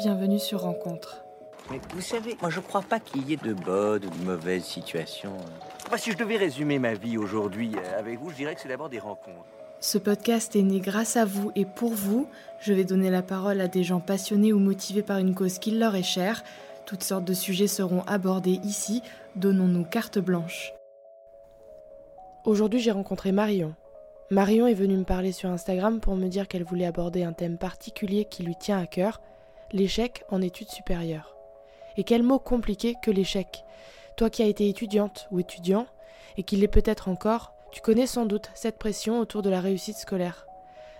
[0.00, 1.26] bienvenue sur Rencontre.
[1.70, 4.64] Mais vous savez, moi je crois pas qu'il y ait de bonnes ou de mauvaises
[4.64, 5.36] situations.
[5.90, 8.70] Moi, si je devais résumer ma vie aujourd'hui euh, avec vous, je dirais que c'est
[8.70, 9.44] d'abord des rencontres.
[9.78, 12.26] Ce podcast est né grâce à vous et pour vous.
[12.60, 15.72] Je vais donner la parole à des gens passionnés ou motivés par une cause qui
[15.72, 16.44] leur est chère.
[16.86, 19.02] Toutes sortes de sujets seront abordés ici.
[19.36, 20.72] Donnons-nous carte blanche.
[22.46, 23.74] Aujourd'hui, j'ai rencontré Marion.
[24.30, 27.58] Marion est venue me parler sur Instagram pour me dire qu'elle voulait aborder un thème
[27.58, 29.20] particulier qui lui tient à cœur,
[29.72, 31.36] l'échec en études supérieures.
[31.96, 33.64] Et quel mot compliqué que l'échec.
[34.16, 35.86] Toi qui as été étudiante ou étudiant,
[36.36, 39.96] et qui l'est peut-être encore, tu connais sans doute cette pression autour de la réussite
[39.96, 40.46] scolaire.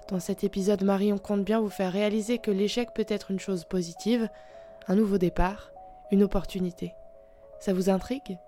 [0.09, 3.65] Dans cet épisode, Marion compte bien vous faire réaliser que l'échec peut être une chose
[3.65, 4.29] positive,
[4.88, 5.73] un nouveau départ,
[6.10, 6.95] une opportunité.
[7.60, 8.38] Ça vous intrigue?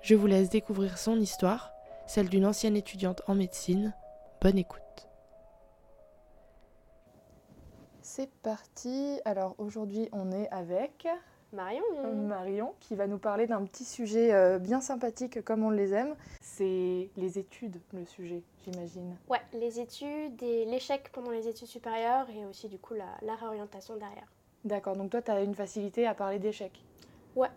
[0.00, 1.72] Je vous laisse découvrir son histoire,
[2.06, 3.94] celle d'une ancienne étudiante en médecine,
[4.40, 5.07] Bonne écoute.
[8.10, 9.20] C'est parti.
[9.26, 11.06] Alors aujourd'hui, on est avec
[11.52, 11.84] Marion.
[12.14, 16.16] Marion qui va nous parler d'un petit sujet euh, bien sympathique comme on les aime.
[16.40, 19.14] C'est les études, le sujet, j'imagine.
[19.28, 23.34] Ouais, les études et l'échec pendant les études supérieures et aussi du coup la, la
[23.34, 24.26] réorientation derrière.
[24.64, 26.82] D'accord, donc toi, tu as une facilité à parler d'échec
[27.36, 27.50] Ouais,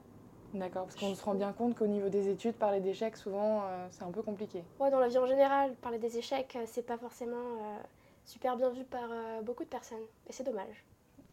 [0.53, 3.87] D'accord, parce qu'on se rend bien compte qu'au niveau des études, parler d'échecs, souvent, euh,
[3.89, 4.63] c'est un peu compliqué.
[4.81, 7.77] Ouais, dans la vie en général, parler des échecs, euh, c'est pas forcément euh,
[8.25, 10.05] super bien vu par euh, beaucoup de personnes.
[10.27, 10.83] Et c'est dommage.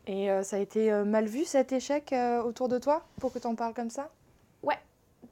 [0.06, 3.32] Et euh, ça a été euh, mal vu cet échec euh, autour de toi pour
[3.32, 4.10] que tu en parles comme ça?
[4.62, 4.78] Ouais,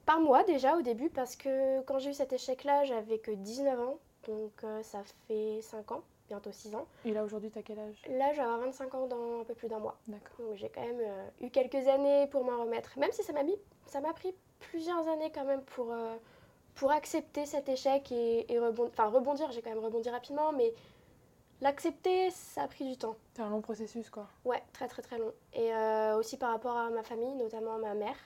[0.05, 3.81] par moi déjà au début, parce que quand j'ai eu cet échec-là, j'avais que 19
[3.81, 3.99] ans.
[4.29, 6.87] Donc euh, ça fait 5 ans, bientôt 6 ans.
[7.05, 8.03] Et là, aujourd'hui, tu as quel âge?
[8.11, 9.97] Là, je vais avoir 25 ans dans un peu plus d'un mois.
[10.09, 10.47] D'accord.
[10.47, 12.99] Donc j'ai quand même euh, eu quelques années pour m'en remettre.
[12.99, 16.17] Même si ça m'a mis, ça m'a pris plusieurs années quand même pour, euh,
[16.75, 18.93] pour accepter cet échec et, et rebondir.
[18.93, 20.75] Enfin rebondir, j'ai quand même rebondi rapidement, mais
[21.61, 23.17] l'accepter, ça a pris du temps.
[23.35, 24.29] C'est un long processus, quoi.
[24.45, 25.33] Ouais, très très très long.
[25.53, 28.17] Et euh, aussi par rapport à ma famille, notamment ma mère,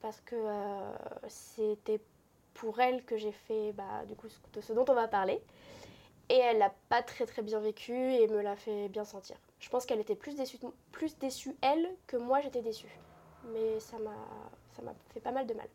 [0.00, 0.92] parce que euh,
[1.28, 2.00] c'était
[2.54, 5.40] pour elle que j'ai fait bah, du coup ce- de ce dont on va parler.
[6.30, 9.36] Et elle l'a pas très très bien vécu et me l'a fait bien sentir.
[9.60, 10.58] Je pense qu'elle était plus déçue,
[10.92, 12.98] plus déçue elle que moi j'étais déçue.
[13.44, 14.14] Mais ça m'a
[14.76, 15.68] ça m'a fait pas mal de mal.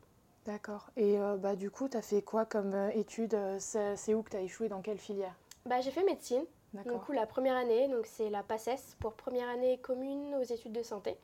[0.46, 0.90] D'accord.
[0.98, 4.30] Et euh, bah, du coup, tu as fait quoi comme études C'est c'est où que
[4.32, 5.34] tu as échoué Dans quelle filière?
[5.66, 6.44] Bah, j'ai fait médecine,
[6.74, 10.74] du coup la première année, donc c'est la PACES pour première année commune aux études
[10.74, 11.18] de santé.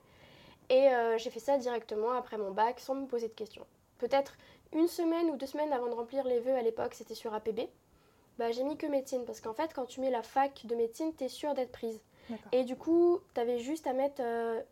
[0.70, 3.66] Et euh, j'ai fait ça directement après mon bac sans me poser de questions.
[3.98, 4.38] Peut-être
[4.74, 7.62] une semaine ou deux semaines avant de remplir les vœux à l'époque, c'était sur APB.
[8.38, 11.14] Bah, j'ai mis que médecine parce qu'en fait, quand tu mets la fac de médecine,
[11.14, 12.00] t'es sûre d'être prise.
[12.52, 14.22] Et du coup, t'avais juste à mettre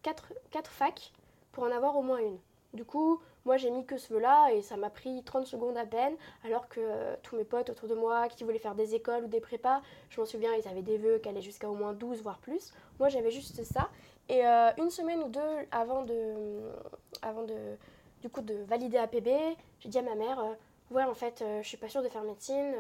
[0.04, 1.12] 4 quatre, facs
[1.52, 2.38] pour en avoir au moins une.
[2.74, 5.86] Du coup, moi j'ai mis que ce vœu-là et ça m'a pris 30 secondes à
[5.86, 9.24] peine, alors que euh, tous mes potes autour de moi qui voulaient faire des écoles
[9.24, 11.94] ou des prépas, je m'en souviens, ils avaient des vœux qui allaient jusqu'à au moins
[11.94, 12.74] 12 voire plus.
[13.00, 13.90] Moi j'avais juste ça.
[14.30, 16.60] Et euh, une semaine ou deux avant de,
[17.22, 17.56] avant de,
[18.22, 19.30] du coup, de valider APB,
[19.80, 20.54] j'ai dit à ma mère, euh,
[20.94, 22.74] ouais en fait je suis pas sûre de faire médecine,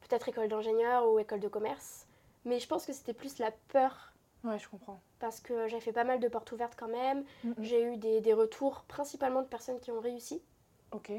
[0.00, 2.06] peut-être école d'ingénieur ou école de commerce.
[2.46, 4.13] Mais je pense que c'était plus la peur
[4.44, 5.00] Ouais, je comprends.
[5.18, 7.24] parce que j'ai fait pas mal de portes ouvertes quand même.
[7.58, 10.42] J'ai eu des, des retours principalement de personnes qui ont réussi.
[10.92, 11.10] Ok.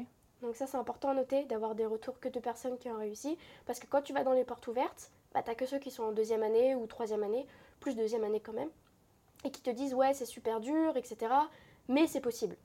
[0.42, 3.36] Donc ça c'est important à noter d'avoir des retours que de personnes qui ont réussi.
[3.66, 6.04] Parce que quand tu vas dans les portes ouvertes, bah, t'as que ceux qui sont
[6.04, 7.46] en deuxième année ou troisième année,
[7.80, 8.70] plus deuxième année quand même,
[9.44, 11.32] et qui te disent ouais c'est super dur, etc.
[11.88, 12.56] Mais c'est possible.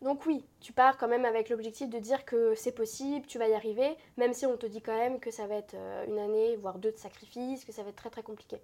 [0.00, 3.48] Donc oui, tu pars quand même avec l'objectif de dire que c'est possible, tu vas
[3.48, 6.18] y arriver, même si on te dit quand même que ça va être euh, une
[6.18, 8.58] année, voire deux de sacrifice, que ça va être très très compliqué.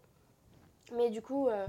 [0.93, 1.67] Mais du coup, euh,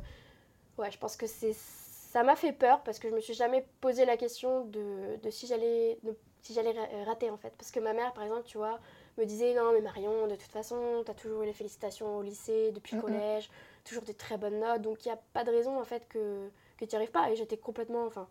[0.77, 3.67] ouais, je pense que c'est ça m'a fait peur parce que je me suis jamais
[3.81, 5.99] posé la question de, de si j'allais
[6.41, 7.53] si j'allais ra- rater en fait.
[7.57, 8.79] Parce que ma mère, par exemple, tu vois,
[9.17, 12.71] me disait non mais Marion, de toute façon, t'as toujours eu les félicitations au lycée,
[12.71, 13.49] depuis le collège,
[13.83, 16.49] toujours des très bonnes notes, donc il n'y a pas de raison en fait que,
[16.77, 17.29] que tu n'y arrives pas.
[17.31, 18.27] Et j'étais complètement, enfin,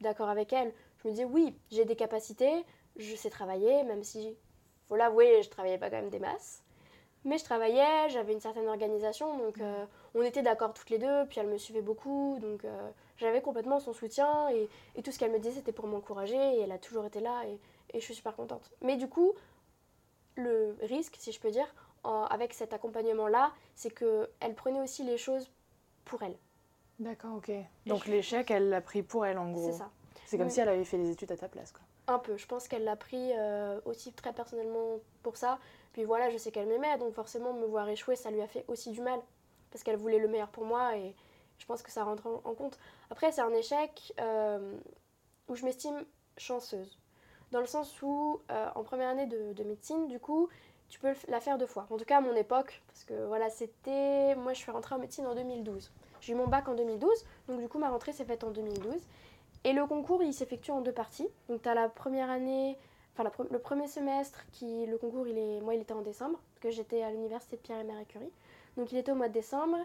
[0.00, 0.72] d'accord avec elle.
[0.98, 2.64] Je me disais oui, j'ai des capacités,
[2.96, 4.36] je sais travailler, même si,
[4.88, 6.62] faut l'avouer, je travaillais pas quand même des masses.
[7.24, 11.26] Mais je travaillais, j'avais une certaine organisation, donc euh, on était d'accord toutes les deux,
[11.28, 15.18] puis elle me suivait beaucoup, donc euh, j'avais complètement son soutien, et, et tout ce
[15.18, 17.58] qu'elle me disait c'était pour m'encourager, et elle a toujours été là, et,
[17.96, 18.70] et je suis super contente.
[18.80, 19.32] Mais du coup,
[20.36, 21.66] le risque, si je peux dire,
[22.04, 25.50] en- avec cet accompagnement-là, c'est qu'elle prenait aussi les choses
[26.06, 26.36] pour elle.
[26.98, 27.50] D'accord, ok.
[27.86, 29.66] Donc je- l'échec, elle l'a pris pour elle, en gros.
[29.72, 29.90] C'est ça.
[30.26, 30.52] C'est comme Oui.
[30.52, 31.82] si elle avait fait les études à ta place, quoi.
[32.10, 32.36] Un peu.
[32.36, 35.60] Je pense qu'elle l'a pris euh, aussi très personnellement pour ça.
[35.92, 38.64] Puis voilà, je sais qu'elle m'aimait, donc forcément me voir échouer, ça lui a fait
[38.66, 39.20] aussi du mal.
[39.70, 41.14] Parce qu'elle voulait le meilleur pour moi et
[41.58, 42.80] je pense que ça rentre en, compte.
[43.10, 44.76] Après, c'est un échec euh,
[45.46, 46.04] où je m'estime
[46.36, 46.98] chanceuse.
[47.52, 50.48] Dans le sens où, euh, en première année de, de médecine, du coup,
[50.88, 51.86] tu peux la faire deux fois.
[51.90, 54.34] En tout cas, à mon époque, parce que voilà, c'était.
[54.34, 55.92] Moi, je suis rentrée en médecine en 2012.
[56.20, 57.10] J'ai eu mon bac en 2012,
[57.48, 58.94] donc du coup ma rentrée s'est faite en 2012.
[59.64, 61.28] Et le concours, il s'effectue en deux parties.
[61.48, 62.78] Donc tu as la première année,
[63.14, 66.60] enfin le premier semestre, qui le concours, il est, moi il était en décembre, parce
[66.60, 68.32] que j'étais à l'université de Pierre et Marie Curie.
[68.76, 69.76] Donc il était au mois de décembre.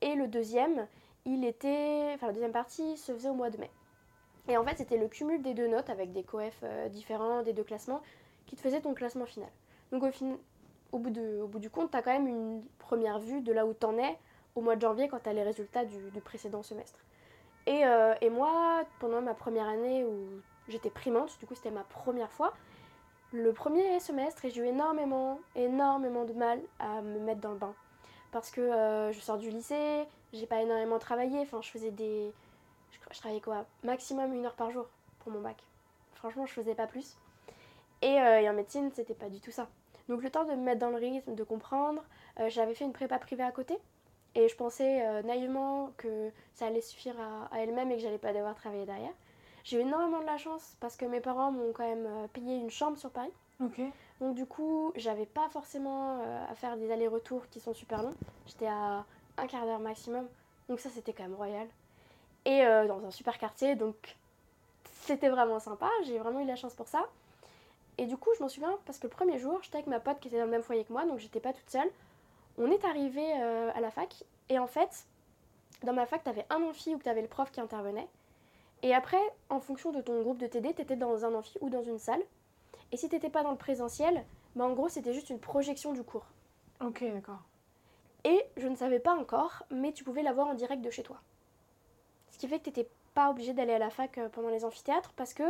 [0.00, 0.86] Et le deuxième,
[1.24, 3.70] il était, enfin la deuxième partie se faisait au mois de mai.
[4.48, 7.54] Et en fait, c'était le cumul des deux notes avec des coefs euh, différents, des
[7.54, 8.02] deux classements,
[8.46, 9.48] qui te faisait ton classement final.
[9.90, 13.66] Donc au, au bout du compte, tu as quand même une première vue de là
[13.66, 14.18] où tu en es
[14.54, 17.00] au mois de janvier quand tu as les résultats du, précédent semestre.
[17.66, 20.26] Et, euh, et, moi, pendant ma première année où
[20.68, 22.52] j'étais primante, du coup c'était ma première fois,
[23.32, 27.74] le premier semestre, j'ai eu énormément, énormément de mal à me mettre dans le bain.
[28.32, 32.32] Parce que euh, je sors du lycée, j'ai pas énormément travaillé, enfin je faisais des...
[32.92, 34.86] Je, travaillais quoi Maximum une heure par jour
[35.20, 35.56] pour mon bac.
[36.14, 37.16] Franchement, je faisais pas plus.
[38.02, 39.68] Et, euh, en médecine, c'était pas du tout ça.
[40.08, 42.02] Donc le temps de me mettre dans le rythme, de comprendre,
[42.48, 43.78] j'avais fait une prépa privée à côté.
[44.34, 47.14] Et je pensais naïvement que ça allait suffire
[47.52, 49.12] à, elle-même et que j'allais pas devoir travailler derrière.
[49.62, 52.70] J'ai eu énormément de la chance parce que mes parents m'ont quand même payé une
[52.70, 53.32] chambre sur Paris.
[53.62, 53.80] Ok.
[54.20, 56.18] Donc du coup, j'avais pas forcément
[56.50, 58.14] à faire des allers-retours qui sont super longs.
[58.46, 59.04] J'étais à
[59.38, 60.26] un quart d'heure maximum.
[60.68, 61.68] Donc ça, c'était quand même royal.
[62.44, 64.16] Et euh, dans un super quartier, donc
[65.02, 65.90] c'était vraiment sympa.
[66.04, 67.06] J'ai vraiment eu la chance pour ça.
[67.96, 70.18] Et du coup, je m'en souviens parce que le premier jour, j'étais avec ma pote
[70.20, 71.90] qui était dans le même foyer que moi, donc j'étais pas toute seule.
[72.58, 75.06] On est arrivé euh, à la fac et en fait,
[75.82, 78.08] dans ma fac, t'avais un amphi où t'avais le prof qui intervenait.
[78.82, 81.82] Et après, en fonction de ton groupe de TD, t'étais dans un amphi ou dans
[81.82, 82.22] une salle.
[82.92, 84.24] Et si t'étais pas dans le présentiel,
[84.56, 86.26] bah en gros, c'était juste une projection du cours.
[86.80, 87.42] Ok, d'accord.
[88.24, 91.20] Et je ne savais pas encore, mais tu pouvais l'avoir en direct de chez toi.
[92.30, 94.64] Ce qui fait que tu n'étais pas obligé d'aller à la fac euh, pendant les
[94.64, 95.44] amphithéâtres parce que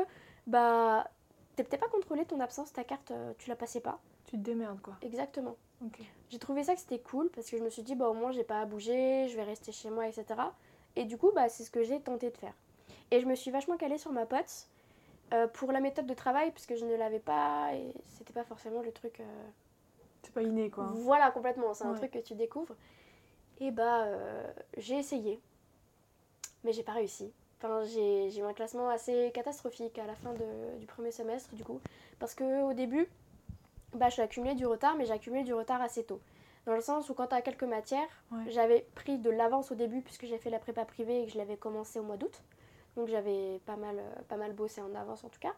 [0.47, 1.09] bah
[1.57, 3.99] t'étais pas contrôlé ton absence, ta carte, euh, tu la passais pas.
[4.27, 4.97] Tu te démerdes quoi.
[5.03, 5.57] Exactement.
[6.31, 8.33] J'ai trouvé ça que c'était cool parce que je me suis dit bah au moins
[8.33, 10.25] j'ai pas à bouger, je vais rester chez moi, etc.
[10.97, 12.55] Et du coup bah c'est ce que j'ai tenté de faire.
[13.11, 14.69] Et je me suis vachement calée sur ma pote
[15.33, 18.45] euh, pour la méthode de travail parce que je ne l'avais pas et c'était pas
[18.45, 19.21] forcément le truc
[20.25, 20.91] c'est pas inné quoi.
[20.95, 21.75] Voilà, complètement.
[21.75, 22.75] C'est un truc que tu découvres.
[23.61, 25.41] Et bah, euh, j'ai essayé.
[26.65, 27.31] Mais j'ai pas réussi.
[27.59, 31.63] Enfin, j'ai eu un classement assez catastrophique à la fin de, du premier semestre, du
[31.63, 31.81] coup.
[32.19, 33.09] Parce qu'au début,
[33.95, 36.21] bah, j'ai accumulé du retard, mais j'ai accumulé du retard assez tôt.
[36.67, 38.09] Dans le sens où, quand tu as quelques matières,
[38.49, 41.39] j'avais pris de l'avance au début, puisque j'ai fait la prépa privée et que je
[41.39, 42.43] l'avais commencé au mois d'août.
[42.97, 45.53] Donc, j'avais pas mal, euh, pas mal bossé en avance, en tout cas.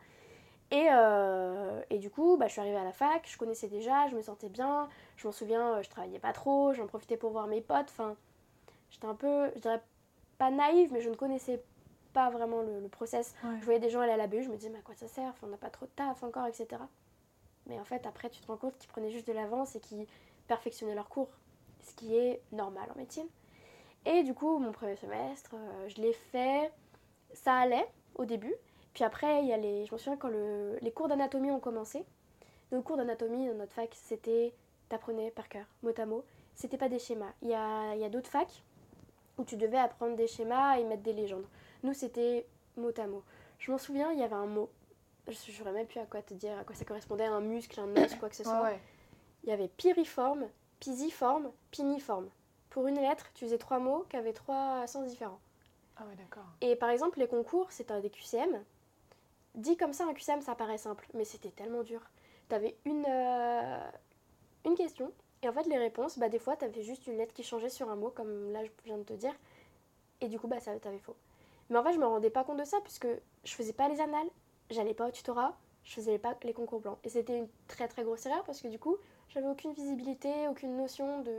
[0.71, 4.09] Et, euh, et, du coup, bah, je suis arrivée à la fac, je connaissais déjà,
[4.09, 4.89] je me sentais bien.
[5.17, 7.91] Je m'en souviens, euh, je travaillais pas trop, j'en profitais pour voir mes potes.
[7.91, 8.17] Enfin,
[8.91, 9.83] j'étais un peu, je dirais
[10.39, 11.63] pas naïve, mais je ne connaissais
[12.13, 13.35] pas vraiment le, process.
[13.61, 15.07] Je voyais des gens aller à la BU, je me disais, mais à quoi ça
[15.07, 16.81] sert On n'a pas trop de taf encore, etc.
[17.67, 20.07] Mais en fait, après, tu te rends compte qu'ils prenaient juste de l'avance et qu'ils
[20.47, 21.31] perfectionnaient leur cours,
[21.83, 23.27] ce qui est normal en médecine.
[24.05, 26.71] Et du coup, mon premier semestre, euh, je l'ai fait,
[27.33, 28.55] ça allait au début.
[28.95, 31.61] Puis après, il y a les, je me souviens quand le, les cours d'anatomie ont
[31.61, 32.05] commencé.
[32.71, 34.55] Donc, cours d'anatomie dans notre fac, c'était
[34.89, 36.25] t'apprenais par cœur, mot à mot.
[36.55, 37.33] C'était pas des schémas.
[37.43, 38.63] Il y a, y a d'autres facs
[39.39, 41.47] où tu devais apprendre des schémas et mettre des légendes.
[41.83, 42.47] Nous, c'était
[42.77, 43.23] mot à mot.
[43.59, 44.71] Je m'en souviens, il y avait un mot.
[45.27, 47.81] Je ne saurais même plus à quoi te dire, à quoi ça correspondait, un muscle,
[47.81, 48.73] un os, quoi que ce soit.
[49.45, 50.49] Il y avait piriforme,
[50.81, 52.29] pisiforme, piniforme.
[52.71, 55.41] Pour une lettre, tu faisais trois mots qui avaient trois sens différents.
[55.97, 56.45] Ah ouais, d'accord.
[56.61, 58.63] Et par exemple, les concours, c'était des QCM.
[59.55, 62.01] Dit comme ça, un QCM, ça paraît simple, mais c'était tellement dur.
[62.49, 63.91] Tu avais une, euh,
[64.67, 65.11] une question,
[65.43, 67.69] et en fait, les réponses, bah, des fois, tu avais juste une lettre qui changeait
[67.69, 69.35] sur un mot, comme là, je viens de te dire,
[70.21, 71.17] et du coup, bah, ça t'avais faux.
[71.71, 73.09] Mais en fait, je me rendais pas compte de ça, puisque
[73.45, 74.29] je faisais pas les annales,
[74.71, 76.99] j'allais pas au tutorat, je faisais pas les concours blancs.
[77.05, 78.97] Et c'était une très très grosse erreur, parce que du coup,
[79.29, 81.33] j'avais aucune visibilité, aucune notion de.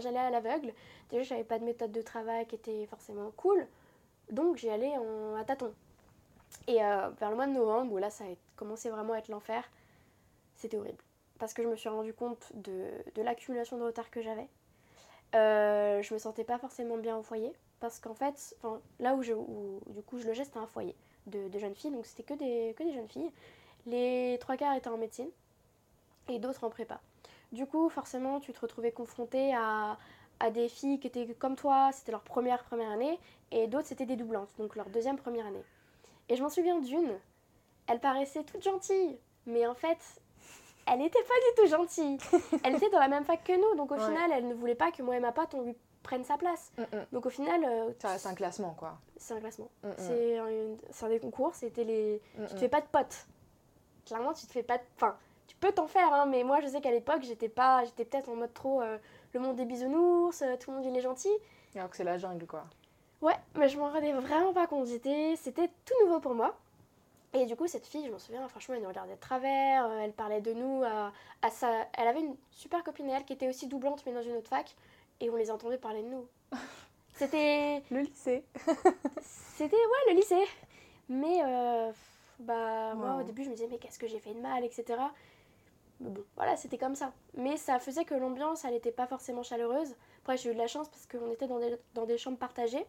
[0.00, 0.72] J'allais à l'aveugle.
[1.10, 3.66] Déjà, j'avais pas de méthode de travail qui était forcément cool,
[4.30, 5.74] donc j'y allais en, à tâtons.
[6.66, 9.28] Et euh, vers le mois de novembre, où là ça a commencé vraiment à être
[9.28, 9.64] l'enfer,
[10.56, 11.02] c'était horrible.
[11.38, 14.48] Parce que je me suis rendu compte de, de l'accumulation de retard que j'avais.
[15.34, 17.52] Euh, je me sentais pas forcément bien au foyer.
[17.80, 18.56] Parce qu'en fait,
[18.98, 19.34] là où, je,
[19.92, 20.96] du coup je c'était un foyer
[21.28, 21.90] de, de, jeunes filles.
[21.90, 23.30] Donc c'était que des, que des jeunes filles.
[23.86, 25.28] Les trois quarts étaient en médecine
[26.28, 27.00] et d'autres en prépa.
[27.52, 29.96] Du coup, forcément, tu te retrouvais confronté à,
[30.40, 33.18] à des filles qui étaient comme toi, c'était leur première première année,
[33.50, 35.64] et d'autres c'était des doublantes, donc leur deuxième première année.
[36.28, 37.18] Et je m'en souviens d'une,
[37.86, 39.98] elle paraissait toute gentille, mais en fait,
[40.86, 42.18] elle n'était pas du tout gentille.
[42.64, 44.92] elle était dans la même fac que nous, donc au final, elle ne voulait pas
[44.92, 45.76] que moi et ma pote, on lui
[46.08, 46.72] prenne sa place.
[46.78, 47.06] Mm, mm.
[47.12, 47.64] Donc au final...
[47.64, 48.98] Euh, c'est un classement, quoi.
[49.18, 49.68] C'est un classement.
[49.82, 52.22] Mm, c'est un, des concours, c'était les...
[52.48, 53.26] Tu te fais pas de potes.
[54.06, 54.82] Clairement, tu te fais pas de...
[54.96, 57.84] Enfin, tu peux t'en faire, hein, mais moi, je sais qu'à l'époque, j'étais pas...
[57.84, 58.80] J'étais peut-être en mode trop...
[58.80, 58.96] Euh,
[59.34, 61.28] le monde des bisounours, euh, tout le monde il est gentil.
[61.76, 62.64] Alors que c'est la jungle, quoi.
[63.20, 64.86] Ouais, mais je m'en rendais vraiment pas compte.
[64.86, 66.56] J'étais- C'était tout nouveau pour moi.
[67.34, 70.00] Et du coup, cette fille, je m'en souviens, franchement, elle nous regardait de travers, euh,
[70.04, 71.12] elle parlait de nous à,
[71.42, 71.68] à sa...
[71.98, 74.74] Elle avait une super copine, elle, qui était aussi doublante, mais dans une autre fac,
[75.20, 76.26] et on les entendait parler de nous.
[77.14, 77.82] C'était...
[77.90, 78.44] Le lycée.
[79.22, 80.44] C'était, ouais, le lycée.
[81.08, 81.90] Mais, euh,
[82.38, 85.00] bah, moi, au début, je me disais, mais qu'est-ce que j'ai fait de mal, etc.
[86.00, 87.12] Mais bon, voilà, c'était comme ça.
[87.34, 89.96] Mais ça faisait que l'ambiance, elle n'était pas forcément chaleureuse.
[90.22, 92.86] Après, j'ai eu de la chance parce qu'on était dans des, dans des chambres partagées.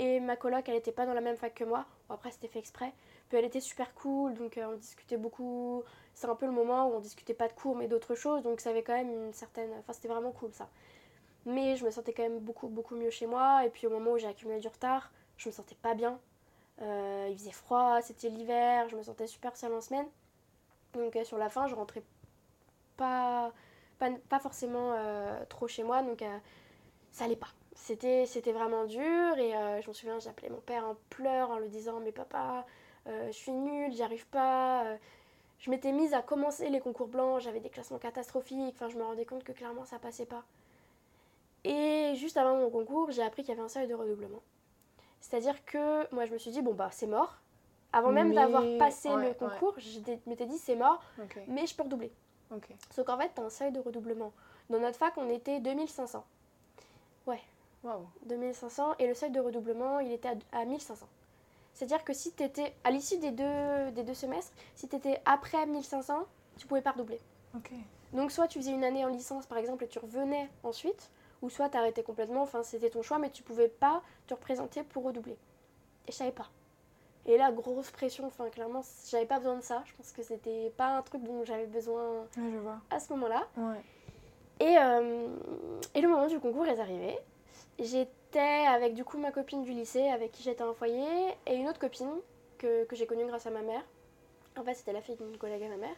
[0.00, 1.84] Et ma coloc, elle n'était pas dans la même fac que moi.
[2.08, 2.92] Bon, après, c'était fait exprès.
[3.28, 5.82] Puis elle était super cool, donc euh, on discutait beaucoup.
[6.14, 8.42] C'est un peu le moment où on discutait pas de cours, mais d'autres choses.
[8.42, 9.70] Donc ça avait quand même une certaine.
[9.78, 10.68] Enfin, c'était vraiment cool ça.
[11.46, 13.64] Mais je me sentais quand même beaucoup, mieux chez moi.
[13.64, 16.18] Et puis au moment où j'ai accumulé du retard, je me sentais pas bien.
[16.82, 20.06] Euh, il faisait froid, c'était l'hiver, je me sentais super seule en semaine.
[20.94, 22.02] Donc euh, sur la fin, je rentrais
[22.96, 23.52] pas,
[23.98, 26.24] pas, forcément euh, trop chez moi, donc
[27.10, 27.48] ça allait pas.
[27.74, 29.52] C'était, c'était vraiment dur et
[29.82, 32.66] je me souviens, j'appelais mon père en pleurs en lui disant Mais papa,
[33.06, 34.84] je suis nulle, j'y arrive pas.
[35.60, 39.04] je m'étais mise à commencer les concours blancs, j'avais des classements catastrophiques, enfin je me
[39.04, 40.44] rendais compte que clairement ça passait pas.
[41.64, 44.40] Et juste avant mon concours, j'ai appris qu'il y avait un seuil de redoublement.
[45.20, 47.36] C'est-à-dire que moi je me suis dit, bon bah c'est mort.
[47.92, 49.34] Avant même Mais- d'avoir passé ouais, le ouais.
[49.34, 51.02] concours, je m'étais- dit c'est mort,
[51.48, 52.12] mais je peux redoubler.
[52.54, 52.68] Ok.
[52.90, 54.32] Sauf qu'en fait, t'as un seuil de redoublement.
[54.70, 56.24] Dans notre fac, on était 2500.
[57.84, 58.06] Waouh.
[58.26, 61.06] 2500 et le seuil de redoublement, il était à, à 1500.
[61.74, 66.24] C'est-à-dire que si t'étais, à l'issue des deux, des deux semestres, si t'étais après 1500,
[66.56, 67.20] tu pouvais pas redoubler.
[67.56, 67.70] Ok.
[68.12, 71.08] Donc soit tu faisais une année en licence par exemple et tu revenais ensuite,
[71.42, 75.04] ou soit t'arrêtais complètement, enfin c'était ton choix, mais tu pouvais pas te représenter pour
[75.04, 75.36] redoubler.
[76.06, 76.48] Et je savais pas.
[77.26, 78.80] Et là, grosse pression, enfin clairement,
[79.10, 79.82] j'avais pas besoin de ça.
[79.86, 82.02] Je pense que c'était pas un truc dont j'avais besoin
[82.36, 82.78] Ouais, je vois.
[82.90, 83.46] à ce moment-là.
[83.56, 83.80] Ouais.
[84.60, 85.28] Et, euh,
[85.94, 87.18] et le moment du concours est arrivé.
[87.78, 91.06] J'étais avec du coup ma copine du lycée avec qui j'étais en foyer
[91.46, 92.10] et une autre copine
[92.56, 93.82] que, que j'ai connue grâce à ma mère.
[94.58, 95.94] En fait, c'était la fille d'une collègue à ma mère.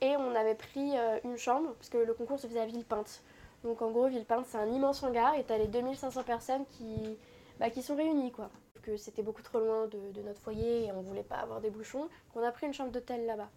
[0.00, 3.22] Et on avait pris euh, une chambre parce que le concours se faisait à Villepinte.
[3.64, 7.18] Donc en gros, Villepinte, c'est un immense hangar et t'as les 2500 personnes qui,
[7.58, 8.50] bah, qui sont réunies quoi.
[8.82, 11.68] Que c'était beaucoup trop loin de, de notre foyer et on voulait pas avoir des
[11.70, 12.00] bouchons.
[12.04, 13.50] Donc on a pris une chambre d'hôtel là-bas.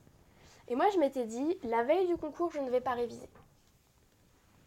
[0.67, 3.27] Et moi, je m'étais dit, la veille du concours, je ne vais pas réviser.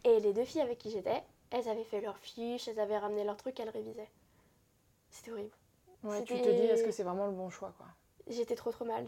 [0.03, 3.23] Et les deux filles avec qui j'étais, elles avaient fait leurs fiches, elles avaient ramené
[3.23, 4.09] leurs trucs, elles révisaient.
[5.09, 5.55] C'était horrible.
[6.03, 7.87] Ouais, tu te dis, est-ce que c'est vraiment le bon choix, quoi?
[8.27, 9.05] J'étais trop trop mal.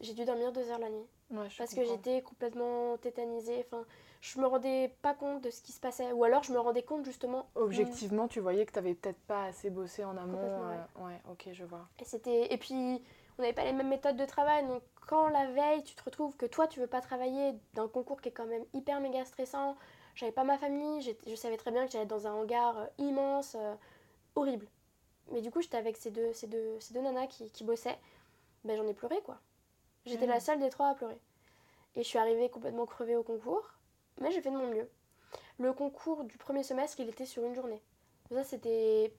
[0.00, 1.06] J'ai dû dormir deux heures la nuit.
[1.30, 3.64] Ouais, Parce que j'étais complètement tétanisée.
[3.66, 3.84] Enfin,
[4.22, 6.12] je me rendais pas compte de ce qui se passait.
[6.12, 7.46] Ou alors je me rendais compte justement.
[7.56, 10.38] Objectivement, tu voyais que t'avais peut-être pas assez bossé en amont.
[10.38, 11.88] Euh, ouais, ok, je vois.
[11.98, 12.52] Et, c'était...
[12.52, 13.02] et puis,
[13.36, 14.64] on n'avait pas les mêmes méthodes de travail.
[14.68, 18.20] Donc, quand la veille, tu te retrouves que toi, tu veux pas travailler d'un concours
[18.20, 19.76] qui est quand même hyper méga stressant,
[20.14, 22.86] j'avais pas ma famille, je savais très bien que j'allais être dans un hangar euh,
[22.98, 23.74] immense, euh,
[24.36, 24.68] horrible.
[25.32, 27.98] Mais du coup, j'étais avec ces deux, ces deux, ces deux nanas qui, qui bossaient.
[28.64, 29.40] Ben, j'en ai pleuré, quoi.
[30.06, 31.18] J'étais la seule des trois à pleurer.
[31.96, 33.68] Et je suis arrivée complètement crevée au concours,
[34.20, 34.88] mais j'ai fait de mon mieux.
[35.58, 37.80] Le concours du premier semestre, il était sur une journée.
[38.30, 39.12] Ça, c'était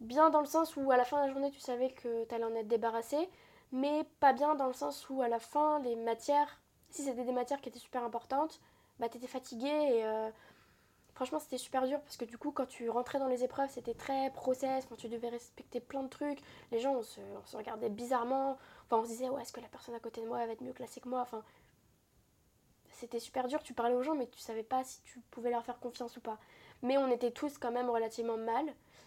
[0.00, 2.34] bien dans le sens où à la fin de la journée, tu savais que tu
[2.34, 3.28] allais en être débarrassé,
[3.72, 7.32] mais pas bien dans le sens où à la fin, les matières, si c'était des
[7.32, 8.60] matières qui étaient super importantes,
[8.98, 10.30] bah t'étais fatigué et euh,
[11.14, 13.94] franchement c'était super dur parce que du coup quand tu rentrais dans les épreuves c'était
[13.94, 16.38] très process, quand tu devais respecter plein de trucs,
[16.70, 17.20] les gens on se,
[17.56, 18.56] regardait bizarrement,
[18.86, 20.62] enfin on se disait ouais est-ce que la personne à côté de moi va être
[20.62, 21.26] mieux classée que moi,
[22.94, 25.64] c'était super dur, tu parlais aux gens mais tu savais pas si tu pouvais leur
[25.64, 26.38] faire confiance ou pas.
[26.82, 28.64] Mais on était tous quand même relativement mal.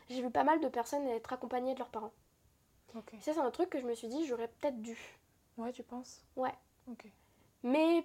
[0.09, 2.13] J'ai vu pas mal de personnes être accompagnées de leurs parents.
[3.21, 5.19] Ça c'est un truc que je me suis dit j'aurais peut-être dû.
[5.57, 6.23] Ouais, tu penses?
[6.35, 6.53] Ouais.
[6.89, 7.05] Ok.
[7.63, 8.03] Mais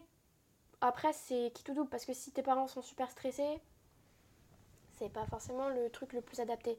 [0.81, 3.61] après, c'est qui tout double parce que si tes parents sont super stressés,
[4.99, 6.79] c'est pas forcément le truc le plus adapté.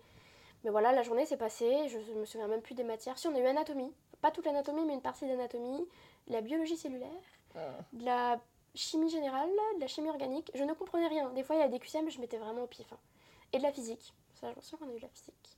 [0.63, 3.17] Mais voilà, la journée s'est passée, je me souviens même plus des matières.
[3.17, 5.87] Si on a eu anatomie, pas toute l'anatomie, mais une partie d'anatomie,
[6.27, 7.09] la biologie cellulaire,
[7.93, 8.41] de la
[8.75, 10.51] chimie générale, de la chimie organique.
[10.55, 11.29] Je ne comprenais rien.
[11.31, 12.91] Des fois, il y a des QCM, je m'étais vraiment au pif.
[12.91, 12.97] hein.
[13.51, 14.13] Et de la physique.
[14.33, 15.57] Ça, je me souviens qu'on a eu de la physique.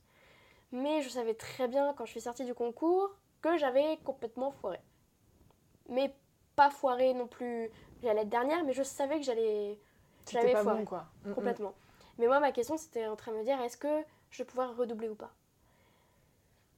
[0.72, 4.80] Mais je savais très bien, quand je suis sortie du concours, que j'avais complètement foiré.
[5.88, 6.14] Mais
[6.56, 7.70] pas foiré non plus.
[8.02, 9.78] J'allais être dernière, mais je savais que j'allais
[10.30, 10.80] J'avais foiré.
[10.80, 11.06] bon, quoi.
[11.24, 11.34] Mm, mm.
[11.34, 11.74] complètement.
[12.18, 14.76] Mais moi, ma question, c'était en train de me dire est-ce que je vais pouvoir
[14.76, 15.32] redoubler ou pas?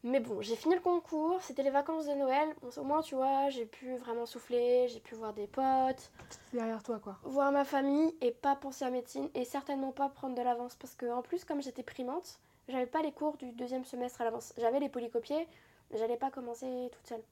[0.09, 2.49] Mais bon, j'ai fini le concours, c'était les vacances de Noël.
[2.62, 6.11] Bon, au moins, tu vois, j'ai pu vraiment souffler, j'ai pu voir des potes,
[6.55, 7.19] derrière toi, quoi.
[7.25, 10.95] voir ma famille et pas penser à médecine et certainement pas prendre de l'avance parce
[10.95, 14.55] que en plus comme j'étais primante, j'avais pas les cours du deuxième semestre à l'avance.
[14.57, 15.47] J'avais les polycopiés,
[15.91, 17.23] mais j'allais pas commencer toute seule.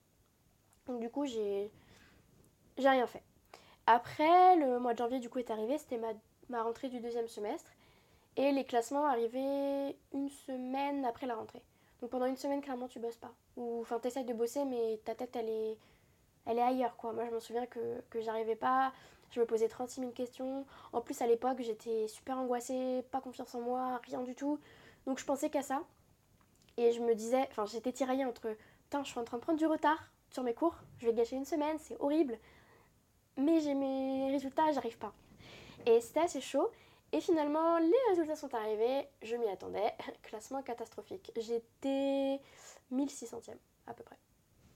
[0.86, 1.70] Donc du coup, j'ai
[2.76, 3.22] j'ai rien fait.
[3.86, 6.08] Après, le mois de janvier du coup est arrivé, c'était ma,
[6.50, 7.70] ma rentrée du deuxième semestre
[8.36, 11.62] Et les classements arrivaient une semaine après la rentrée.
[12.00, 13.32] Donc pendant une semaine, clairement, tu bosses pas.
[13.56, 15.78] Ou enfin, t'essayes de bosser, mais ta tête, elle est,
[16.46, 17.12] elle est ailleurs, quoi.
[17.12, 18.92] Moi, je me souviens que, que j'arrivais pas.
[19.30, 20.66] Je me posais 36 000 questions.
[20.92, 24.60] En plus, à l'époque, j'étais super angoissée, pas confiance en moi, rien du tout.
[25.06, 25.82] Donc, je pensais qu'à ça.
[26.76, 29.58] Et je me disais, enfin, j'étais tiraillée entre, putain, je suis en train de prendre
[29.58, 29.98] du retard
[30.30, 32.38] sur mes cours, je vais gâcher une semaine, c'est horrible.
[33.38, 35.12] Mais j'ai mes résultats, j'arrive pas.
[35.86, 36.70] Et c'était assez chaud.
[37.16, 39.90] Et finalement, les résultats sont arrivés, je m'y attendais.
[40.22, 41.32] Classement catastrophique.
[41.34, 42.38] J'étais
[42.92, 43.56] 1600e
[43.86, 44.18] à peu près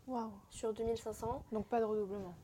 [0.07, 0.33] Waouh.
[0.49, 1.45] sur 2500.
[1.53, 2.35] Donc pas de redoublement.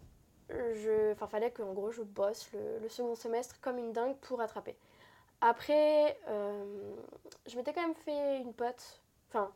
[0.50, 4.16] Je, enfin, fallait que en gros je bosse le, le second semestre comme une dingue
[4.16, 4.76] pour rattraper.
[5.40, 6.94] Après, euh,
[7.46, 9.00] je m'étais quand même fait une pote,
[9.30, 9.50] enfin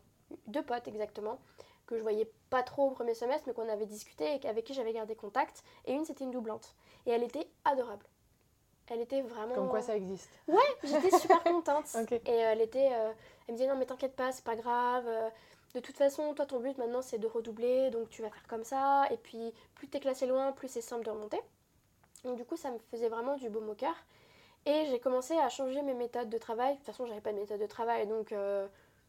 [0.47, 1.38] deux potes exactement,
[1.87, 4.73] que je voyais pas trop au premier semestre, mais qu'on avait discuté et avec qui
[4.73, 5.62] j'avais gardé contact.
[5.85, 6.75] Et une c'était une doublante.
[7.04, 8.06] Et elle était adorable.
[8.90, 9.54] Elle était vraiment.
[9.54, 10.28] Comme quoi ça existe.
[10.82, 11.87] J'étais super contente.
[12.11, 13.12] Et euh, elle était, euh,
[13.47, 15.04] elle me disait non mais t'inquiète pas, c'est pas grave.
[15.06, 15.30] euh,
[15.75, 18.64] de toute façon, toi ton but maintenant c'est de redoubler, donc tu vas faire comme
[18.64, 19.06] ça.
[19.12, 21.40] Et puis plus t'es classé loin, plus c'est simple de remonter.
[22.25, 23.94] Donc du coup ça me faisait vraiment du baume au cœur.
[24.66, 26.73] Et j'ai commencé à changer mes méthodes de travail.
[26.73, 28.66] De toute façon j'avais pas de méthode de travail, donc euh,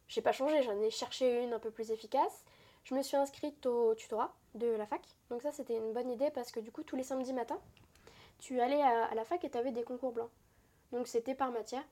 [0.08, 0.62] j'ai pas changé.
[0.62, 2.44] J'en ai cherché une un peu plus efficace.
[2.84, 5.02] Je me suis inscrite au tutorat de la fac.
[5.32, 7.60] Donc ça c'était une bonne idée parce que du coup tous les samedis matins,
[8.42, 10.30] tu allais à, à la fac et t'avais des concours blancs.
[10.92, 11.84] Donc c'était par matière.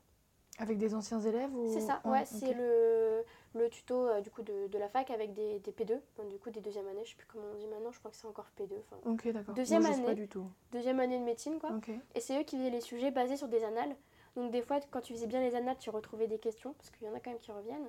[0.58, 1.72] Avec des anciens élèves ou...
[1.72, 3.24] C'est ça, ouais, c'est le,
[3.56, 6.38] le tuto euh, du coup de, de la fac avec des, des P2, donc, du
[6.38, 8.28] coup des deuxième années, je sais plus comment on dit maintenant, je crois que c'est
[8.28, 9.56] encore P2, enfin Ok, d'accord.
[9.56, 10.16] Deuxième Moi, sais pas année.
[10.16, 10.46] du tout.
[10.74, 11.70] deuxième année de médecine quoi.
[11.78, 11.90] Ok.
[12.14, 13.96] Et c'est eux qui faisaient les sujets basés sur des annales.
[14.36, 17.08] Donc des fois quand tu faisais bien les annales, tu retrouvais des questions, parce qu'il
[17.08, 17.88] y en a quand même qui reviennent.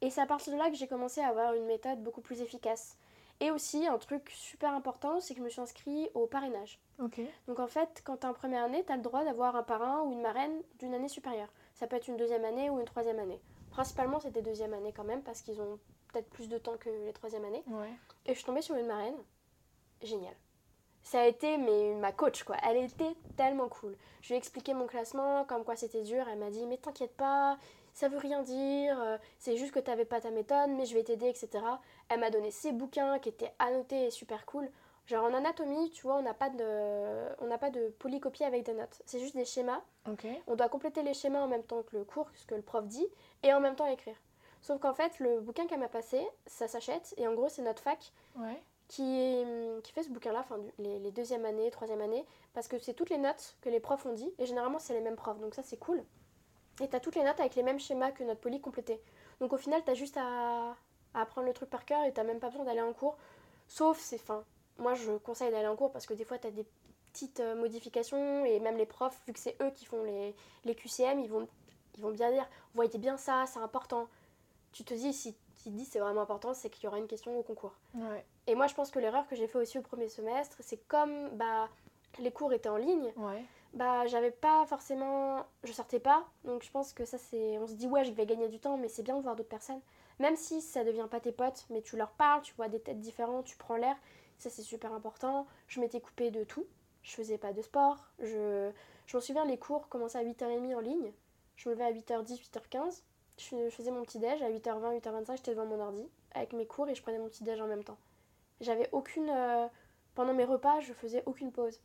[0.00, 2.40] Et c'est à partir de là que j'ai commencé à avoir une méthode beaucoup plus
[2.40, 2.96] efficace.
[3.40, 6.80] Et aussi un truc super important, c'est que je me suis inscrite au parrainage.
[7.46, 9.62] Donc en fait, quand tu es en première année, tu as le droit d'avoir un
[9.62, 11.48] parrain ou une marraine d'une année supérieure.
[11.74, 13.40] Ça peut être une deuxième année ou une troisième année.
[13.70, 15.78] Principalement, c'était deuxième année quand même, parce qu'ils ont
[16.12, 17.62] peut-être plus de temps que les troisième années.
[17.68, 17.90] Ouais.
[18.26, 19.16] Et je suis tombée sur une marraine.
[20.02, 20.34] Génial.
[21.02, 22.56] Ça a été mais ma coach, quoi.
[22.68, 23.96] Elle était tellement cool.
[24.20, 26.26] Je lui ai expliqué mon classement, comme quoi c'était dur.
[26.28, 27.58] Elle m'a dit, mais t'inquiète pas,
[27.94, 29.00] ça veut rien dire.
[29.00, 31.64] euh, C'est juste que t'avais pas ta méthode, mais je vais t'aider, etc.
[32.08, 34.68] Elle m'a donné ses bouquins qui étaient annotés et super cool.
[35.08, 38.64] Genre en anatomie, tu vois, on n'a pas de, on n'a pas de polycopie avec
[38.64, 39.00] des notes.
[39.06, 39.80] C'est juste des schémas.
[40.06, 40.26] Ok.
[40.46, 42.86] On doit compléter les schémas en même temps que le cours, ce que le prof
[42.86, 43.06] dit,
[43.42, 44.16] et en même temps écrire.
[44.60, 47.82] Sauf qu'en fait, le bouquin qu'elle m'a passé, ça s'achète, et en gros, c'est notre
[47.82, 48.60] fac Ouais.
[48.88, 49.02] qui,
[49.46, 52.92] hum, qui fait ce bouquin-là, enfin les, les deuxième année, troisième année, parce que c'est
[52.94, 55.54] toutes les notes que les profs ont dit, et généralement c'est les mêmes profs, donc
[55.54, 56.04] ça c'est cool.
[56.82, 59.00] Et t'as toutes les notes avec les mêmes schémas que notre poly complété.
[59.40, 60.76] Donc au final, t'as juste à,
[61.14, 63.16] à apprendre le truc par cœur et t'as même pas besoin d'aller en cours,
[63.68, 64.44] sauf c'est fin.
[64.78, 66.64] Moi je conseille d'aller en cours parce que des fois t'as des
[67.12, 70.74] petites euh, modifications, et même les profs, vu que c'est eux qui font les, les
[70.74, 71.48] QCM, ils vont,
[71.96, 74.08] ils vont bien dire, voyez bien ça, c'est important.
[74.72, 77.08] Tu te dis, si tu te dis c'est vraiment important, c'est qu'il y aura une
[77.08, 77.72] question au concours.
[77.94, 78.24] Ouais.
[78.46, 81.30] Et moi, je pense que l'erreur que j'ai fait aussi au premier semestre, c'est comme
[81.30, 81.68] bah,
[82.20, 83.42] les cours étaient en ligne, Ouais.
[83.72, 85.44] bah j'avais pas forcément.
[85.64, 86.24] Je sortais pas.
[86.44, 87.58] Donc je pense que ça, c'est.
[87.58, 89.48] On se dit, ouais, je vais gagner du temps, mais c'est bien de voir d'autres
[89.48, 89.80] personnes.
[90.20, 93.00] Même si ça devient pas tes potes, mais tu leur parles, tu vois des têtes
[93.00, 93.96] différentes, tu prends l'air.
[94.38, 95.46] Ça, c'est super important.
[95.66, 96.66] Je m'étais coupée de tout.
[97.02, 97.96] Je faisais pas de sport.
[98.20, 98.70] Je,
[99.06, 101.12] je me souviens, les cours commençaient à 8h30 en ligne.
[101.56, 103.02] Je me levais à 8h10, 8h15.
[103.38, 104.42] Je je faisais mon petit déj.
[104.42, 107.44] À 8h20, 8h25, j'étais devant mon ordi avec mes cours et je prenais mon petit
[107.44, 107.98] déj en même temps.
[108.60, 109.30] J'avais aucune.
[109.30, 109.66] euh,
[110.14, 111.80] pendant mes repas, je faisais aucune pause.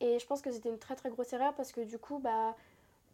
[0.00, 2.56] Et je pense que c'était une très très grosse erreur parce que du coup, bah,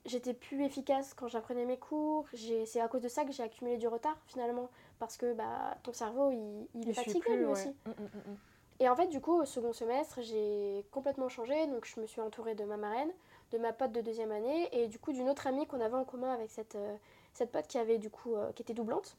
[0.06, 2.26] j'étais plus efficace quand j'apprenais mes cours.
[2.66, 4.70] C'est à cause de ça que j'ai accumulé du retard finalement.
[4.98, 7.50] Parce que bah, ton cerveau, il, il est Je suis fatigué lui ouais.
[7.52, 7.68] aussi.
[7.86, 8.36] Mm, mm, mm.
[8.80, 11.66] Et en fait, du coup, au second semestre, j'ai complètement changé.
[11.66, 13.12] Donc, je me suis entourée de ma marraine,
[13.52, 16.04] de ma pote de deuxième année et du coup d'une autre amie qu'on avait en
[16.04, 16.96] commun avec cette, euh,
[17.32, 19.16] cette pote qui avait du coup euh, qui était doublante.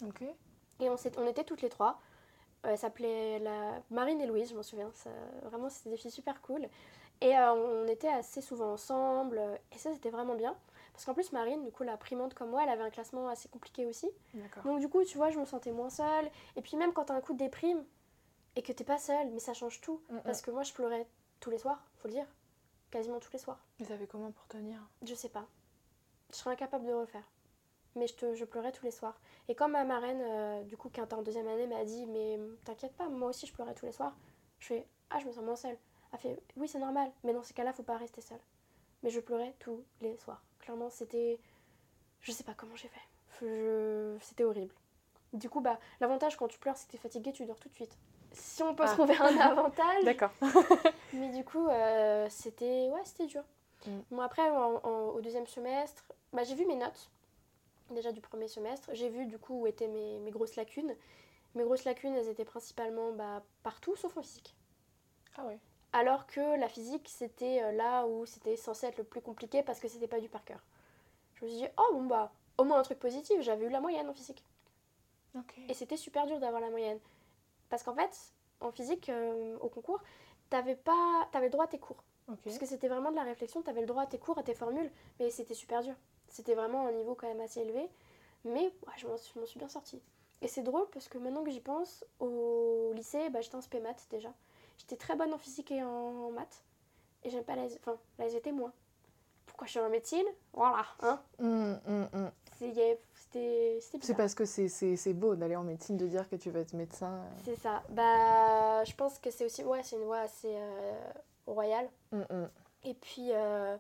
[0.80, 2.00] Et on, on était toutes les trois.
[2.66, 4.90] Euh, Elle s'appelait la Marine et Louise, je m'en souviens.
[4.96, 5.12] Ça,
[5.44, 6.68] vraiment, c'était des filles super cool.
[7.24, 9.40] Et on était assez souvent ensemble.
[9.72, 10.56] Et ça, c'était vraiment bien.
[10.92, 13.48] Parce qu'en plus, Marine, du coup, la primante comme moi, elle avait un classement assez
[13.48, 14.10] compliqué aussi.
[14.66, 16.32] Donc, du coup, tu vois, je me sentais moins seule.
[16.56, 17.86] Et puis, même quand t'as un coup de déprime
[18.56, 20.02] et que t'es pas seule, mais ça change tout.
[20.10, 20.22] Mm, mm.
[20.24, 21.08] Parce que moi, je pleurais
[21.40, 22.28] tous les soirs, faut le dire.
[22.92, 23.60] Quasiment tous les soirs.
[23.80, 24.80] Vous savez comment pour tenir?
[25.04, 25.48] Je sais pas.
[26.32, 27.24] Je serais incapable de refaire.
[27.96, 29.20] Mais je, te, je pleurais tous les soirs.
[29.48, 32.40] Et quand ma marraine, euh, du coup, qui était en deuxième année, m'a dit Mais
[32.64, 34.16] t'inquiète pas, moi aussi je pleurais tous les soirs,
[34.60, 35.78] je fais Ah, je me sens moins seule.
[36.14, 38.40] Elle fait Oui, c'est normal, mais dans ces cas-là, faut pas rester seule.
[39.04, 40.42] Mais je pleurais tous les soirs.
[40.60, 41.40] Clairement, c'était.
[42.22, 43.02] Je sais pas comment j'ai fait.
[43.42, 44.74] Je- C'était horrible.
[45.34, 47.74] Du coup, bah, l'avantage quand tu pleures, c'est que t'es fatigué, tu dors tout de
[47.74, 47.98] suite.
[48.32, 48.92] Si on peut Ah.
[48.94, 50.04] trouver un avantage.
[50.06, 50.32] D'accord.
[51.14, 53.44] Mais du coup, euh, c'était ouais, c'était dur.
[53.86, 54.00] Mm.
[54.12, 57.10] Bon, après, en- en- au deuxième semestre, bah, j'ai vu mes notes.
[57.90, 58.90] déjà du premier semestre.
[58.94, 60.96] J'ai vu du coup où étaient mes, mes grosses lacunes.
[61.56, 64.56] Mes grosses lacunes, elles étaient principalement bah, partout sauf en physique.
[65.36, 65.60] Ah ouais.
[65.92, 69.82] Alors que la physique, c'était euh, là où c'était censé être le plus compliqué parce
[69.82, 70.60] que c'était pas du par cœur.
[71.36, 73.82] Je me suis dit, oh bon bah, au moins un truc positif, j'avais eu la
[73.82, 74.42] moyenne en physique.
[75.38, 75.54] Ok.
[75.68, 77.00] Et c'était super dur d'avoir la moyenne.
[77.72, 78.12] Parce qu'en fait,
[78.60, 80.02] en physique, euh, au concours,
[80.50, 82.04] t'avais pas, t'avais le droit à tes cours.
[82.44, 84.54] Parce que c'était vraiment de la réflexion, t'avais le droit à tes cours, à tes
[84.54, 85.96] formules, mais c'était super dur.
[86.28, 87.90] C'était vraiment un niveau quand même assez élevé,
[88.46, 90.02] mais ouais, je m'en suis, bien sortie.
[90.42, 93.80] Et c'est drôle parce que maintenant que j'y pense, au lycée, bah, j'étais en spé
[93.80, 94.34] maths déjà.
[94.78, 96.64] J'étais très bonne en physique et en, en maths,
[97.24, 98.74] et j'aime pas la, enfin, la SVT moins.
[99.46, 100.28] Pourquoi je suis en médecine?
[100.54, 101.22] Voilà, hein.
[101.40, 101.80] Hum.
[103.32, 106.50] C'est- C'était parce que c'est- c'est c'est beau d'aller en médecine, de dire que tu
[106.52, 107.14] vas être médecin.
[107.14, 107.30] euh.
[107.46, 107.82] C'est ça.
[107.90, 111.02] Bah, je pense que c'est aussi, ouais, c'est une voie assez euh,
[111.48, 111.90] royale.
[112.84, 113.78] Et puis, euh,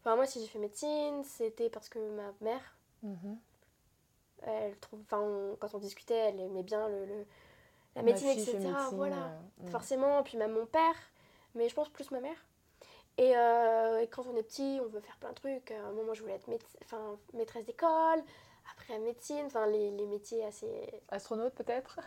[0.00, 3.36] enfin, moi, si j'ai fait médecine, c'était parce que ma mère, Mhm.
[4.42, 7.26] elle trouve, enfin, on- quand on discutait, elle aimait bien le, le-
[7.96, 8.52] la médecine, etc.
[8.58, 9.68] médecine, voilà, euh, hum.
[9.68, 10.22] forcément.
[10.22, 10.94] Puis même mon père,
[11.54, 12.36] mais je pense plus ma mère.
[13.16, 15.70] Et, euh, et quand on est petit, on veut faire plein de trucs.
[15.70, 16.48] À un moment, je voulais être
[16.84, 18.22] enfin, maîtresse d'école,
[18.72, 21.02] après médecine, enfin, les, les métiers assez.
[21.08, 22.00] Astronaute peut-être?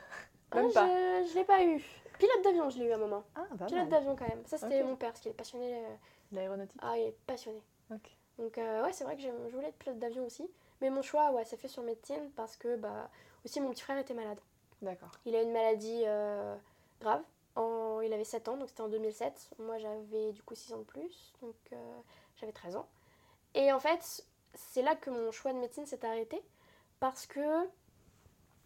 [0.51, 0.87] Ah, Même pas.
[0.87, 1.83] Je, je l'ai pas eu.
[2.19, 3.23] Pilote d'avion, je l'ai eu à un moment.
[3.35, 4.43] Ah, pas Pilote d'avion quand même.
[4.45, 5.75] Ça, c'était mon père, parce qu'il est passionné.
[5.75, 5.95] euh,
[6.31, 7.61] L'aéronautique Ah, il est passionné.
[7.91, 8.09] Ok.
[8.39, 10.49] Donc, euh, ouais, c'est vrai que je voulais être pilote d'avion aussi.
[10.81, 13.09] Mais mon choix, ouais, s'est fait sur médecine parce que, bah,
[13.45, 14.39] aussi mon petit frère était malade.
[14.81, 15.11] D'accord.
[15.25, 16.55] Il a une maladie euh,
[17.01, 17.23] grave.
[17.55, 19.49] En, il avait 7 ans, donc c'était en 2007.
[19.59, 21.75] Moi, j'avais du coup 6 ans de plus, donc euh,
[22.35, 22.87] j'avais 13 ans.
[23.55, 26.41] Et en fait, c'est là que mon choix de médecine s'est arrêté
[26.99, 27.67] parce que,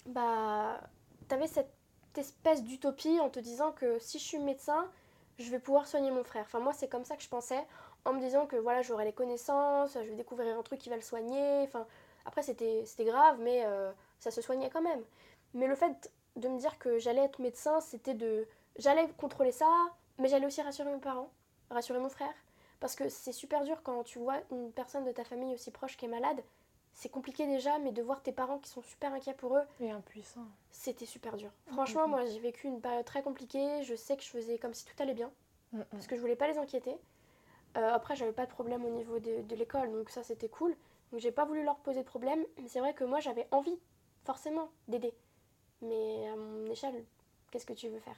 [0.05, 0.79] bah,
[1.27, 1.73] t'avais cette
[2.15, 4.89] espèce d'utopie en te disant que si je suis médecin,
[5.37, 6.43] je vais pouvoir soigner mon frère.
[6.45, 7.65] Enfin, moi, c'est comme ça que je pensais,
[8.05, 10.95] en me disant que voilà, j'aurai les connaissances, je vais découvrir un truc qui va
[10.95, 11.63] le soigner.
[11.63, 11.85] Enfin,
[12.25, 15.03] après, c'était c'était grave, mais euh, ça se soignait quand même.
[15.53, 18.47] Mais le fait de me dire que j'allais être médecin, c'était de.
[18.77, 19.69] J'allais contrôler ça,
[20.17, 21.29] mais j'allais aussi rassurer mes parents,
[21.69, 22.33] rassurer mon frère.
[22.81, 25.95] Parce que c'est super dur quand tu vois une personne de ta famille aussi proche
[25.95, 26.43] qui est malade.
[26.93, 29.91] C'est compliqué déjà, mais de voir tes parents qui sont super inquiets pour eux, Et
[29.91, 30.43] impuissant.
[30.71, 31.49] c'était super dur.
[31.67, 33.83] Franchement, moi j'ai vécu une période très compliquée.
[33.83, 35.31] Je sais que je faisais comme si tout allait bien,
[35.91, 36.97] parce que je voulais pas les inquiéter.
[37.77, 40.75] Euh, après, j'avais pas de problème au niveau de, de l'école, donc ça c'était cool.
[41.11, 42.43] Donc j'ai pas voulu leur poser de problème.
[42.61, 43.79] Mais c'est vrai que moi j'avais envie,
[44.25, 45.13] forcément, d'aider.
[45.81, 47.05] Mais à mon échelle,
[47.51, 48.17] qu'est-ce que tu veux faire?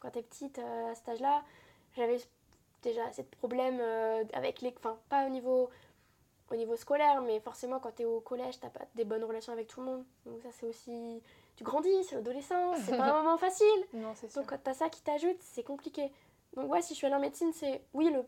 [0.00, 1.44] Quand t'es petite, euh, à cet âge-là,
[1.94, 2.18] j'avais
[2.82, 4.74] déjà assez de problèmes euh, avec les.
[4.78, 5.70] Enfin, pas au niveau,
[6.50, 9.66] au niveau scolaire, mais forcément quand t'es au collège, t'as pas des bonnes relations avec
[9.68, 10.04] tout le monde.
[10.24, 11.22] Donc ça c'est aussi.
[11.56, 13.66] Tu grandis, c'est l'adolescence, c'est pas un moment facile.
[13.94, 14.42] Non, c'est sûr.
[14.42, 16.12] Donc quand t'as ça qui t'ajoute, c'est compliqué.
[16.54, 18.24] Donc ouais, si je suis allée en médecine, c'est oui le,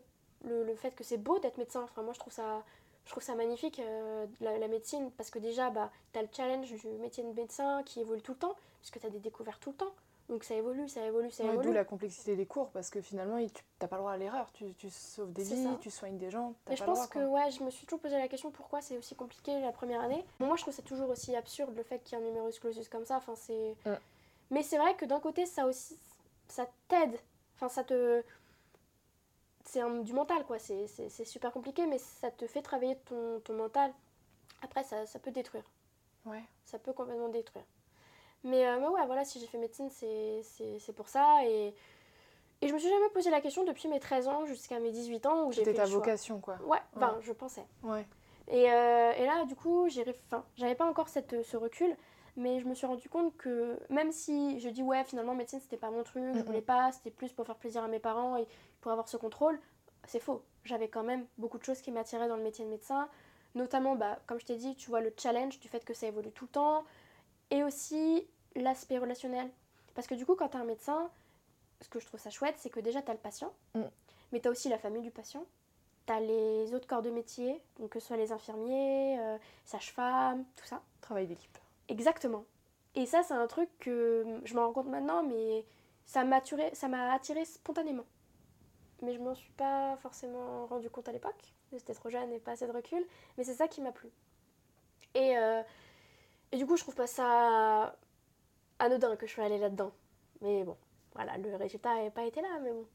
[0.49, 1.83] le, le fait que c'est beau d'être médecin.
[1.83, 2.63] Enfin moi je trouve ça
[3.05, 6.71] je trouve ça magnifique euh, la, la médecine parce que déjà bah t'as le challenge
[6.71, 9.77] du métier de médecin qui évolue tout le temps puisque t'as des découvertes tout le
[9.77, 9.93] temps.
[10.29, 11.67] Donc ça évolue, ça évolue, ça Ouais, évolue.
[11.69, 14.51] D'où la complexité des cours, parce que finalement, tu n'as pas le droit à l'erreur.
[14.53, 15.77] Tu, tu sauves des vies, ça.
[15.81, 16.53] tu soignes des gens.
[16.67, 17.45] je le pense droit, que quoi.
[17.45, 20.23] ouais, je me suis toujours posé la question pourquoi c'est aussi compliqué la première année?
[20.39, 22.59] Bon, moi je trouve c'est toujours aussi absurde le fait qu'il y ait un numerus
[22.59, 23.17] clausus comme ça.
[23.17, 23.75] Enfin c'est.
[23.85, 23.95] Mm.
[24.51, 25.97] Mais c'est vrai que d'un côté ça aussi
[26.47, 27.17] ça t'aide.
[27.55, 28.23] Enfin ça te.
[29.65, 30.57] C'est un- du mental quoi.
[30.59, 33.91] C'est super compliqué mais ça te fait travailler ton, ton mental.
[34.61, 35.63] Après ça, ça peut détruire.
[36.25, 36.43] Ouais.
[36.65, 37.63] Ça peut complètement détruire.
[38.43, 41.73] Mais, euh, mais ouais voilà si j'ai fait médecine c'est- pour ça et.
[42.61, 45.25] Et je me suis jamais posé la question depuis mes 13 ans jusqu'à mes 18
[45.25, 45.99] ans où j'ai C'était ta le choix.
[45.99, 46.57] vocation, quoi.
[46.65, 47.63] Ouais, enfin, je pensais.
[47.83, 48.05] Ouais.
[48.49, 51.95] Et, euh, et là, du coup, j'avais pas encore cette, ce recul,
[52.35, 55.77] mais je me suis rendu compte que même si je dis ouais, finalement, médecine c'était
[55.77, 56.45] pas mon truc, je Mhm.
[56.45, 58.45] voulais pas, c'était plus pour faire plaisir à mes parents et
[58.81, 59.57] pour avoir ce contrôle,
[60.05, 60.41] c'est faux.
[60.65, 63.07] J'avais quand même beaucoup de choses qui m'attiraient dans le métier de médecin,
[63.55, 66.31] notamment, bah, comme je t'ai dit, tu vois, le challenge du fait que ça évolue
[66.33, 66.83] tout le temps,
[67.51, 69.49] et aussi l'aspect relationnel.
[69.95, 71.09] Parce que du coup, quand t'es un médecin,
[71.81, 73.83] ce que je trouve ça chouette, c'est que déjà t'as le patient, Mm.
[74.31, 75.45] mais t'as aussi la famille du patient.
[76.05, 80.65] T'as les autres corps de métier, donc que ce soit les infirmiers, euh, sages-femmes, tout
[80.65, 80.81] ça.
[81.01, 81.57] Travail d'équipe.
[81.87, 82.45] Exactement.
[82.95, 85.63] Et ça, c'est un truc que je m'en rends compte maintenant, mais
[86.07, 88.05] ça m'a attiré, ça m'a attiré spontanément.
[89.03, 91.53] Mais je m'en suis pas forcément rendu compte à l'époque.
[91.71, 93.05] J'étais trop jeune et pas assez de recul.
[93.37, 94.09] Mais c'est ça qui m'a plu.
[95.13, 95.61] Et, euh,
[96.51, 97.95] et du coup, je trouve pas ça
[98.79, 99.91] anodin que je sois allée là-dedans.
[100.41, 100.77] Mais bon,
[101.13, 102.85] voilà, le résultat n'a pas été là, mais bon.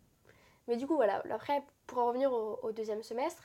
[0.66, 3.42] Mais du coup, voilà, après, pour en revenir au, deuxième semestre,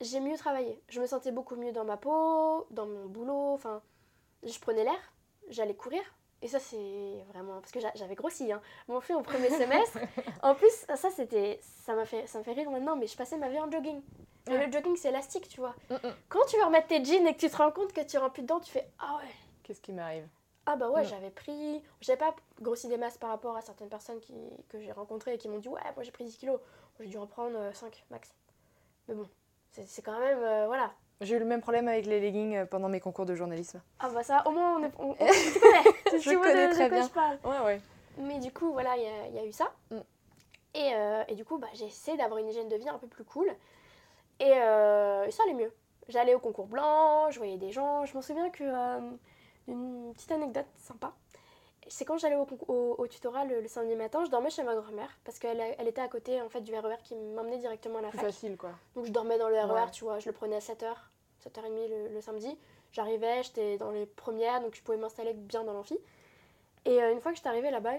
[0.00, 0.80] j'ai mieux travaillé.
[0.88, 3.82] Je me sentais beaucoup mieux dans ma peau, dans mon boulot, enfin,
[4.44, 5.12] je prenais l'air,
[5.48, 6.02] j'allais courir.
[6.42, 7.60] Et ça, c'est vraiment.
[7.60, 8.60] Parce que j'a- j'avais grossi, hein.
[8.88, 9.98] Mon fait au premier semestre.
[10.42, 11.60] En plus, ça, c'était.
[11.62, 14.02] Ça m'a fait, ça me fait rire maintenant, mais je passais ma vie en jogging.
[14.48, 14.66] Ouais.
[14.66, 15.74] le jogging, c'est élastique, tu vois.
[15.90, 16.12] Mm, mm.
[16.28, 18.32] Quand tu veux remettre tes jeans et que tu te rends compte que tu rentres
[18.34, 19.30] plus dedans, tu fais Ah ouais.
[19.62, 20.26] Qu'est-ce qui m'arrive?
[20.66, 21.06] Ah bah ouais, Mm.
[21.06, 21.82] j'avais pris.
[22.00, 24.34] J'avais pas grossi des masses par rapport à certaines personnes qui,
[24.68, 26.60] que j'ai rencontrées et qui m'ont dit Ouais, moi j'ai pris 10 kilos.
[27.00, 28.32] J'ai dû en prendre euh, 5 max.
[29.08, 29.26] Mais bon,
[29.70, 30.38] c'est quand même.
[30.42, 30.92] euh, voilà.
[31.20, 33.80] J'ai eu le même problème avec les leggings euh, pendant mes concours de journalisme.
[34.00, 34.92] Ah bah ça, au moins on est.
[34.98, 37.04] On, on- Je connais très bien.
[37.06, 37.38] je parle.
[37.44, 37.80] Ouais, ouais.
[38.18, 39.72] Mais du coup, voilà, il y, a- il y a eu ça.
[39.90, 39.96] Mm.
[40.74, 43.06] Et, euh, et du coup, bah, j'ai essayé d'avoir une hygiène de vie un peu
[43.08, 43.52] plus cool.
[44.40, 45.72] Et, euh, et ça allait mieux.
[46.08, 48.04] J'allais au concours blanc, je voyais des gens.
[48.04, 49.00] Je m'en souviens que euh,
[49.68, 51.12] une petite anecdote sympa.
[51.88, 54.62] C'est quand j'allais au, concours- au, au tutorat le, le samedi matin, je dormais chez
[54.62, 57.98] ma grand-mère parce qu'elle elle était à côté en fait du RER qui m'emmenait directement
[57.98, 58.26] à la Plus fac.
[58.28, 58.70] facile, quoi.
[58.94, 59.90] Donc je dormais dans le RER, Ouais.
[59.92, 60.94] tu vois, je le prenais à 7h,
[61.44, 62.56] 7h30 le, le samedi.
[62.92, 65.98] J'arrivais, j'étais dans les premières, donc je pouvais m'installer bien dans l'amphi.
[66.84, 67.94] Et euh, une fois que j'étais arrivée là-bas,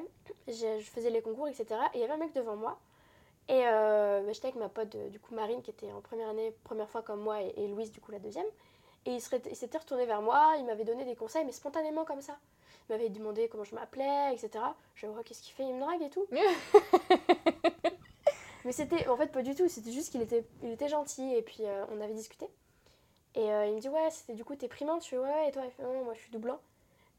[0.48, 1.66] je faisais les concours, etc.
[1.94, 2.78] Et il y avait un mec devant moi.
[3.50, 6.30] Et euh, bah, j'étais avec ma pote, euh, du coup, Marine, qui était en première
[6.30, 8.46] année, première fois comme moi, et, et Louise, du coup, la deuxième.
[9.06, 12.38] Et il s'était retourné vers moi, il m'avait donné des conseils, mais spontanément comme ça.
[12.88, 14.64] Il m'avait demandé comment je m'appelais, etc.
[14.96, 16.26] Je vois qu'est-ce qu'il fait, il me drague et tout.
[18.66, 21.42] mais c'était, en fait, pas du tout, c'était juste qu'il était, il était gentil, et
[21.42, 22.48] puis euh, on avait discuté.
[23.36, 25.04] Et euh, il me dit, ouais, c'était du coup tes primantes.
[25.04, 25.64] Je fais, ouais, et toi?
[25.66, 26.60] Il fait, non, moi je suis doublant.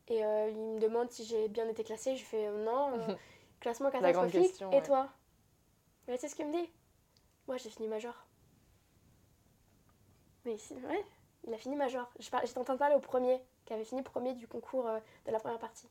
[0.09, 2.17] Et euh, il me demande si j'ai bien été classée.
[2.17, 2.93] Je fais, non,
[3.61, 4.43] classement catastrophique.
[4.43, 5.09] question, Et toi?
[6.09, 6.71] Mais tu sais ce qu'il me dit
[7.47, 8.15] Moi j'ai fini major.
[10.45, 11.05] Mais si- ouais,
[11.47, 12.11] il a fini major.
[12.19, 15.33] J'étais en train de parler au premier, qui avait fini premier du concours euh, de
[15.33, 15.89] la première partie.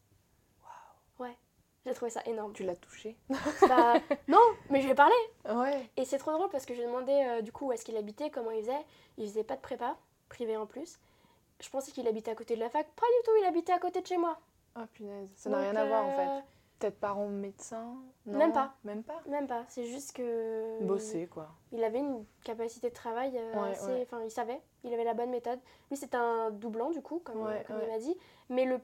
[0.61, 1.37] Waouh Ouais,
[1.85, 2.53] j'ai trouvé ça énorme.
[2.53, 3.17] Tu l'as touché
[3.67, 3.95] Bah,
[4.27, 5.15] non, mais je lui ai parlé.
[5.49, 5.89] Ouais.
[5.97, 7.83] Et c'est trop drôle parce que je lui ai demandé euh, du coup où est-ce
[7.83, 8.85] qu'il habitait, comment il faisait.
[9.17, 9.97] Il faisait pas de prépa,
[10.29, 10.99] privé en plus.
[11.59, 12.85] Je pensais qu'il habitait à côté de la fac.
[12.95, 14.37] Pas du tout, il habitait à côté de chez moi.
[14.75, 15.29] Ah, punaise.
[15.35, 16.45] Ça n'a rien à voir, en euh, fait.
[16.83, 18.73] Peut-être parents médecins Non, Même pas.
[18.83, 20.83] Même pas Même pas, c'est juste que.
[20.83, 21.47] Bosser, quoi.
[21.71, 23.85] Il avait une capacité de travail euh, Ouais, assez.
[23.93, 24.01] ouais.
[24.01, 25.59] Enfin, il savait, il avait la bonne méthode.
[25.89, 28.17] Lui, c'était un doublant du coup, comme, Ouais, comme il m'a dit.
[28.49, 28.81] Mais le.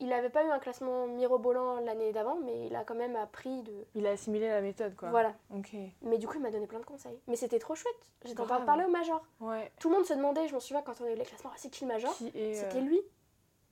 [0.00, 3.64] Il n'avait pas eu un classement mirobolant l'année d'avant, mais il a quand même appris
[3.64, 3.72] de.
[3.96, 5.10] Il a assimilé la méthode, quoi.
[5.10, 5.34] Voilà.
[5.52, 5.74] Ok.
[6.02, 7.18] Mais du coup, il m'a donné plein de conseils.
[7.26, 8.12] Mais c'était trop chouette.
[8.24, 9.20] J'étais en train de parler au major.
[9.40, 9.72] Ouais.
[9.80, 11.56] Tout le monde se demandait, je m'en souviens quand on a eu les classements, ah,
[11.58, 13.00] c'est qui le major C'était euh, lui.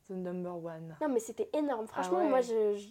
[0.09, 1.87] the number one Non, mais c'était énorme.
[1.87, 2.29] Franchement, Ah ouais.
[2.29, 2.75] moi, je.
[2.75, 2.89] je-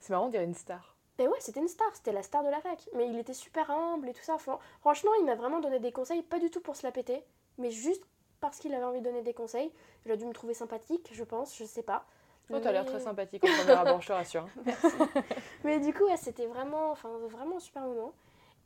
[0.00, 0.94] C'est marrant, on dirait une star.
[1.18, 1.88] Ben ouais, c'était une star.
[1.94, 2.88] C'était la star de la fac.
[2.94, 4.36] Mais il était super humble et tout ça.
[4.38, 7.24] Fran- Franchement, il m'a vraiment donné des conseils, pas du tout pour se la péter,
[7.58, 8.02] mais juste
[8.40, 9.72] parce qu'il avait envie de donner des conseils.
[10.04, 12.04] Il a dû me trouver sympathique, je pense, je sais pas.
[12.52, 14.46] Oh, t'as l'air Mais- très sympathique en premier abord, je te rassure.
[14.66, 15.22] hein.
[15.64, 18.12] Mais du coup, ouais, c'était vraiment, enfin, vraiment un super moment.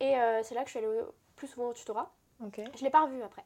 [0.01, 2.11] Et euh, c'est là que je suis allée au- plus souvent au tutorat.
[2.45, 2.61] Ok.
[2.77, 3.45] Je l'ai pas revu après.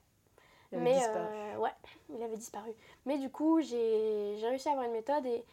[0.72, 1.26] Il avait mais disparu.
[1.30, 1.70] euh, ouais,
[2.08, 2.72] il avait disparu.
[3.06, 5.44] Mais du coup, j'ai j'ai réussi à avoir une méthode et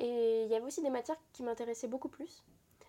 [0.00, 2.42] et il y avait aussi des matières qui m'intéressaient beaucoup plus.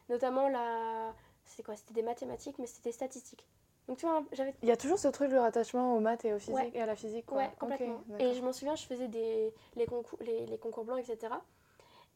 [0.09, 1.13] Notamment la.
[1.45, 3.45] C'était quoi C'était des mathématiques, mais c'était des statistiques.
[3.87, 4.55] Donc tu vois, j'avais.
[4.61, 6.71] Il y a toujours ce truc, le rattachement aux maths et, au physique, Ouais.
[6.73, 7.37] et à la physique, quoi.
[7.39, 8.01] Ouais, complètement.
[8.19, 11.33] et je m'en souviens, je faisais des, les, concours, les, les concours blancs, etc.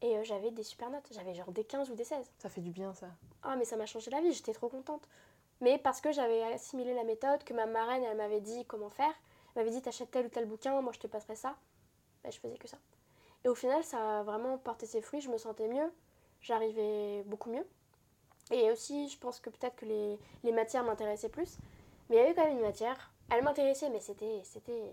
[0.01, 1.07] Et euh, j'avais des super notes.
[1.11, 2.31] J'avais genre des 15 ou des 16.
[2.37, 3.07] Ça fait du bien, ça.
[3.43, 5.07] Ah, mais ça m'a changé la vie, j'étais trop contente.
[5.61, 9.13] Mais parce que j'avais assimilé la méthode, que ma marraine, elle m'avait dit comment faire.
[9.55, 11.55] Elle m'avait dit, t'achètes tel ou tel bouquin, moi je te passerai ça.
[12.23, 12.77] Ben, je faisais que ça.
[13.45, 15.91] Et au final, ça a vraiment porté ses fruits, je me sentais mieux,
[16.41, 17.65] j'arrivais beaucoup mieux.
[18.51, 21.57] Et aussi, je pense que peut-être que les, les matières m'intéressaient plus.
[22.09, 24.41] Mais il y avait quand même une matière, elle m'intéressait, mais c'était.
[24.43, 24.91] c'était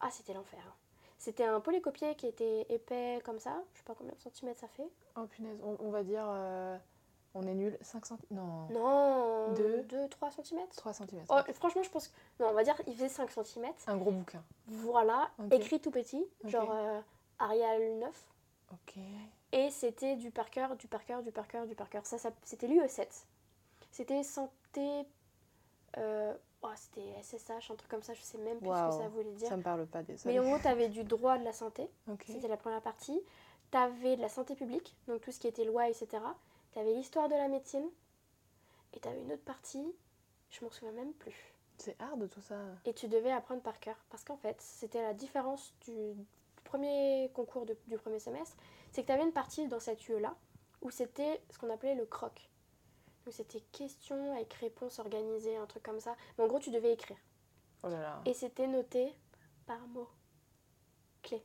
[0.00, 0.60] Ah, c'était l'enfer.
[0.66, 0.72] hein.
[1.18, 4.68] C'était un polycopier qui était épais comme ça, je sais pas combien de centimètres ça
[4.68, 4.88] fait.
[5.16, 6.24] Oh punaise, on, on va dire.
[6.28, 6.76] euh,
[7.34, 7.76] on est nul.
[7.80, 8.18] 5 cm.
[8.30, 8.68] Non.
[8.70, 9.82] Non, Deux.
[9.82, 11.24] 2-3 cm 3 cm.
[11.30, 12.14] Oh, franchement, je pense que.
[12.40, 13.66] Non, on va dire, il faisait 5 cm.
[13.86, 14.42] Un gros bouquin.
[14.66, 17.00] Voilà, écrit tout petit, genre euh,
[17.38, 18.26] Arial 9.
[18.72, 18.98] Ok.
[19.52, 22.04] Et c'était du par cœur, du par cœur, du par cœur, du par cœur.
[22.06, 23.06] Ça, ça c'était l'UE7.
[23.90, 25.06] C'était santé.
[25.96, 29.08] Euh, oh, c'était SSH, un truc comme ça, je sais même plus ce que ça
[29.08, 29.48] voulait dire.
[29.48, 30.34] Ça me parle pas, désolé.
[30.34, 32.24] Mais en gros, tu avais du droit de la santé, Ok.
[32.26, 33.20] c'était la première partie.
[33.70, 36.08] Tu avais de la santé publique, donc tout ce qui était loi, etc.
[36.72, 37.88] Tu avais l'histoire de la médecine.
[38.92, 39.94] Et tu avais une autre partie,
[40.50, 41.54] je m'en souviens même plus.
[41.78, 42.56] C'est hard tout ça.
[42.84, 43.96] Et tu devais apprendre par cœur.
[44.10, 46.14] Parce qu'en fait, c'était la différence du
[46.78, 48.56] premier concours de- du premier semestre.
[48.90, 50.34] C'est que tu avais une partie dans cette UE-là
[50.82, 52.50] où c'était ce qu'on appelait le croc.
[53.24, 56.16] Donc c'était questions avec réponses organisées, un truc comme ça.
[56.36, 57.16] Mais en gros, tu devais écrire.
[57.84, 58.22] Oh là là.
[58.26, 59.14] Et c'était noté
[59.66, 60.08] par mot
[61.22, 61.42] clé.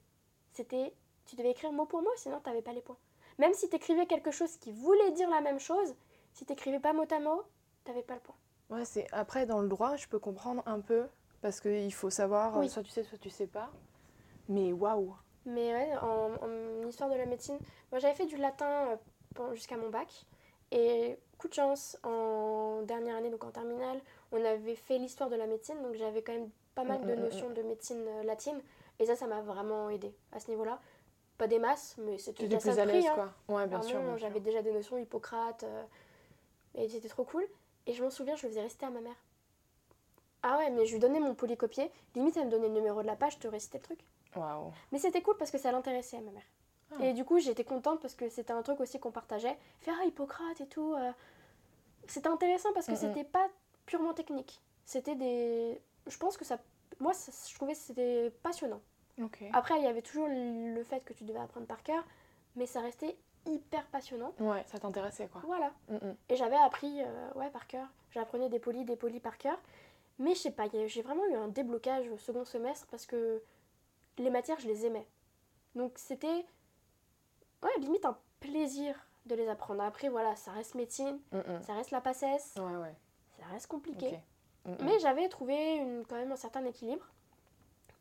[0.54, 0.94] C'était.
[1.26, 2.98] Tu devais écrire mot pour mot, sinon tu n'avais pas les points.
[3.38, 5.94] Même si tu écrivais quelque chose qui voulait dire la même chose,
[6.34, 7.44] si tu n'écrivais pas mot à mot,
[7.86, 8.36] tu n'avais pas le point.
[8.72, 11.08] Ouais, c'est après dans le droit, je peux comprendre un peu
[11.42, 12.68] parce qu'il faut savoir, Oui.
[12.68, 13.70] soit tu sais, soit tu sais pas.
[14.50, 15.16] Mais waouh.
[15.46, 17.58] Mais ouais, en, en histoire de la médecine,
[17.92, 18.98] moi j'avais fait du latin
[19.40, 20.26] euh, jusqu'à mon bac.
[20.72, 24.00] Et coup de chance, en dernière année, donc en terminale,
[24.32, 27.14] on avait fait l'histoire de la médecine, donc j'avais quand même pas mal Mm, de
[27.16, 28.62] mm, mm, notions de médecine euh, latine.
[29.00, 30.80] Et ça, ça m'a vraiment aidé à ce niveau-là.
[31.38, 33.14] Pas des masses, mais c'était déjà plus à l'aise, hein.
[33.48, 33.56] quoi.
[33.56, 33.96] Ouais, bien sûr.
[33.96, 34.28] Vraiment, bien sûr.
[34.28, 35.64] j'avais déjà des notions Hippocrate.
[35.64, 35.84] euh,
[36.76, 37.48] et c'était trop cool.
[37.88, 39.16] Et je m'en souviens, je le faisais réciter à ma mère.
[40.44, 41.90] Ah ouais, mais je lui donnais mon polycopier.
[42.16, 44.00] Limite, elle me donnait le numéro de la page, je te récitais le truc.
[44.36, 44.72] Waouh.
[44.92, 46.44] Mais c'était cool parce que ça l'intéressait à ma mère.
[46.92, 47.04] Ah.
[47.06, 49.58] Et du coup, j'étais contente parce que c'était un truc aussi qu'on partageait.
[49.82, 50.94] Faire ah, Hippocrate et tout.
[50.94, 51.12] euh,
[52.08, 52.98] C'était intéressant parce que Mhm.
[52.98, 53.48] c'était pas
[53.86, 54.62] purement technique.
[54.86, 55.80] C'était des.
[56.08, 56.58] Je pense que ça.
[57.00, 58.82] Moi, ça- je trouvais que c'était passionnant.
[59.54, 62.04] Après, il y avait toujours le fait que tu devais apprendre par cœur,
[62.56, 64.34] mais ça restait hyper passionnant.
[64.40, 65.42] Ouais, ça t'intéressait, quoi.
[65.46, 65.72] Voilà.
[65.90, 66.16] Mm, mm.
[66.30, 67.86] Et j'avais appris euh, ouais, par cœur.
[68.12, 69.60] J'apprenais des polis, des polis par cœur.
[70.20, 73.42] Mais je sais pas, j'ai vraiment eu un déblocage au second semestre parce que
[74.20, 75.08] les matières, je les aimais.
[75.76, 76.46] Donc c'était
[77.64, 79.82] ouais, limite un plaisir de les apprendre.
[79.84, 81.62] Après, voilà, ça reste médecine, Mm, mm.
[81.64, 82.96] ça reste la passesse, Ouais, ouais.
[83.40, 84.20] ça reste compliqué.
[84.66, 84.74] Mm.
[84.82, 87.06] Mais j'avais trouvé une, quand même un certain équilibre.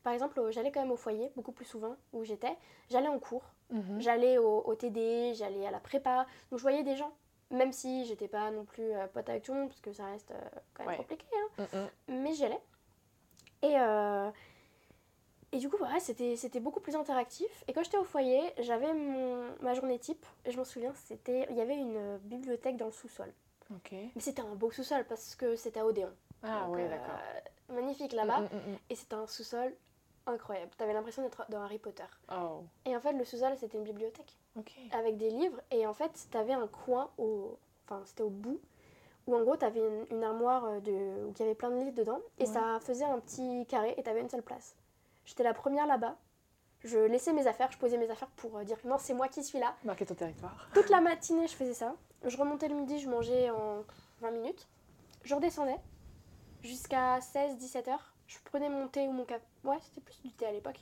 [0.03, 2.57] Par exemple, j'allais quand même au foyer, beaucoup plus souvent, où j'étais.
[2.91, 4.01] J'allais en cours, Mhm.
[4.01, 6.25] j'allais au, au TD, j'allais à la prépa.
[6.51, 7.13] Donc je voyais des gens.
[7.51, 10.05] Même si j'étais pas non plus euh, pote avec tout le monde, parce que ça
[10.07, 10.41] reste euh,
[10.75, 10.97] quand même Ouais.
[10.99, 11.27] compliqué.
[11.59, 11.89] hein.
[12.09, 12.61] Mais j'y allais.
[13.63, 14.31] Et, euh,
[15.53, 17.65] et du coup, ouais, c'était beaucoup plus interactif.
[17.69, 18.93] Et quand j'étais au foyer, j'avais
[19.61, 20.25] ma journée type.
[20.45, 23.33] Et je m'en souviens, c'était il y avait une bibliothèque dans le sous-sol.
[23.93, 26.11] Mais c'était un beau sous-sol parce que c'était à Odéon.
[26.43, 27.19] Ah, Donc, ouais, euh, d'accord.
[27.69, 28.41] magnifique là-bas.
[28.41, 28.79] Mm, mm, mm.
[28.91, 29.75] Et c'était un sous-sol
[30.27, 30.71] incroyable.
[30.77, 32.05] T'avais l'impression d'être dans Harry Potter.
[32.33, 34.37] Oh, Et en fait, le sous-sol, c'était une bibliothèque
[34.93, 35.61] avec des livres.
[35.71, 37.59] Et en fait, t'avais un coin au.
[37.87, 38.61] Enfin, c'était au bout.
[39.27, 40.93] Où en gros, t'avais une, une armoire euh, de...
[41.27, 42.21] où il y avait plein de livres dedans.
[42.39, 42.47] Et Ouais.
[42.53, 44.75] ça faisait un petit carré et t'avais une seule place.
[45.29, 46.17] J'étais la première là-bas.
[46.85, 49.45] Je laissais mes affaires, je posais mes affaires pour euh, dire non, c'est moi qui
[49.45, 49.75] suis là.
[49.85, 50.71] Marquer ton territoire.
[50.73, 51.95] Toute la matinée, je faisais ça.
[52.25, 53.85] Je remontais le midi, je mangeais en
[54.23, 54.67] 20 minutes.
[55.25, 55.77] Je redescendais
[56.63, 58.15] jusqu'à 16-17 heures.
[58.27, 59.45] Je prenais mon thé ou mon café.
[59.65, 60.81] Ouais, c'était plus du thé à l'époque.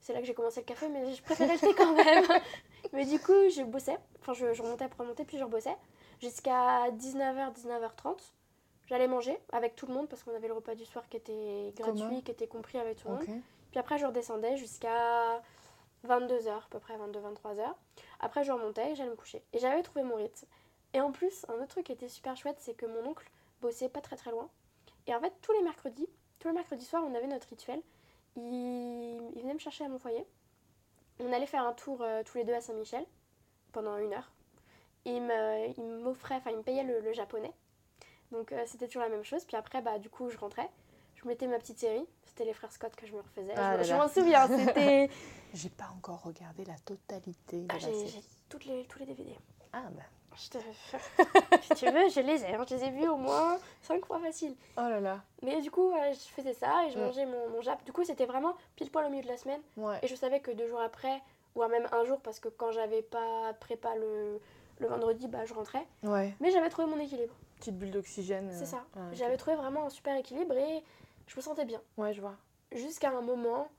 [0.00, 2.24] C'est là que j'ai commencé le café, mais je préférais le thé quand même.
[2.92, 3.96] mais du coup, je bossais.
[4.20, 5.76] Enfin, je, je remontais pour mon thé, puis je rebossais.
[6.20, 8.18] Jusqu'à 19h, 19h30.
[8.86, 11.72] J'allais manger avec tout le monde parce qu'on avait le repas du soir qui était
[11.76, 13.42] gratuit, qui était compris avec tout le monde.
[13.70, 15.42] Puis après, je redescendais jusqu'à
[16.06, 17.74] 22h, à peu près 22-23h.
[18.20, 19.42] Après, je remontais et j'allais me coucher.
[19.52, 20.46] Et j'avais trouvé mon rythme.
[20.94, 23.88] Et en plus, un autre truc qui était super chouette, c'est que mon oncle bossait
[23.88, 24.48] pas très très loin.
[25.06, 27.82] Et en fait, tous les mercredis, tous les mercredis soirs, on avait notre rituel.
[28.36, 28.42] Il,
[29.40, 30.24] venait me chercher à mon foyer.
[31.20, 33.04] On allait faire un tour euh, tous les deux à Saint-Michel
[33.72, 34.30] pendant une heure.
[35.04, 35.22] Il
[36.02, 37.52] m'offrait, enfin, il me payait le, le japonais.
[38.30, 39.44] Donc euh, c'était toujours la même chose.
[39.44, 40.68] Puis après, bah, du coup, je rentrais.
[41.22, 42.06] Je mettais ma petite série.
[42.26, 43.52] C'était les frères Scott que je me refaisais.
[43.56, 44.46] Ah je m'en souviens.
[44.66, 45.10] C'était.
[45.54, 49.34] J'ai pas encore regardé la totalité de Ah, la j'ai toutes les, tous les DVD.
[49.72, 50.02] Ah, bah.
[50.36, 50.58] Je te-
[51.62, 52.54] si tu veux, je les ai.
[52.54, 52.64] hein.
[52.68, 54.54] Je les ai vus au moins 5 fois facile.
[54.76, 55.20] Oh là là.
[55.42, 57.02] Mais du coup, euh, je faisais ça et je Mm.
[57.02, 57.82] mangeais mon, mon jap.
[57.84, 59.60] Du coup, c'était vraiment pile poil au milieu de la semaine.
[59.76, 59.98] Ouais.
[60.02, 61.20] Et je savais que deux jours après,
[61.56, 64.38] ou même un jour, parce que quand j'avais pas prépa le,
[64.78, 65.84] le vendredi, bah, je rentrais.
[66.04, 66.32] Ouais.
[66.38, 67.34] Mais j'avais trouvé mon équilibre.
[67.56, 68.48] Petite bulle d'oxygène.
[68.52, 68.84] C'est euh, ça.
[68.96, 69.00] ah.
[69.14, 70.84] J'avais trouvé vraiment un super équilibre et
[71.28, 71.80] je me sentais bien.
[71.96, 72.36] Ouais, je vois.
[72.72, 73.70] Jusqu'à un moment,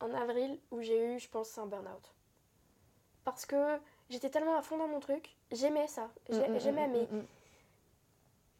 [0.00, 2.14] en avril, où j'ai eu, je pense, un burn-out.
[3.24, 6.10] Parce que j'étais tellement à fond dans mon truc, j'aimais ça.
[6.30, 7.08] Mm, mm, J'aimais, mm, mais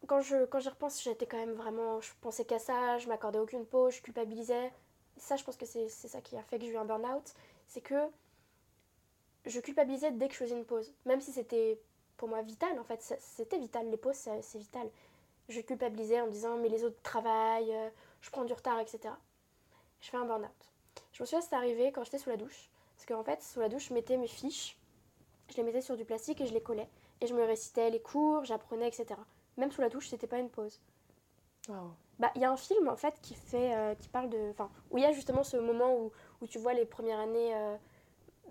[0.07, 2.01] quand je quand j'y repense, j'étais quand même vraiment.
[2.01, 4.73] Je pensais qu'à ça, je m'accordais aucune pause, je culpabilisais.
[5.17, 7.35] Ça, je pense que c'est ça qui a fait que j'ai eu un burn-out.
[7.69, 7.95] C'est que
[9.47, 10.93] je culpabilisais dès que je faisais une pause.
[11.07, 11.81] Même si c'était
[12.17, 13.01] pour moi vital, en fait.
[13.21, 14.89] C'était vital, les pauses, c'est c'est vital.
[15.49, 17.91] Je culpabilisais en me disant, mais les autres travaillent, euh,
[18.23, 19.15] je prends du retard, etc.
[20.01, 20.51] Je fais un burn-out.
[21.13, 22.71] Je me souviens, c'est arrivé quand j'étais sous la douche.
[22.97, 24.79] Parce qu'en fait, sous la douche, je mettais mes fiches,
[25.51, 26.89] je les mettais sur du plastique et je les collais.
[27.21, 29.07] Et je me récitais les cours, j'apprenais, etc.
[29.59, 30.81] Même sous la douche, c'était pas une pause.
[32.19, 34.71] Bah, il y a un film en fait qui fait, euh, qui parle de, enfin,
[34.91, 37.77] où il y a justement ce moment où, où tu vois les premières années euh,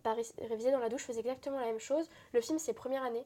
[0.04, 2.10] bah, ré- révisées dans la douche, je faisais exactement la même chose.
[2.34, 3.26] Le film c'est Première année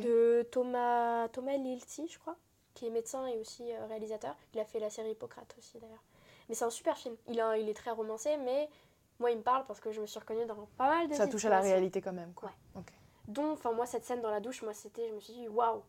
[0.00, 2.36] de Thomas Thomas Lilti, je crois,
[2.74, 4.36] qui est médecin et aussi euh, réalisateur.
[4.54, 6.02] Il a fait la série Hippocrate aussi d'ailleurs.
[6.48, 7.16] Mais c'est un super film.
[7.28, 8.68] Il, a, il est très romancé, mais
[9.18, 11.26] moi il me parle parce que je me suis reconnue dans pas mal de Ça
[11.28, 12.50] touche à la réalité quand même, quoi.
[12.74, 12.88] Ok.
[13.28, 15.82] dont enfin moi cette scène dans la douche moi c'était je me suis dit waouh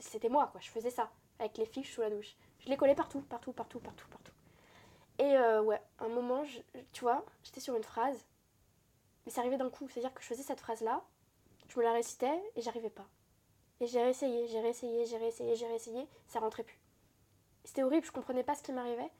[0.00, 2.94] c'était moi quoi je faisais ça avec les fiches sous la douche je les collais
[2.96, 4.32] partout partout partout partout partout
[5.18, 6.60] et euh, ouais un moment je-
[6.92, 8.24] tu vois j'étais sur une phrase
[9.26, 11.02] mais ça arrivait d'un coup c'est à dire que je faisais cette phrase là
[11.68, 13.06] je me la récitais et j'arrivais pas
[13.80, 16.78] et j'ai réessayé j'ai réessayé j'ai réessayé j'ai réessayé ça rentrait plus
[17.64, 19.10] c'était horrible je comprenais pas ce qui m'arrivait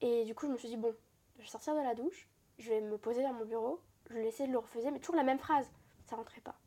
[0.00, 0.94] et du coup je me suis dit bon
[1.36, 2.28] je vais sortir de la douche
[2.58, 5.16] je vais me poser dans mon bureau je vais essayer de le refaire mais toujours
[5.16, 5.66] la même phrase
[6.06, 6.58] ça rentrait pas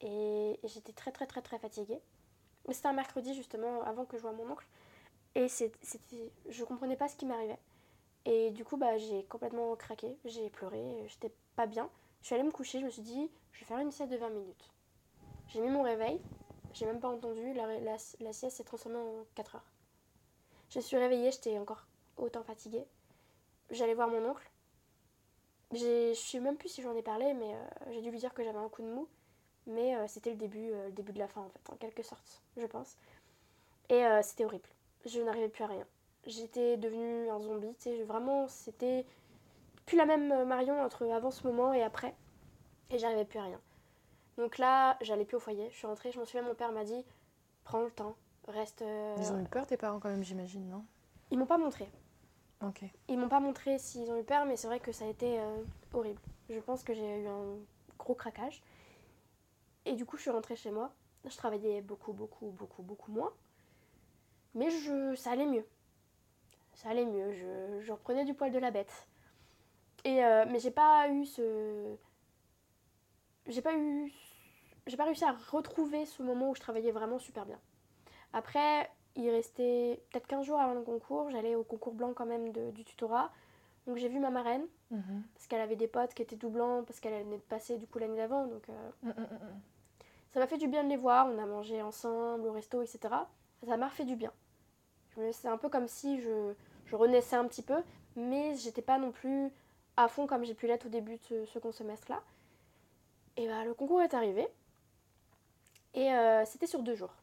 [0.00, 2.00] et j'étais très très très très fatiguée.
[2.66, 4.66] Mais c'était un mercredi justement avant que je voie mon oncle.
[5.34, 7.58] Et c'était, je comprenais pas ce qui m'arrivait.
[8.24, 11.88] Et du coup, bah, j'ai complètement craqué, j'ai pleuré, j'étais pas bien.
[12.22, 14.16] Je suis allée me coucher, je me suis dit, je vais faire une sieste de
[14.16, 14.72] 20 minutes.
[15.48, 16.20] J'ai mis mon réveil,
[16.74, 19.72] j'ai même pas entendu, la, sieste s'est transformée en 4 heures.
[20.68, 21.86] Je suis réveillée, j'étais encore
[22.16, 22.84] autant fatiguée.
[23.70, 24.50] J'allais voir mon oncle.
[25.72, 28.44] Je sais même plus si j'en ai parlé, mais euh, j'ai dû lui dire que
[28.44, 29.08] j'avais un coup de mou.
[29.66, 32.02] Mais euh, c'était le début, euh, le début de la fin en fait, en quelque
[32.02, 32.96] sorte, je pense.
[33.88, 34.68] Et c'était horrible.
[35.04, 35.86] Je n'arrivais plus à rien.
[36.26, 39.06] J'étais devenue un zombie, tu sais, vraiment, c'était
[39.86, 42.12] plus la même Marion entre avant ce moment et après.
[42.90, 43.60] Et j'arrivais plus à rien.
[44.38, 45.68] Donc là, j'allais plus au foyer.
[45.70, 47.04] Je suis rentrée, je m'en souviens, mon père m'a dit
[47.64, 48.16] prends le temps,
[48.48, 48.82] reste.
[48.82, 50.84] euh, Ils ont eu peur, tes parents, quand même, j'imagine, non?
[51.30, 51.90] Ils m'ont pas montré.
[52.62, 52.84] Ok.
[53.08, 55.40] Ils m'ont pas montré s'ils ont eu peur, mais c'est vrai que ça a été
[55.40, 55.62] euh,
[55.92, 56.20] horrible.
[56.48, 57.56] Je pense que j'ai eu un
[57.98, 58.62] gros craquage.
[59.84, 60.92] Et du coup, je suis rentrée chez moi.
[61.24, 63.32] Je travaillais beaucoup, beaucoup, beaucoup, beaucoup moins.
[64.54, 65.66] Mais je, ça allait mieux.
[66.74, 67.32] Ça allait mieux.
[67.32, 69.08] Je, je reprenais du poil de la bête.
[70.04, 71.96] Et, euh, mais j'ai pas eu ce.
[73.46, 74.12] J'ai pas eu.
[74.86, 77.58] J'ai pas réussi à retrouver ce moment où je travaillais vraiment super bien.
[78.32, 81.30] Après, il restait peut-être 15 jours avant le concours.
[81.30, 83.30] J'allais au concours blanc quand même de- du tutorat.
[83.86, 85.22] Donc j'ai vu ma marraine, Mhm.
[85.34, 87.86] parce qu'elle avait des potes qui étaient tout blancs, parce qu'elle venait de passer du
[87.86, 88.46] coup l'année d'avant.
[88.46, 88.72] Donc euh,
[89.02, 89.60] Mm, mm, mm.
[90.32, 91.26] ça m'a fait du bien de les voir.
[91.28, 93.28] On a mangé ensemble au resto, etc.
[93.64, 94.32] Ça m'a refait du bien.
[95.32, 96.52] C'est un peu comme si je,
[96.84, 97.82] je renaissais un petit peu,
[98.16, 99.50] mais j'étais pas non plus
[99.96, 102.22] à fond comme j'ai pu l'être au début de ce second semestre-là.
[103.38, 104.46] Et bah, le concours est arrivé.
[105.96, 107.14] Et euh, c'était sur deux jours.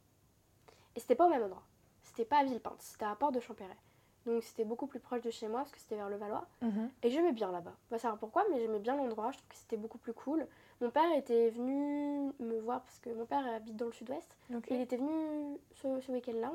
[0.95, 1.63] Et c'était pas au même endroit.
[2.01, 3.77] C'était pas à Villepinte, c'était à Porte de Champéret.
[4.25, 6.47] Donc c'était beaucoup plus proche de chez moi parce que c'était vers le Valois.
[6.61, 6.89] Mhm.
[7.03, 7.73] Et j'aimais bien là-bas.
[7.89, 9.31] Pas savoir pourquoi, mais j'aimais bien l'endroit.
[9.31, 10.47] Je trouve que c'était beaucoup plus cool.
[10.81, 14.35] Mon père était venu me voir parce que mon père habite dans le sud-ouest.
[14.69, 16.51] Et il était venu ce, ce week-end-là.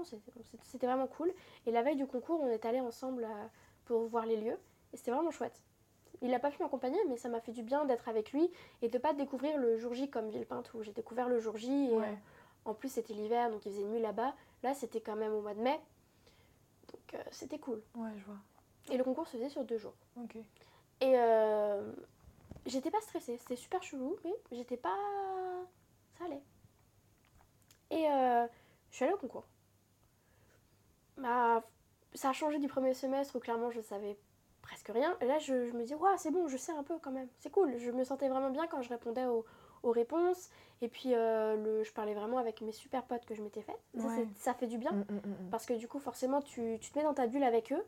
[0.63, 1.33] C'était vraiment cool.
[1.67, 3.47] Et la veille du concours, on est allé ensemble euh,
[3.85, 4.59] pour voir les lieux.
[4.93, 5.61] Et c'était vraiment chouette.
[6.23, 8.51] Il n'a pas pu m'accompagner, mais ça m'a fait du bien d'être avec lui
[8.83, 11.91] et de pas découvrir le jour J comme Villepinte où j'ai découvert le jour J.
[11.91, 12.07] Et, Ouais.
[12.09, 12.15] euh,
[12.65, 14.35] en plus, c'était l'hiver, donc il faisait nuit là-bas.
[14.63, 15.81] Là, c'était quand même au mois de mai.
[16.93, 17.83] Donc euh, c'était cool.
[17.95, 18.37] Ouais, je vois.
[18.91, 19.95] Et le concours se faisait sur deux jours.
[20.23, 20.37] Ok.
[20.37, 20.45] Et
[21.19, 21.93] euh,
[22.67, 24.97] j'étais pas stressée, c'était super chelou, mais j'étais pas.
[26.19, 26.43] Ça allait.
[27.91, 28.05] Et
[28.91, 29.45] je suis allée au concours.
[31.17, 31.63] Bah,
[32.15, 34.17] ça a changé du premier semestre où clairement je savais
[34.69, 35.17] presque rien.
[35.23, 37.29] Et là, je, je me dis, waouh, c'est bon, je sais un peu quand même.
[37.39, 37.77] C'est cool.
[37.79, 39.45] Je me sentais vraiment bien quand je répondais aux,
[39.83, 40.51] aux réponses.
[40.83, 43.77] Et puis, euh, le, je parlais vraiment avec mes super potes que je m'étais fait.
[43.97, 44.15] Ça, Ouais.
[44.37, 44.93] c'est- ça fait du bien.
[44.93, 45.17] Mm, mm,
[45.47, 45.51] mm.
[45.51, 47.83] Parce que du coup, forcément, tu, tu te mets dans ta bulle avec eux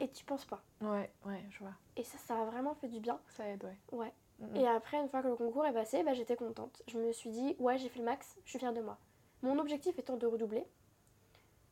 [0.00, 0.62] et tu penses pas.
[0.80, 1.74] Ouais, ouais, je vois.
[1.96, 3.18] Et ça, ça a vraiment fait du bien.
[3.28, 3.76] Ça aide, ouais.
[3.98, 4.12] Ouais.
[4.54, 6.82] Et après, une fois que le concours est passé, bah, j'étais contente.
[6.88, 8.98] Je me suis dit, ouais, j'ai fait le max, je suis fière de moi.
[9.42, 10.64] Mon objectif étant de redoubler,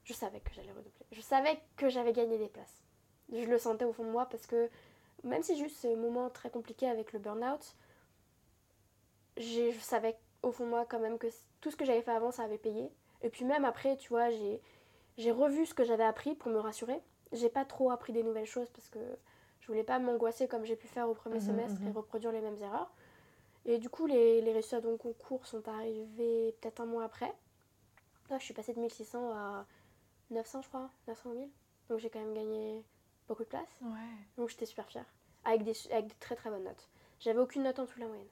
[0.05, 1.07] je savais que j'allais redoubler.
[1.13, 2.83] Je savais que j'avais gagné des places.
[3.33, 4.69] Je le sentais au fond de moi parce que
[5.23, 7.75] même si j'ai eu ce moment très compliqué avec le burn-out,
[9.37, 11.29] je savais au fond de moi quand même que
[11.61, 12.91] tout ce que j'avais fait avant, ça avait payé.
[13.23, 17.01] Et puis même après, tu vois, j'ai revu ce que j'avais appris pour me rassurer.
[17.33, 18.99] J'ai pas trop appris des nouvelles choses parce que
[19.61, 21.97] je voulais pas m'angoisser comme j'ai pu faire au premier Mhm, semestre et mhm.
[21.97, 22.91] reproduire les mêmes erreurs.
[23.67, 27.33] Et du coup, les, les résultats de mon concours sont arrivés peut-être un mois après.
[28.31, 29.67] Là, je suis passée de 1600 à
[30.31, 31.49] 900, je crois, 900 000.
[31.89, 32.83] Donc j'ai quand même gagné
[33.31, 33.77] beaucoup de place.
[33.81, 33.91] Ouais.
[34.37, 35.07] Donc j'étais super fière.
[35.45, 36.89] Avec des, avec des très très bonnes notes.
[37.21, 38.29] J'avais aucune note en dessous de la moyenne.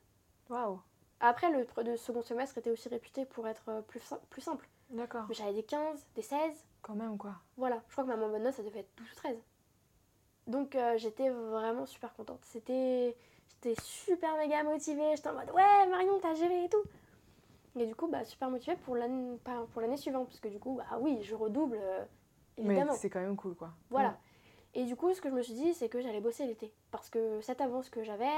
[0.51, 0.81] Waouh.
[1.21, 4.69] Après, le, le second semestre était aussi réputé pour être euh, plus, plus simple.
[4.91, 5.27] D'accord.
[5.29, 6.65] Mais j'avais des 15, des 16.
[6.83, 7.35] Quand même, quoi.
[7.57, 9.37] Voilà, je crois que ma moins bonne note, ça devait être 12 ou 13.
[10.47, 12.41] Donc euh, j'étais vraiment super contente.
[12.45, 13.15] C'était
[13.49, 15.15] j'étais super méga motivée.
[15.17, 16.83] J'étais en mode ouais, Marion, t'as géré et tout.
[17.77, 20.29] Et du coup, bah, super motivée pour l'année pas pour l'année suivante.
[20.29, 22.05] Parce que du coup, bah oui, je redouble, euh,
[22.57, 22.93] évidemment.
[22.93, 23.71] Mais c'est quand même cool, quoi.
[23.91, 24.19] Voilà.
[24.79, 26.73] Et du coup, ce que je me suis dit, c'est que j'allais bosser l'été.
[26.93, 28.31] Parce que cette avance que j'avais,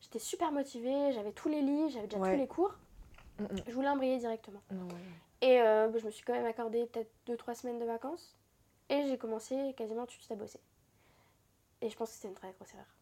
[0.00, 2.32] j'étais super motivée, j'avais tous les livres, j'avais déjà Ouais.
[2.32, 2.74] tous les cours.
[3.38, 3.48] Mm, mm.
[3.68, 4.60] Je voulais embrayer directement.
[4.72, 5.48] Non, ouais, ouais.
[5.48, 8.36] Et euh, bah, je me suis quand même accordé peut-être 2-3 semaines de vacances.
[8.88, 10.58] Et j'ai commencé quasiment tout de suite à bosser.
[11.80, 12.92] Et je pense que c'était une très grosse erreur.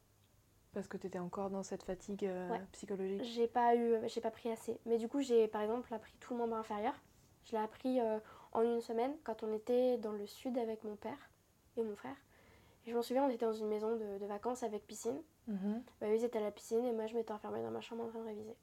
[0.74, 2.61] Parce que t'étais encore dans cette fatigue euh, Ouais.
[2.72, 3.22] psychologique.
[3.24, 4.78] J'ai pas eu, j'ai pas pris assez.
[4.84, 6.95] Mais du coup, j'ai par exemple appris tout le membre inférieur.
[7.45, 8.18] Je l'ai appris euh,
[8.53, 11.30] en une semaine quand on était dans le sud avec mon père
[11.78, 12.16] et mon frère.
[12.86, 15.20] Je m'en souviens, on était dans une maison de, de vacances avec piscine.
[15.46, 15.82] Mhm.
[16.00, 18.04] Bah, eux, ils étaient à la piscine et moi, je m'étais enfermée dans ma chambre
[18.04, 18.56] en train de réviser.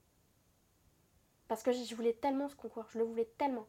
[1.47, 3.65] Parce que je voulais tellement ce concours, je le voulais tellement.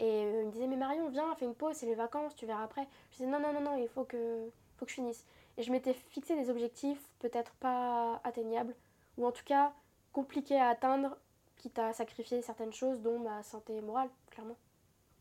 [0.00, 2.46] Et euh, ils me disaient, mais Marion, viens, fais une pause, c'est les vacances, tu
[2.46, 2.86] verras après.
[3.10, 5.24] Je disais, non, non, non, non, il faut que, faut que je finisse.
[5.56, 8.74] Et je m'étais fixé des objectifs peut-être pas atteignables,
[9.16, 9.72] ou en tout cas
[10.12, 11.16] compliqués à atteindre
[11.56, 14.56] quitte à sacrifier certaines choses, dont ma santé morale, clairement.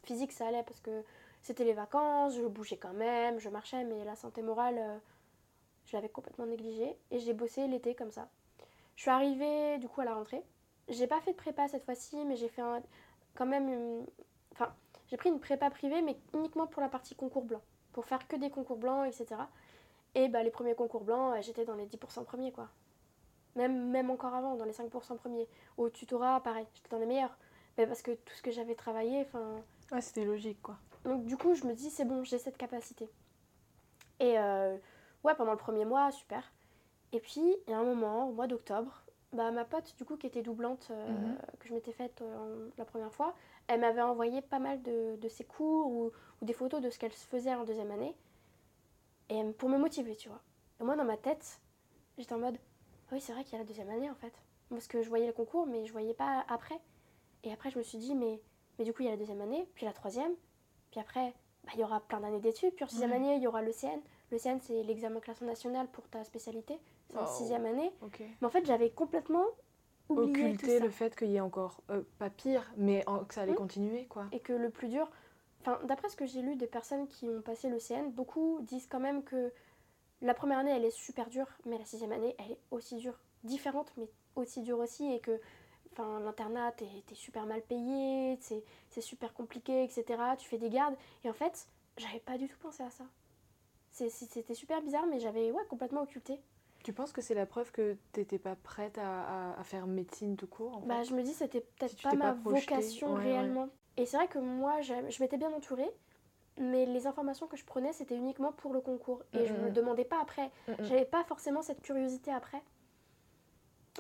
[0.04, 1.04] Physique, ça allait parce que
[1.46, 4.98] c'était les vacances, je bougeais quand même, je marchais, mais la santé morale, euh,
[5.86, 6.98] je l'avais complètement négligée.
[7.12, 8.28] Et j'ai bossé l'été comme ça.
[8.96, 10.42] Je suis arrivée du coup à la rentrée.
[10.90, 12.64] J'ai pas fait de prépa cette fois-ci, mais j'ai fait
[13.36, 13.70] quand même.
[13.70, 14.08] une-
[14.54, 14.74] Enfin,
[15.08, 17.62] j'ai pris une prépa privée, mais uniquement pour la partie concours blanc.
[17.94, 19.48] Pour faire que des concours blancs, etc.
[20.16, 22.70] Et bah, les premiers concours blancs, euh, j'étais dans les 10% premiers, quoi.
[23.56, 25.48] Même, même encore avant, dans les 5% premiers.
[25.78, 27.38] Au tutorat, pareil, j'étais dans les meilleurs.
[27.78, 29.62] Mais parce que tout ce que j'avais travaillé, enfin.
[29.92, 30.78] Ouais, c'était logique, quoi.
[31.06, 33.10] Donc du coup, je me dis, c'est bon, j'ai cette capacité.
[34.20, 34.76] Et euh,
[35.24, 36.52] ouais, pendant le premier mois, super.
[37.12, 40.18] Et puis, il y a un moment, au mois d'octobre, bah, ma pote, du coup,
[40.18, 41.38] qui était doublante, euh, Mhm.
[41.60, 43.36] que je m'étais faite euh, la première fois,
[43.68, 46.98] elle m'avait envoyé pas mal de, de ses cours ou, ou des photos de ce
[47.00, 48.16] qu'elle faisait en deuxième année.
[49.30, 50.42] Et pour me motiver, tu vois.
[50.80, 51.60] Et moi, dans ma tête,
[52.18, 52.58] j'étais en mode,
[53.10, 54.34] ah oui, c'est vrai qu'il y a la deuxième année, en fait.
[54.70, 56.80] Parce que je voyais le concours, mais je voyais pas après.
[57.44, 58.42] Et après, je me suis dit, mais,
[58.80, 60.32] mais du coup, il y a la deuxième année, puis la troisième,
[60.96, 61.34] puis après,
[61.66, 62.74] bah, il y aura plein d'années d'études.
[62.74, 63.18] Puis en sixième Ouais.
[63.18, 64.00] année, il y aura le CN.
[64.32, 66.80] Le CN, c'est l'examen classement national pour ta spécialité.
[67.10, 67.92] C'est en sixième année.
[68.40, 69.44] Mais en fait, j'avais complètement
[70.08, 70.80] oublié tout ça.
[70.80, 73.58] le fait qu'il y ait encore, euh, pas pire, mais en- que ça allait Oui.
[73.58, 74.28] continuer, quoi.
[74.32, 75.10] Et que le plus dur...
[75.62, 78.88] Enfin, d'après ce que j'ai lu des personnes qui ont passé le CN, beaucoup disent
[78.88, 79.52] quand même que
[80.22, 83.20] la première année, elle est super dure, mais la sixième année, elle est aussi dure.
[83.44, 85.12] Différente, mais aussi dure aussi.
[85.12, 85.42] Et que
[85.98, 88.38] enfin, l'internat, t'es super mal payé,
[88.90, 90.36] c'est super compliqué, etc.
[90.38, 90.96] Tu fais des gardes.
[91.24, 91.68] Et en fait,
[91.98, 93.06] j'avais pas du tout pensé à ça.
[93.92, 96.40] C'était super bizarre, mais j'avais ouais, complètement occulté.
[96.84, 100.38] Tu penses que c'est la preuve que t'étais pas prête à, à- à faire médecine
[100.38, 103.14] tout court en Bah, je me dis c'était peut-être Si pas ma pas projetée, vocation
[103.14, 103.24] ouais, ouais.
[103.24, 103.70] réellement.
[103.98, 105.90] Et c'est vrai que moi, je m'étais bien entourée,
[106.60, 109.24] mais les informations que je prenais, c'était uniquement pour le concours.
[109.34, 109.74] Et je Mm, me mm.
[109.74, 110.52] demandais pas après.
[110.68, 110.90] Mm, mm.
[110.90, 112.62] J'avais pas forcément cette curiosité après.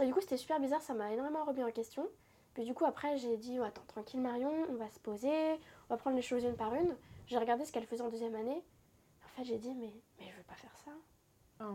[0.02, 2.08] Et du coup, c'était super bizarre, ça m'a énormément remis en question.
[2.54, 5.54] Puis du coup, après, j'ai dit, oh, attends, tranquille Marion, on va se poser,
[5.90, 6.96] on va prendre les choses une par une.
[7.28, 8.64] J'ai regardé ce qu'elle faisait en deuxième année.
[9.24, 10.92] En fait, j'ai dit, mais, mais je veux pas faire ça.
[11.60, 11.74] Ah.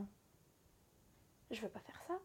[1.50, 2.18] Je veux pas faire ça.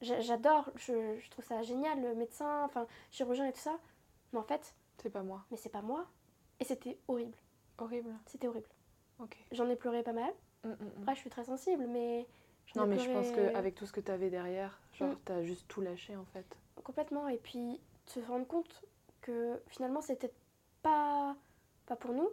[0.00, 3.78] J'a- J'adore, je, je trouve ça génial, le médecin, enfin, chirurgien et tout ça.
[4.32, 5.44] Mais en fait, C'est pas moi.
[5.50, 6.06] mais c'est pas moi.
[6.60, 7.36] Et c'était horrible.
[7.78, 8.14] Horrible.
[8.26, 8.68] C'était horrible.
[9.18, 9.36] Ok.
[9.52, 10.32] J'en ai pleuré pas mal.
[10.64, 10.90] Mm, mm, mm.
[11.02, 12.26] Après, je suis très sensible, mais.
[12.76, 15.18] Non, ai mais je pense qu'avec tout ce que t'avais derrière, genre, Mm.
[15.24, 16.46] t'as juste tout lâché en fait.
[16.82, 17.28] Complètement.
[17.28, 18.82] Et puis, se rendre compte
[19.20, 20.32] que finalement, c'était
[20.82, 21.36] pas,
[21.86, 22.28] pas pour nous.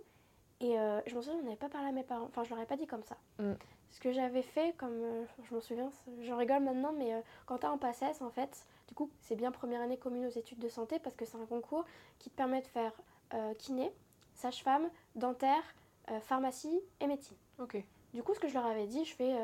[0.62, 2.26] Et euh, je m'en souviens, on n'avait pas parlé à mes parents.
[2.26, 3.18] Enfin, je leur ai pas dit comme ça.
[3.40, 3.54] Mm.
[3.92, 7.60] Ce que j'avais fait, comme euh, je m'en souviens, j'en rigole maintenant, mais euh, quand
[7.60, 10.70] t'as un PACES, en fait, du coup, c'est bien première année commune aux études de
[10.70, 11.86] santé parce que c'est un concours
[12.20, 12.94] qui te permet de faire
[13.60, 13.92] kiné,
[14.34, 15.62] sage-femme, dentaire,
[16.22, 17.38] pharmacie et médecine.
[17.60, 17.78] Ok.
[18.16, 19.36] Du coup, ce que je leur avais dit, je fais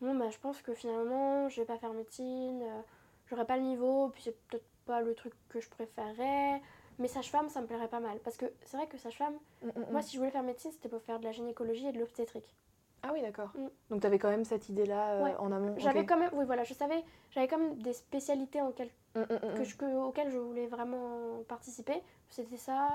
[0.00, 2.80] bon, bah, je pense que finalement, je vais pas faire médecine, euh,
[3.26, 6.60] j'aurai pas le niveau, puis c'est peut-être pas le truc que je préférerais.
[6.98, 8.18] Mais sage-femme, ça me plairait pas mal.
[8.18, 9.92] Parce que c'est vrai que sage-femme, Mm, mm, mm.
[9.92, 12.54] moi, si je voulais faire médecine, c'était pour faire de la gynécologie et de l'obstétrique.
[13.02, 13.48] Ah oui, d'accord.
[13.56, 13.68] Mm.
[13.90, 15.34] Donc t'avais quand même cette idée-là euh, Ouais.
[15.38, 15.74] en amont.
[15.78, 19.64] J'avais quand même, oui, voilà, je savais, j'avais quand même des spécialités en quel- que
[19.64, 22.02] je- que- auxquelles je voulais vraiment participer.
[22.28, 22.88] C'était ça.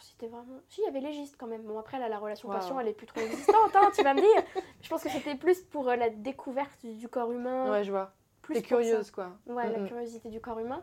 [0.00, 0.60] C'était vraiment.
[0.68, 1.62] Si, il y avait légiste quand même.
[1.62, 2.54] Bon, après, là, la relation Wow.
[2.54, 4.44] patient, elle est plus trop existante, hein, tu vas me dire.
[4.82, 7.70] Je pense que c'était plus pour euh, la découverte du, corps humain.
[7.70, 8.12] Ouais, je vois.
[8.42, 9.32] plus curieuse quoi.
[9.46, 10.82] Ouais, Mm, la curiosité du corps humain.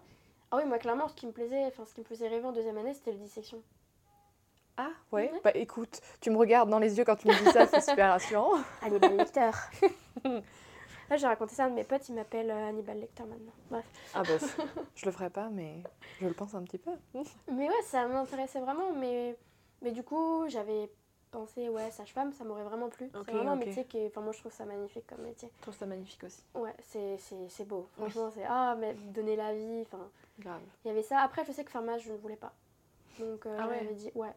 [0.51, 2.51] Ah oui, moi, clairement, ce qui me plaisait, enfin, ce qui me faisait rêver en
[2.51, 3.61] deuxième année, c'était le dissection.
[4.77, 5.31] Ah ouais.
[5.31, 5.41] Ouais.
[5.43, 8.09] Bah écoute, tu me regardes dans les yeux quand tu me dis ça, c'est super
[8.09, 8.53] rassurant.
[8.81, 9.51] Hannibal Lecter.
[11.13, 13.51] Là, j'ai raconté ça à un de mes potes, il m'appelle euh, Hannibal Lecter maintenant.
[13.69, 13.85] Bref.
[14.15, 14.47] Ah bah,
[14.95, 15.83] je le ferai pas, mais
[16.19, 16.89] je le pense un petit peu.
[17.51, 19.37] Mais ouais, ça m'intéressait vraiment, mais,
[19.83, 20.89] mais du coup, j'avais
[21.29, 23.11] pensé, ouais, sage-femme, ça m'aurait vraiment plu.
[23.13, 24.03] Ok, c'est vraiment un métier qui.
[24.07, 25.51] Enfin, moi, je trouve ça magnifique comme métier.
[25.57, 26.41] Je trouve ça magnifique aussi.
[26.55, 27.87] Ouais, c'est, c'est, c'est beau.
[27.95, 28.45] Franchement, c'est.
[28.49, 30.09] Ah, mais donner la vie, enfin.
[30.39, 30.61] Grave.
[30.83, 31.19] Il y avait ça.
[31.19, 32.53] Après, je sais que pharma, je ne voulais pas.
[33.19, 33.81] Donc, euh, Ah ouais.
[33.81, 34.33] j'avais dit, ouais.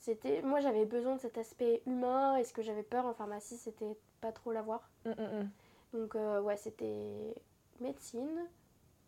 [0.00, 0.42] C'était...
[0.42, 3.96] Moi, j'avais besoin de cet aspect humain, et ce que j'avais peur en pharmacie, c'était
[4.20, 4.90] pas trop l'avoir.
[5.04, 5.50] Mm, mm, mm.
[5.92, 7.34] Donc, euh, ouais, c'était
[7.80, 8.46] médecine,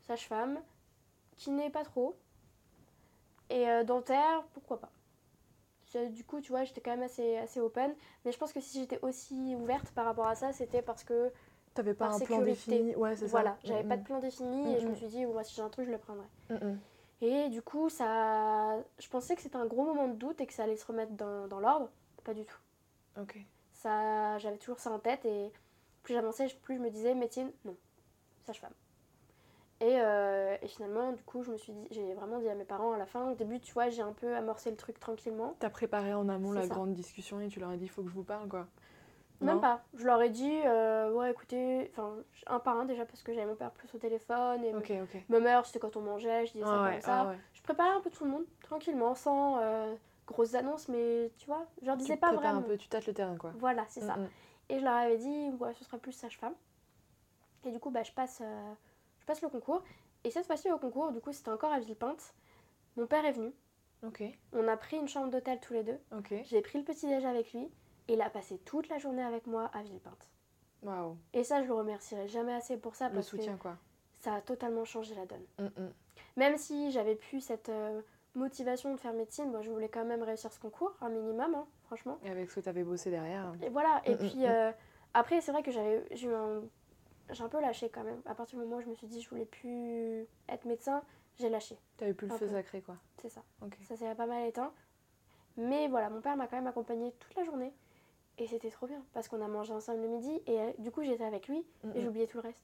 [0.03, 0.61] sage-femme,
[1.37, 2.17] kiné, pas trop.
[3.51, 4.91] Et euh, dentaire, pourquoi pas.
[6.11, 7.95] Du coup, tu vois, j'étais quand même assez, assez open.
[8.25, 11.31] Mais je pense que si j'étais aussi ouverte par rapport à ça, c'était parce que,
[11.73, 13.31] T'avais pas Par un plan défini Ouais, c'est ça.
[13.33, 14.01] voilà, j'avais Mm, pas mm.
[14.01, 15.91] de plan défini et je me Mm, suis dit, moi, si j'ai un truc, je
[15.93, 16.27] le prendrai.
[16.51, 16.79] Mm, mm.
[17.21, 20.53] Et du coup, ça, je pensais que c'était un gros moment de doute et que
[20.53, 21.89] ça allait se remettre dans, dans l'ordre.
[22.25, 22.59] Pas du tout.
[23.21, 23.39] Ok.
[23.73, 25.53] Ça, j'avais toujours ça en tête et
[26.05, 27.77] plus j'avançais, plus je me disais médecine, non,
[28.47, 28.73] sage-femme.
[29.81, 32.65] Et, euh, et finalement, du coup, je me suis dit, j'ai vraiment dit à mes
[32.65, 35.57] parents à la fin, au début, tu vois, j'ai un peu amorcé le truc tranquillement.
[35.59, 36.69] T'as préparé en amont la ça.
[36.69, 38.67] grande discussion et tu leur as dit il faut que je vous parle quoi.
[39.41, 39.83] Même Non pas.
[39.95, 42.15] Je leur ai dit, euh, ouais, écoutez, enfin,
[42.47, 45.23] un par un déjà parce que j'avais mon père plus au téléphone et Ok, ok.
[45.29, 47.21] ma mère, c'était quand on mangeait, je disais ça Ah comme ouais, ça.
[47.23, 47.39] ah ouais.
[47.53, 49.93] Je préparais un peu tout le monde, tranquillement, sans euh,
[50.29, 52.61] grosses annonces, mais tu vois, je leur Tu disais pas prépares vraiment.
[52.61, 53.51] un peu, tu tâtes le terrain quoi.
[53.59, 54.17] Voilà, c'est ça.
[54.17, 54.29] Mm, mm.
[54.69, 56.55] Et je leur avais dit, ouais, ce sera plus sage-femme.
[57.65, 58.75] Et du coup, bah, je, passe, euh,
[59.21, 59.83] je passe le concours.
[60.25, 62.35] Et cette fois-ci, au concours, du coup, c'était encore à Villepinte.
[62.97, 63.53] Mon père est venu.
[64.53, 65.99] On a pris une chambre d'hôtel tous les deux.
[66.45, 67.71] J'ai pris le petit-déj avec lui.
[68.09, 70.31] Et il a passé toute la journée avec moi à Villepinte.
[70.83, 71.17] Waouh.
[71.33, 73.79] Et ça, je le remercierai jamais assez pour ça Le soutien quoi.
[74.21, 75.45] ça a totalement changé la donne.
[75.59, 75.93] Mm, mm.
[76.37, 78.03] Même si j'avais plus cette euh,
[78.35, 81.67] motivation de faire médecine, moi, je voulais quand même réussir ce concours, un minimum, hein,
[81.87, 82.19] franchement.
[82.25, 83.53] Et avec ce que tu avais bossé derrière.
[83.63, 84.01] Et voilà.
[84.05, 84.45] Et Mm, puis mm, mm.
[84.47, 84.73] euh,
[85.15, 86.63] après, c'est vrai que j'avais, j'ai eu un,
[87.31, 88.21] j'ai un peu lâché quand même.
[88.27, 91.03] À partir du moment où je me suis dit je voulais plus être médecin,
[91.39, 91.77] j'ai lâché.
[91.97, 92.53] T'avais plus le Un feu peu.
[92.53, 92.97] sacré quoi.
[93.23, 93.43] C'est ça.
[93.63, 93.77] Ok.
[93.89, 94.73] Ça s'est pas mal éteint.
[95.57, 97.73] Mais voilà, mon père m'a quand même accompagnée toute la journée.
[98.39, 101.05] Et c'était trop bien parce qu'on a mangé ensemble le midi et euh, du coup
[101.05, 102.05] j'étais avec lui Mm, et mm.
[102.05, 102.61] j'oubliais tout le reste.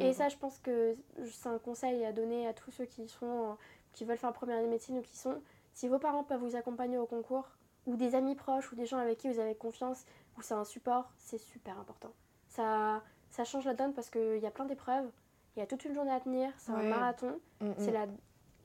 [0.00, 0.96] Et ça, je pense que
[1.30, 3.58] c'est un conseil à donner à tous ceux qui sont,
[3.92, 5.40] qui veulent faire une première année de médecine ou qui sont.
[5.74, 7.48] Si vos parents peuvent vous accompagner au concours,
[7.86, 10.04] ou des amis proches, ou des gens avec qui vous avez confiance,
[10.36, 12.12] ou c'est un support, c'est super important.
[12.48, 15.10] Ça, ça change la donne parce qu'il y a plein d'épreuves,
[15.56, 16.80] il y a toute une journée à tenir, c'est Ouais.
[16.80, 17.74] un marathon, Mm, mm.
[17.78, 18.06] c'est la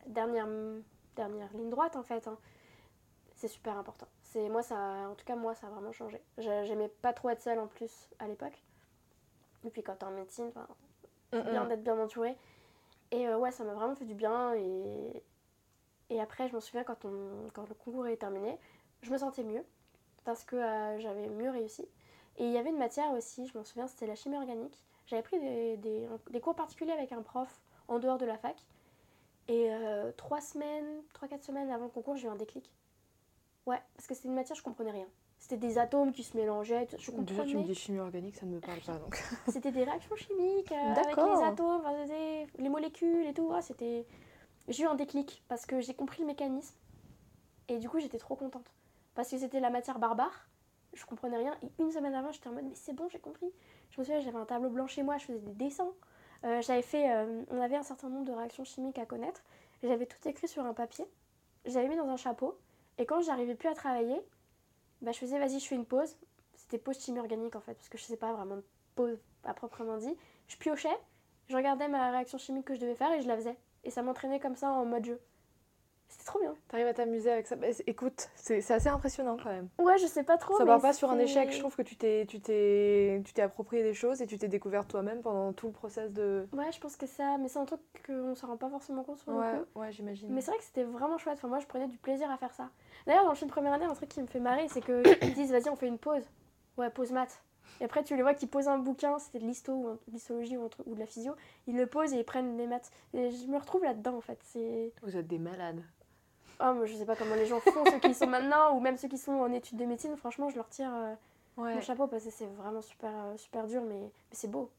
[0.07, 0.47] dernière,
[1.15, 2.27] dernière ligne droite en fait.
[2.27, 2.37] hein.
[3.35, 4.07] C'est super important.
[4.23, 4.75] C'est moi ça,
[5.09, 6.21] en tout cas moi ça a vraiment changé.
[6.37, 8.61] J'ai- J'aimais pas trop être seule en plus à l'époque.
[9.63, 10.67] Et puis quand t'es en médecine, enfin,
[11.33, 12.37] Mm, c'est bien d'être bien entouré.
[13.11, 14.53] Et euh, ouais, ça m'a vraiment fait du bien.
[14.55, 15.23] Et,
[16.09, 16.99] et après, je m'en souviens quand,
[17.53, 18.59] quand le concours est terminé,
[19.03, 19.65] je me sentais mieux
[20.25, 21.83] parce que euh, j'avais mieux réussi.
[22.37, 24.83] Et il y avait une matière aussi, je m'en souviens, c'était la chimie organique.
[25.07, 28.57] J'avais pris des, des- des cours particuliers avec un prof en dehors de la fac.
[29.49, 32.71] Et euh, trois semaines, trois, quatre semaines avant le concours, j'ai eu un déclic.
[33.67, 35.07] Ouais, parce que c'était une matière, je comprenais rien.
[35.39, 38.55] C'était des atomes qui se mélangeaient, je Déjà, tu me dis chimie organique, ça ne
[38.55, 39.17] me parle pas donc.
[39.47, 43.51] C'était des réactions chimiques euh, avec les atomes, c'était- les molécules et tout.
[43.53, 44.05] Ah, c'était...
[44.67, 46.75] J'ai eu un déclic parce que j'ai compris le mécanisme.
[47.69, 48.69] Et du coup, j'étais trop contente.
[49.15, 50.47] Parce que c'était la matière barbare.
[50.93, 51.55] Je comprenais rien.
[51.61, 53.47] Et une semaine avant, j'étais en mode, mais c'est bon, j'ai compris.
[53.91, 55.91] Je me souviens, j'avais un tableau blanc chez moi, je faisais des dessins.
[56.43, 59.41] Euh, j'avais fait, euh, on avait un certain nombre de réactions chimiques à connaître.
[59.83, 61.05] J'avais tout écrit sur un papier.
[61.65, 62.57] J'avais mis dans un chapeau.
[62.97, 64.19] Et quand j'arrivais plus à travailler,
[65.01, 66.15] bah, je faisais, vas-y, je fais une pause.
[66.55, 68.61] C'était pause chimie organique en fait, parce que je sais pas vraiment
[68.95, 70.15] pause à proprement dit.
[70.47, 70.97] Je piochais,
[71.49, 73.57] je regardais ma réaction chimique que je devais faire et je la faisais.
[73.83, 75.21] Et ça m'entraînait comme ça en mode jeu.
[76.09, 76.55] C'était trop bien.
[76.69, 77.55] T'arrives à t'amuser avec ça.
[77.55, 79.67] Bah, écoute, c'est c'est assez impressionnant quand même.
[79.77, 80.57] Ouais, je sais pas trop.
[80.57, 81.51] ça part pas sur un échec.
[81.51, 84.47] Je trouve que tu t'es, tu t'es, tu t'es approprié des choses et tu t'es
[84.47, 86.47] découvert toi-même pendant tout le process de.
[86.53, 89.19] Ouais, je pense que ça, mais c'est un truc qu'on se rend pas forcément compte
[89.19, 89.79] sur le Ouais, coup.
[89.79, 90.29] ouais, j'imagine.
[90.31, 91.35] Mais c'est vrai que c'était vraiment chouette.
[91.37, 92.69] Enfin, moi, je prenais du plaisir à faire ça.
[93.05, 95.03] D'ailleurs, dans le film première année, un truc qui me fait marrer, c'est qu'ils
[95.35, 96.23] disent vas-y, on fait une pause.
[96.77, 97.41] Ouais, pause maths.
[97.81, 100.57] Et après, tu les vois qui posent un bouquin, c'était de l'histo ou de l'histologie
[100.57, 101.35] ou, de la physio.
[101.67, 102.89] Ils le posent et ils prennent les maths.
[103.13, 104.39] Et je me retrouve là-dedans, en fait.
[104.43, 104.93] C'est.
[105.03, 105.83] Vous êtes des malades.
[106.59, 108.97] Oh, moi, je sais pas comment les gens font, ceux qui sont maintenant, ou même
[108.97, 110.15] ceux qui sont en études de médecine.
[110.17, 111.13] Franchement, je leur tire euh,
[111.57, 111.73] Ouais.
[111.73, 114.69] mon chapeau parce que c'est vraiment super, euh, super dur, mais, mais c'est beau.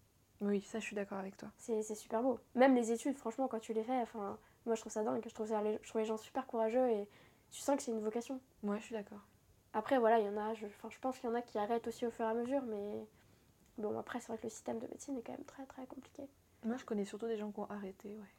[0.41, 1.49] Oui, ça, je suis d'accord avec toi.
[1.59, 2.39] C'est super beau.
[2.55, 5.22] Même les études, franchement, quand tu les fais, enfin, moi, je trouve ça dingue.
[5.26, 7.09] Je trouve, ça, je trouve les gens super courageux et
[7.51, 8.41] tu sens que c'est une vocation.
[8.62, 9.18] Ouais, je suis d'accord.
[9.72, 11.87] Après, voilà, il y en a, je, je pense qu'il y en a qui arrêtent
[11.89, 13.05] aussi au fur et à mesure, mais
[13.76, 16.29] bon, après, c'est vrai que le système de médecine est quand même très, très compliqué.
[16.64, 18.35] Moi, je connais surtout des gens qui ont arrêté, ouais.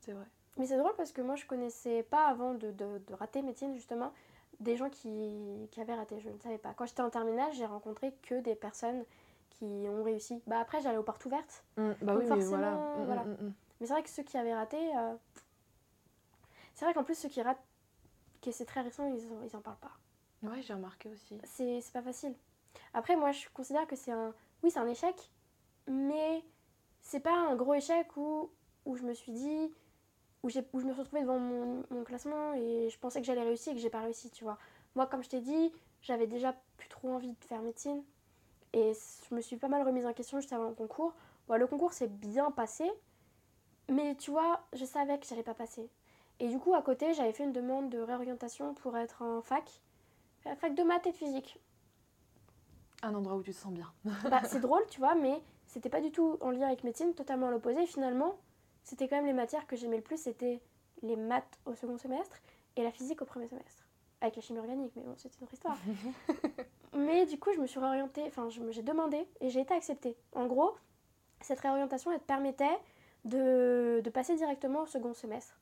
[0.00, 0.26] C'est vrai.
[0.56, 3.74] Mais c'est drôle parce que moi, je connaissais pas avant de, de, de rater médecine,
[3.74, 4.12] justement,
[4.60, 6.20] des gens qui, qui avaient raté.
[6.20, 6.72] Je ne savais pas.
[6.74, 9.04] Quand j'étais en terminale, j'ai rencontré que des personnes
[9.50, 10.42] qui ont réussi.
[10.46, 11.64] Bah, après, j'allais aux portes ouvertes.
[11.76, 12.70] bah Donc oui, mais voilà.
[12.72, 13.24] Mm, voilà.
[13.24, 13.52] mm, mm, mm.
[13.80, 15.14] Mais c'est vrai que ceux qui avaient raté, euh,
[16.74, 17.62] c'est vrai qu'en plus, ceux qui ratent,
[18.42, 19.92] que c'est très récent, ils, en- ils en parlent pas.
[20.42, 21.38] Ouais, j'ai remarqué aussi.
[21.44, 22.34] c'est c'est pas facile.
[22.92, 24.34] Après, moi, je considère que c'est un.
[24.62, 25.30] Oui, c'est un échec,
[25.86, 26.44] mais
[27.00, 28.50] c'est pas un gros échec où,
[28.84, 29.72] où je me suis dit.
[30.44, 33.72] Où, je me suis retrouvée devant mon, mon classement et je pensais que j'allais réussir
[33.72, 34.58] et que j'ai pas réussi, tu vois.
[34.94, 35.72] Moi, comme je t'ai dit,
[36.02, 38.04] j'avais déjà plus trop envie de faire médecine
[38.74, 41.14] et je me suis pas mal remise en question juste avant le concours.
[41.48, 42.90] Bon, le concours s'est bien passé,
[43.88, 45.88] mais tu vois, je savais que j'allais pas passer.
[46.40, 49.80] Et du coup, à côté, j'avais fait une demande de réorientation pour être en fac,
[50.46, 51.58] euh, fac de maths et de physique.
[53.02, 53.90] Un endroit où tu te sens bien.
[54.28, 57.48] Bah, c'est drôle, tu vois, mais c'était pas du tout en lien avec médecine, totalement
[57.48, 57.86] à l'opposé.
[57.86, 58.36] Finalement,
[58.84, 60.60] c'était quand même les matières que j'aimais le plus, c'était
[61.02, 62.40] les maths au second semestre
[62.76, 63.88] et la physique au premier semestre.
[64.20, 65.76] Avec la chimie organique, mais bon, c'est une autre histoire.
[66.94, 70.16] mais du coup, je me suis réorientée, enfin, j'ai demandé et j'ai été acceptée.
[70.32, 70.74] En gros,
[71.40, 72.78] cette réorientation, elle te permettait
[73.24, 75.58] de, de passer directement au second semestre.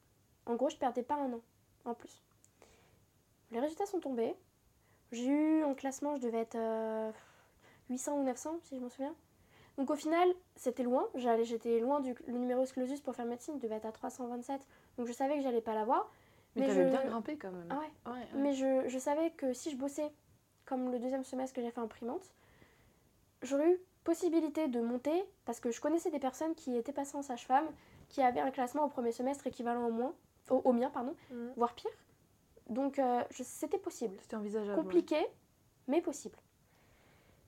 [0.47, 1.41] En gros, je perdais pas un an
[1.85, 2.23] en plus.
[3.51, 4.35] Les résultats sont tombés.
[5.13, 7.13] J'ai eu en classement, je devais être euh,
[7.91, 9.15] 800 ou 900, si je m'en souviens.
[9.79, 11.09] Donc au final, c'était loin.
[11.15, 14.61] J'allais, j'étais loin du le numerus clausus pour faire médecine, devait être à 327.
[14.99, 16.11] Donc je savais que j'allais pas l'avoir.
[16.55, 17.67] Mais, Mais t'avais je- bien grimpé quand même.
[17.71, 18.13] Ah ouais.
[18.13, 18.27] Ouais, ouais.
[18.35, 20.13] Mais je, je savais que si je bossais
[20.67, 22.31] comme le deuxième semestre que j'ai fait en primante,
[23.43, 27.23] j'aurais eu possibilité de monter parce que je connaissais des personnes qui étaient passées en
[27.23, 27.67] sage-femme,
[28.09, 30.13] qui avaient un classement au premier semestre équivalent au, moins,
[30.51, 31.53] au, au mien, pardon, Mhm.
[31.57, 31.91] voire pire.
[32.69, 34.17] Donc euh, c'était possible.
[34.21, 34.81] C'était envisageable.
[34.83, 35.17] Compliqué,
[35.89, 36.37] mais possible.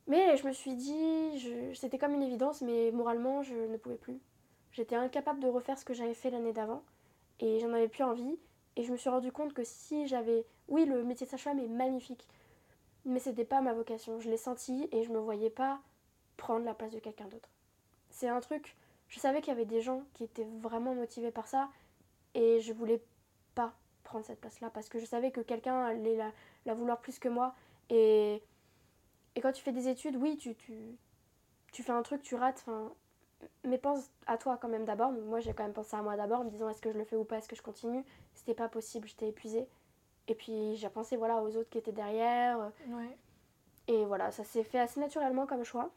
[0.07, 4.19] Mais je me suis dit, c'était comme une évidence, mais moralement, je ne pouvais plus.
[4.73, 6.83] J'étais incapable de refaire ce que j'avais fait l'année d'avant,
[7.41, 8.39] et j'en avais plus envie.
[8.77, 10.45] Et je me suis rendu compte que si j'avais...
[10.69, 12.27] Oui, le métier de sage-femme est magnifique,
[13.05, 14.21] mais c'était pas ma vocation.
[14.21, 15.81] Je l'ai senti et je me voyais pas
[16.37, 17.49] prendre la place de quelqu'un d'autre.
[18.11, 18.77] C'est un truc...
[19.09, 21.69] Je savais qu'il y avait des gens qui étaient vraiment motivés par ça,
[22.35, 23.01] et je voulais
[23.55, 26.33] pas prendre cette place-là, parce que je savais que quelqu'un allait la,
[26.67, 27.55] la vouloir plus que moi.
[27.91, 28.43] Et,
[29.37, 30.75] et quand tu fais des études, oui, tu, tu,
[31.73, 32.93] tu fais un truc, tu rates, enfin,
[33.65, 35.13] mais pense à toi quand même d'abord.
[35.13, 37.05] Moi, j'ai quand même pensé à moi d'abord, en me disant est-ce que je le
[37.05, 38.05] fais ou pas, est-ce que je continue?
[38.35, 39.69] C'était pas possible, j'étais épuisée.
[40.29, 42.73] Et puis j'ai pensé voilà aux autres qui étaient derrière.
[42.89, 43.19] Ouais.
[43.89, 45.91] Et voilà, ça s'est fait assez naturellement comme choix.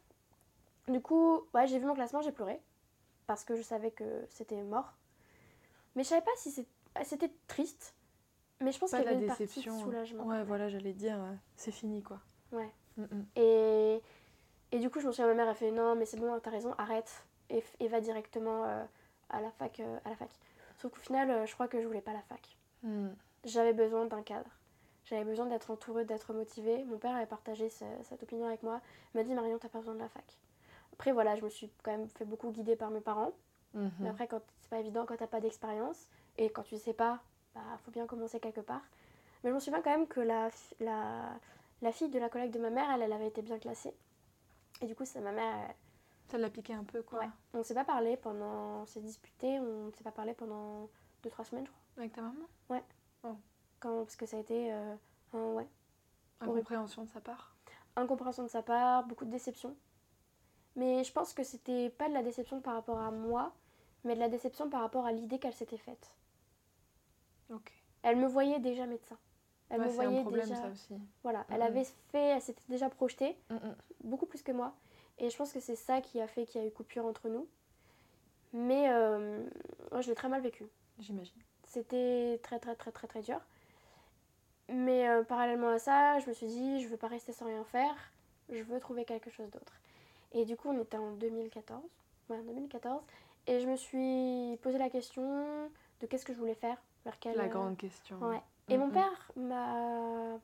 [0.88, 2.60] Du coup, ouais, j'ai vu mon classement, j'ai pleuré.
[3.26, 4.94] Parce que je savais que c'était mort.
[5.96, 6.52] Mais je savais pas si
[7.04, 7.94] c'était triste.
[8.60, 9.80] Mais je pense qu'il y avait une partie de déception.
[9.80, 10.26] soulagement.
[10.26, 11.18] Ouais, voilà, j'allais dire,
[11.56, 12.20] c'est fini quoi.
[12.52, 12.72] Ouais.
[13.36, 14.02] Et,
[14.72, 16.50] et du coup, je me souviens, ma mère a fait non, mais c'est bon, t'as
[16.50, 18.84] raison, arrête et, va directement euh,
[19.30, 20.30] à, la fac, euh, à la fac.
[20.78, 22.56] Sauf qu'au final, euh, je crois que je voulais pas la fac.
[22.84, 23.16] Mhm.
[23.46, 24.50] J'avais besoin d'un cadre.
[25.06, 26.84] J'avais besoin d'être entourée, d'être motivée.
[26.84, 28.82] Mon père avait partagé ce- cette opinion avec moi.
[29.14, 30.38] Il m'a dit Marion, t'as pas besoin de la fac.
[30.94, 33.32] Après, voilà, je me suis quand même fait beaucoup guider par mes parents.
[33.74, 33.92] Mhm.
[34.02, 37.20] Mais après, quand c'est pas évident, quand t'as pas d'expérience et quand tu sais pas,
[37.56, 38.82] bah faut bien commencer quelque part.
[39.44, 41.30] Mais je me souviens quand même que la, la,
[41.82, 43.94] la fille de la collègue de ma mère, elle, elle avait été bien classée.
[44.82, 45.76] Et du coup, c'est ma mère, elle-
[46.32, 47.20] Ça l'a piqué un peu quoi.
[47.20, 47.30] ouais.
[47.54, 50.90] on s'est pas parlé pendant, on s'est disputé, on s'est pas parlé pendant
[51.24, 51.82] 2-3 semaines, je crois.
[51.98, 52.46] Avec ta maman?
[53.80, 54.96] Quand, parce que ça a été, euh,
[55.34, 55.68] un- ouais.
[56.42, 57.56] Incompréhension de sa part.
[57.96, 59.76] incompréhension de sa part, beaucoup de déception.
[60.76, 63.54] Mais je pense que c'était pas de la déception par rapport à moi,
[64.04, 66.12] mais de la déception par rapport à l'idée qu'elle s'était faite.
[67.50, 67.72] Ok.
[68.04, 69.18] Elle me voyait déjà médecin.
[69.70, 70.62] Elle Ouais, me c'est un voyait problème déjà.
[70.62, 70.94] ça aussi.
[71.24, 73.36] Voilà, elle avait fait, elle s'était déjà projetée,
[74.04, 74.74] beaucoup plus que moi.
[75.20, 77.28] Et je pense que c'est ça qui a fait qu'il y a eu coupure entre
[77.28, 77.48] nous.
[78.54, 79.44] Mais euh,
[79.92, 80.66] moi, je l'ai très mal vécu.
[81.00, 81.36] J'imagine.
[81.66, 83.40] C'était très très très très très dur.
[84.70, 87.64] Mais euh, parallèlement à ça, je me suis dit, je veux pas rester sans rien
[87.66, 87.96] faire,
[88.50, 89.74] je veux trouver quelque chose d'autre.
[90.34, 91.82] Et du coup, on était en 2014.
[92.30, 93.02] Ouais, en 2014.
[93.48, 95.70] Et je me suis posé la question
[96.02, 97.38] de qu'est-ce que je voulais faire, vers quelle...
[97.38, 98.18] La euh, grande question.
[98.20, 98.42] Ouais.
[98.70, 100.40] Et mon père m'a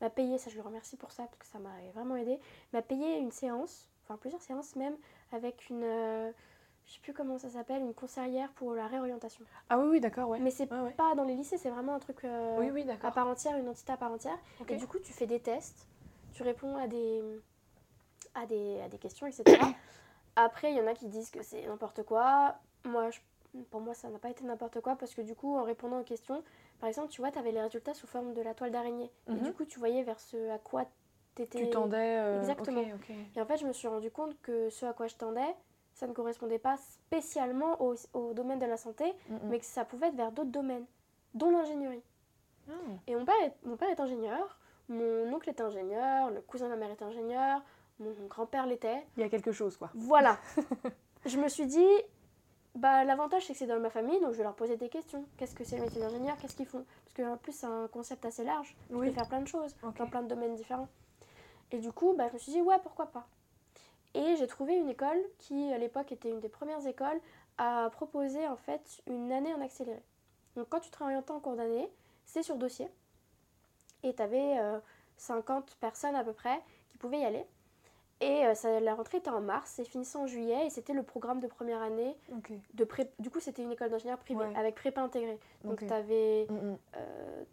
[0.00, 2.38] m'a payé, ça je le remercie pour ça, parce que ça m'a vraiment aidé,
[2.72, 4.96] m'a payé une séance, enfin plusieurs séances même,
[5.32, 6.30] avec une, euh,
[6.86, 9.44] je sais plus comment ça s'appelle, une conseillère pour la réorientation.
[9.68, 10.38] Ah oui, oui, d'accord, ouais.
[10.38, 10.92] Mais c'est Ouais, ouais.
[10.92, 13.68] pas dans les lycées, c'est vraiment un truc euh, Oui, oui, à part entière, une
[13.68, 14.38] entité à part entière.
[14.68, 15.88] Et du coup, tu fais des tests,
[16.32, 17.20] tu réponds à des,
[18.36, 19.42] à des, à des questions, etc.
[20.36, 22.54] Après, il y en a qui disent que c'est n'importe quoi.
[22.84, 23.18] Moi, je-
[23.70, 26.04] pour moi, ça n'a pas été n'importe quoi parce que du coup, en répondant aux
[26.04, 26.44] questions,
[26.80, 29.10] par exemple, tu vois, tu avais les résultats sous forme de la toile d'araignée.
[29.28, 29.40] Et Mhm.
[29.42, 30.84] du coup, tu voyais vers ce à quoi
[31.34, 31.58] t'étais.
[31.64, 32.18] Tu tendais.
[32.18, 32.82] euh, Exactement.
[33.36, 35.54] Et en fait, je me suis rendu compte que ce à quoi je tendais,
[35.94, 39.38] ça ne correspondait pas spécialement au, au domaine de la santé, Mhm.
[39.50, 40.86] mais que ça pouvait être vers d'autres domaines,
[41.34, 42.02] dont l'ingénierie.
[42.68, 42.72] Ah.
[43.06, 44.58] Et mon père, est, mon père est ingénieur,
[44.88, 47.62] mon oncle est ingénieur, le cousin de ma mère est ingénieur,
[47.98, 49.04] mon grand-père l'était.
[49.16, 49.90] Il y a quelque chose, quoi.
[49.94, 50.38] Voilà.
[51.26, 51.86] je me suis dit,
[52.78, 55.24] bah, l'avantage c'est que c'est dans ma famille, donc je vais leur poser des questions.
[55.36, 56.36] Qu'est-ce que c'est le métier d'ingénieur?
[56.38, 56.84] Qu'est-ce qu'ils font?
[57.04, 58.74] Parce qu'en plus, c'est un concept assez large.
[58.88, 59.08] Tu Oui.
[59.08, 60.88] peux faire plein de choses, dans plein de domaines différents.
[61.70, 63.26] Et du coup, bah, je me suis dit, ouais, pourquoi pas?
[64.14, 67.20] Et j'ai trouvé une école qui, à l'époque, était une des premières écoles
[67.58, 70.02] à proposer en fait une année en accéléré.
[70.56, 71.90] Donc quand tu te réorientais en cours d'année,
[72.24, 72.88] c'est sur dossier.
[74.02, 74.56] Et tu avais
[75.18, 77.44] 50 personnes à peu près qui pouvaient y aller.
[78.20, 80.66] Et euh, ça, la rentrée était en mars et finissait en juillet.
[80.66, 82.16] Et c'était le programme de première année.
[82.74, 83.10] De pré...
[83.18, 84.56] Du coup, c'était une école d'ingénieur privée Ouais.
[84.56, 85.38] avec prépa intégrée.
[85.62, 85.86] Donc Ok.
[85.86, 86.76] tu avais Mhm.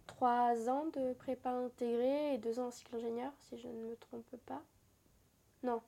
[0.08, 3.96] 3 ans de prépa intégrée et 2 ans en cycle ingénieur, si je ne me
[3.98, 4.62] trompe pas.
[5.64, 5.82] Non,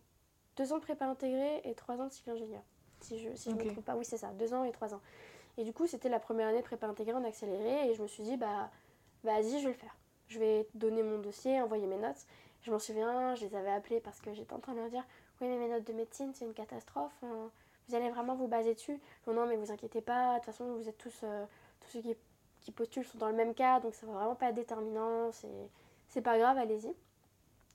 [0.57, 2.61] 2 ans de prépa intégrée et 3 ans de cycle ingénieur,
[3.01, 3.95] si je ne si me trompe pas.
[3.95, 5.01] Oui, c'est ça, 2 ans et 3 ans.
[5.57, 8.07] Et du coup, c'était la première année de prépa intégrée en accéléré et je me
[8.07, 8.69] suis dit, bah,
[9.23, 9.95] vas-y, je vais le faire.
[10.27, 12.25] Je vais donner mon dossier, envoyer mes notes.
[12.63, 15.03] Je m'en souviens, je les avais appelés parce que j'étais en train de leur dire,
[15.41, 17.13] oui, mais mes notes de médecine, c'est une catastrophe.
[17.23, 17.49] hein.
[17.87, 20.65] Vous allez vraiment vous baser dessus Non, non, mais vous inquiétez pas, de toute façon,
[20.75, 21.45] vous êtes tous, euh,
[21.81, 22.15] tous ceux qui
[22.61, 25.47] qui postulent sont dans le même cas, donc ça va vraiment pas être déterminant, c'est,
[26.09, 26.93] c'est pas grave, allez-y.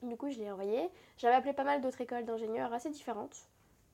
[0.06, 0.90] Du coup, je l'ai envoyé.
[1.16, 3.34] J'avais appelé pas mal d'autres écoles d'ingénieurs assez différentes,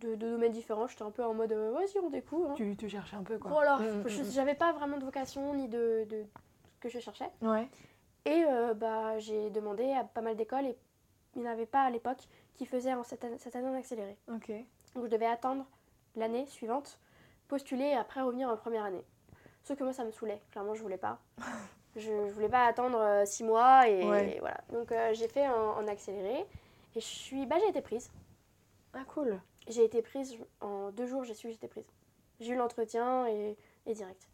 [0.00, 0.88] de, de domaines différents.
[0.88, 2.50] J'étais un peu en mode euh, vas-y, on découvre.
[2.50, 2.54] hein.
[2.56, 3.50] Tu, tu cherches un peu quoi.
[3.52, 4.30] Voilà, Mm, mm, je- mm.
[4.32, 6.24] j'avais pas vraiment de vocation ni de, de
[6.74, 7.30] ce que je cherchais.
[7.42, 7.68] Ouais.
[8.24, 10.76] Et euh, bah, j'ai demandé à pas mal d'écoles et
[11.34, 13.74] il n'y en avait pas à l'époque qui faisaient en cette, année- cette année en
[13.74, 14.16] accéléré.
[14.32, 14.50] Ok.
[14.94, 15.64] Donc je devais attendre
[16.16, 16.98] l'année suivante,
[17.46, 19.04] postuler et après revenir en première année.
[19.62, 21.18] Sauf que moi ça me saoulait, clairement je voulais pas.
[21.96, 24.36] Je, je voulais pas attendre euh, six mois et, Ouais.
[24.36, 24.60] et voilà.
[24.70, 26.40] Donc euh, j'ai fait en, en accéléré
[26.94, 28.12] et je suis, bah, j'ai été prise.
[28.92, 29.40] Ah cool.
[29.66, 31.88] J'ai été prise en deux jours, j'ai su que j'étais prise.
[32.40, 33.56] J'ai eu l'entretien et,
[33.86, 34.28] et direct.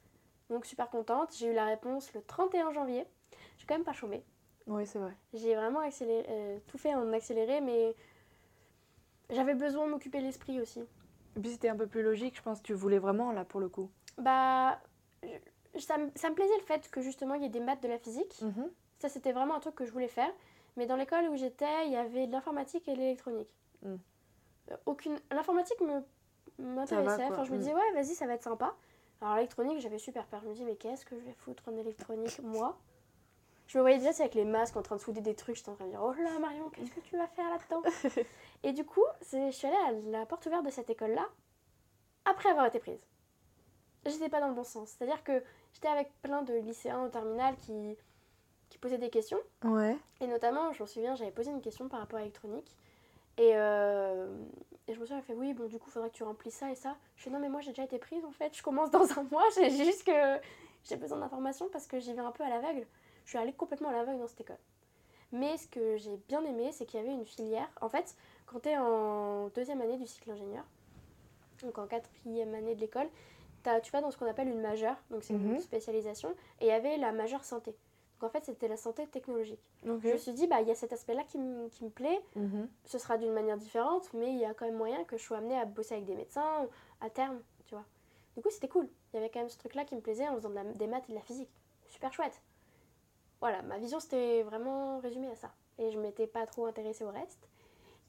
[0.51, 1.32] Donc super contente.
[1.39, 3.07] J'ai eu la réponse le 31 janvier.
[3.59, 4.24] J'ai quand même pas chômé.
[4.66, 5.12] Oui, c'est vrai.
[5.34, 7.94] J'ai vraiment accéléré, euh, tout fait en accéléré, mais
[9.30, 10.80] j'avais besoin de m'occuper l'esprit aussi.
[11.36, 12.62] Et puis c'était un peu plus logique, je pense.
[12.62, 13.90] Tu voulais vraiment là pour le coup.
[14.18, 14.80] Bah,
[15.22, 17.82] je- ça, me- ça me plaisait le fait que justement il y ait des maths
[17.82, 18.40] de la physique.
[18.42, 18.70] Mhm.
[19.00, 20.30] Ça, c'était vraiment un truc que je voulais faire.
[20.76, 23.50] Mais dans l'école où j'étais, il y avait de l'informatique et de l'électronique.
[23.82, 23.96] Mm.
[24.70, 25.18] Euh, Aucune...
[25.30, 26.02] L'informatique me
[26.59, 27.26] m'intéressait.
[27.26, 27.61] Enfin, je me mm.
[27.61, 28.74] disais, ouais, vas-y, ça va être sympa.
[29.20, 30.40] Alors, l'électronique, j'avais super peur.
[30.42, 32.78] Je me dis, mais qu'est-ce que je vais foutre en électronique, moi?
[33.74, 35.56] Je me voyais déjà, avec les masques en train de souder des trucs.
[35.56, 37.82] J'étais en train de dire, oh là, Marion, qu'est-ce que tu vas faire là-dedans?
[38.62, 41.26] Et du coup, je suis allée à la porte ouverte de cette école-là
[42.24, 43.04] après avoir été prise.
[44.06, 44.90] J'étais pas dans le bon sens.
[44.90, 47.96] C'est-à-dire que j'étais avec plein de lycéens au terminal qui,
[48.70, 49.40] qui posaient des questions.
[49.64, 49.98] Ouais.
[50.20, 52.76] Et notamment, je me souviens, j'avais posé une question par rapport à l'électronique.
[53.38, 54.28] Et, euh,
[54.86, 56.76] et je me elle fait oui, bon, du coup, faudrait que tu remplisses ça et
[56.76, 56.96] ça.
[57.16, 58.56] Je fais non, mais moi, j'ai déjà été prise en fait.
[58.56, 59.42] Je commence dans un mois.
[59.56, 60.38] J'ai juste que
[60.84, 62.86] j'ai besoin d'informations parce que j'y vais un peu à l'aveugle.
[63.24, 64.58] Je suis allée complètement à l'aveugle dans cette école.
[65.32, 67.68] Mais ce que j'ai bien aimé, c'est qu'il y avait une filière.
[67.80, 68.14] En fait,
[68.46, 70.64] quand tu es en deuxième année du cycle ingénieur,
[71.62, 73.08] donc en quatrième année de l'école,
[73.82, 75.54] tu vas dans ce qu'on appelle une majeure, donc c'est Mhm.
[75.54, 77.74] une spécialisation, et il y avait la majeure santé.
[78.20, 79.58] Donc en fait, c'était la santé technologique.
[79.88, 80.00] Ok.
[80.02, 82.20] Je me suis dit, bah, il y a cet aspect-là qui, me- qui me plaît.
[82.36, 82.68] Mhm.
[82.84, 85.38] Ce sera d'une manière différente, mais il y a quand même moyen que je sois
[85.38, 86.68] amenée à bosser avec des médecins
[87.00, 87.84] à terme, tu vois.
[88.36, 88.88] Du coup, c'était cool.
[89.12, 90.86] Il y avait quand même ce truc-là qui me plaisait en faisant de la- des
[90.86, 91.50] maths et de la physique.
[91.86, 92.40] Super chouette.
[93.45, 95.53] Voilà, ma vision, c'était vraiment résumé à ça.
[95.76, 97.47] Et je m'étais pas trop intéressée au reste.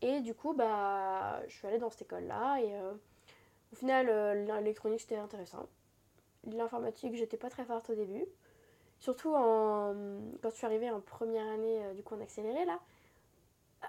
[0.01, 2.61] Et du coup, bah, je suis allée dans cette école-là.
[2.61, 2.93] Et euh,
[3.73, 5.67] au final, euh, l'électronique, c'était intéressant.
[6.45, 8.23] L'informatique, j'étais pas très forte au début.
[8.97, 9.93] Surtout en,
[10.41, 12.79] quand je suis arrivée en première année, euh, du coup en accéléré, là,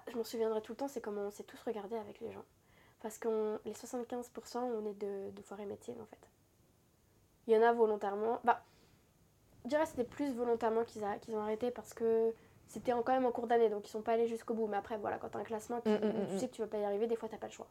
[0.09, 2.45] je m'en souviendrai tout le temps, c'est comment on s'est tous regardés avec les gens.
[3.03, 6.29] Parce que les 75%, on est de, de foirés métiers, en fait.
[7.47, 8.41] Il y en a volontairement.
[8.43, 8.65] Bah,
[9.67, 11.05] je dirais que c'était plus volontairement qu'ils
[11.35, 12.33] ont arrêté parce que
[12.69, 14.67] c'était quand même en cours d'année, donc ils sont pas allés jusqu'au bout.
[14.69, 16.63] Mais après, voilà, quand t'as un classement, qui, Mm, mm, tu mm, sais que tu
[16.63, 17.67] vas pas y arriver, des fois t'as pas le choix.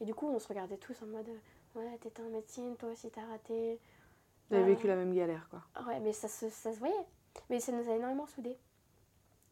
[0.00, 1.28] Et du coup, on se regardait tous en mode
[1.76, 3.78] Ouais, t'étais en médecine, toi aussi t'as raté.
[4.50, 4.66] Vous avez Ah.
[4.74, 5.62] vécu la même galère, quoi.
[5.86, 6.94] Ouais, mais ça se, ça se voyait.
[7.50, 8.56] Mais ça nous a énormément soudés.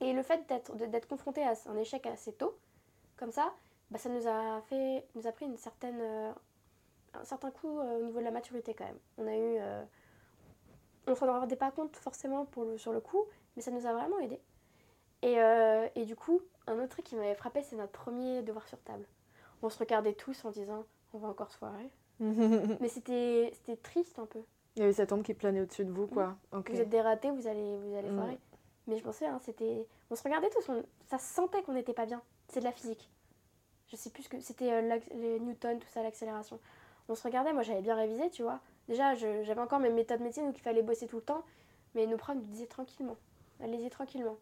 [0.01, 0.41] Et le fait
[0.89, 2.57] d'être confronté à un échec assez tôt,
[3.17, 3.53] comme ça,
[3.91, 6.33] bah, ça nous a fait, nous a pris une certaine, euh,
[7.15, 8.99] un certain coup euh, au niveau de la maturité quand même.
[9.19, 9.85] On a eu, euh,
[11.07, 13.25] on s'en rendait pas compte forcément pour le, sur le coup,
[13.57, 14.41] mais ça nous a vraiment aidé.
[15.23, 18.67] Et, euh, et du coup, un autre truc qui m'avait frappé, c'est notre premier devoir
[18.69, 19.07] sur table.
[19.63, 21.91] On se regardait tous en disant, on va encore se foirer.
[22.21, 23.53] Mais c'était
[23.83, 24.41] triste un peu.
[24.77, 26.37] Il y avait cette ombre qui planait au-dessus de vous, quoi.
[26.53, 26.71] Ok.
[26.71, 28.17] Vous êtes des ratés, vous allez, vous allez Mm.
[28.19, 28.39] foirer.
[28.87, 29.87] Mais je pensais, hein, c'était.
[30.11, 32.21] On se regardait tous, on- ça se sentait qu'on n'était pas bien.
[32.49, 33.09] C'est de la physique.
[33.89, 34.41] Je sais plus ce que.
[34.41, 36.59] C'était euh, les Newton, tout ça, l'accélération.
[37.09, 38.61] On se regardait, moi j'avais bien révisé, tu vois.
[38.89, 41.45] Déjà, j'avais encore mes méthodes médecine où il fallait bosser tout le temps.
[41.95, 43.17] Mais nos profs nous disaient tranquillement.
[43.61, 44.37] Allez-y tranquillement.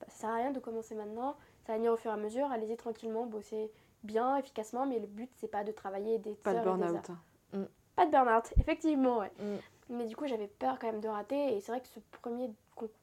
[0.00, 1.36] Bah, ça sert à rien de commencer maintenant.
[1.66, 2.50] Ça va venir au fur et à mesure.
[2.50, 3.70] Allez-y tranquillement, bossez
[4.02, 4.86] bien, efficacement.
[4.86, 7.10] Mais le but, c'est pas de travailler des Pas de burn-out.
[7.10, 7.66] heures.
[7.96, 9.32] Pas de burn-out, effectivement, ouais.
[9.38, 9.56] Mm.
[9.90, 11.56] Mais du coup, j'avais peur quand même de rater.
[11.56, 12.50] Et c'est vrai que ce premier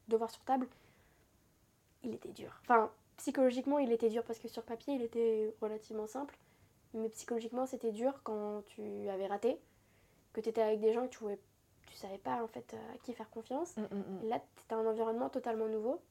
[0.08, 0.68] devoir sur table,
[2.04, 2.52] il était dur.
[2.62, 6.38] Enfin, psychologiquement, il était dur parce que sur papier, il était relativement simple.
[6.94, 9.60] Mais psychologiquement, c'était dur quand tu avais raté,
[10.34, 11.36] que tu étais avec des gens que tu ne
[11.88, 13.76] tu savais pas en fait à qui faire confiance.
[13.78, 14.30] Mm, mm, mm.
[14.30, 16.02] Là, c'était un environnement totalement nouveau.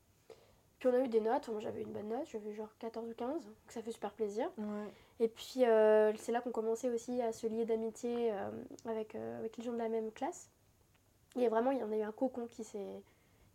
[0.79, 1.49] Puis on a eu des notes.
[1.49, 2.27] Moi, j'avais une bonne note.
[2.27, 3.45] J'avais genre 14 ou 15.
[3.45, 4.51] Donc ça fait super plaisir.
[4.59, 4.93] Ouais.
[5.21, 8.51] Et puis euh, c'est là qu'on commençait aussi à se lier d'amitié euh,
[8.87, 10.51] avec, euh, avec les gens de la même classe.
[11.37, 13.03] Et vraiment, il y en a eu un cocon qui s'est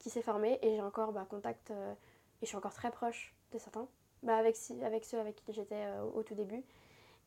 [0.03, 3.33] qui s'est formé et j'ai encore bah, contact euh, et je suis encore très proche
[3.53, 3.87] de certains,
[4.21, 6.61] bah, avec, ceux avec qui j'étais euh, au tout début.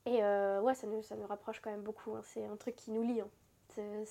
[0.06, 2.14] Et euh, ouais, ça nous, rapproche quand même beaucoup.
[2.14, 2.22] hein.
[2.24, 3.20] C'est un truc qui nous lie.
[3.20, 3.28] hein.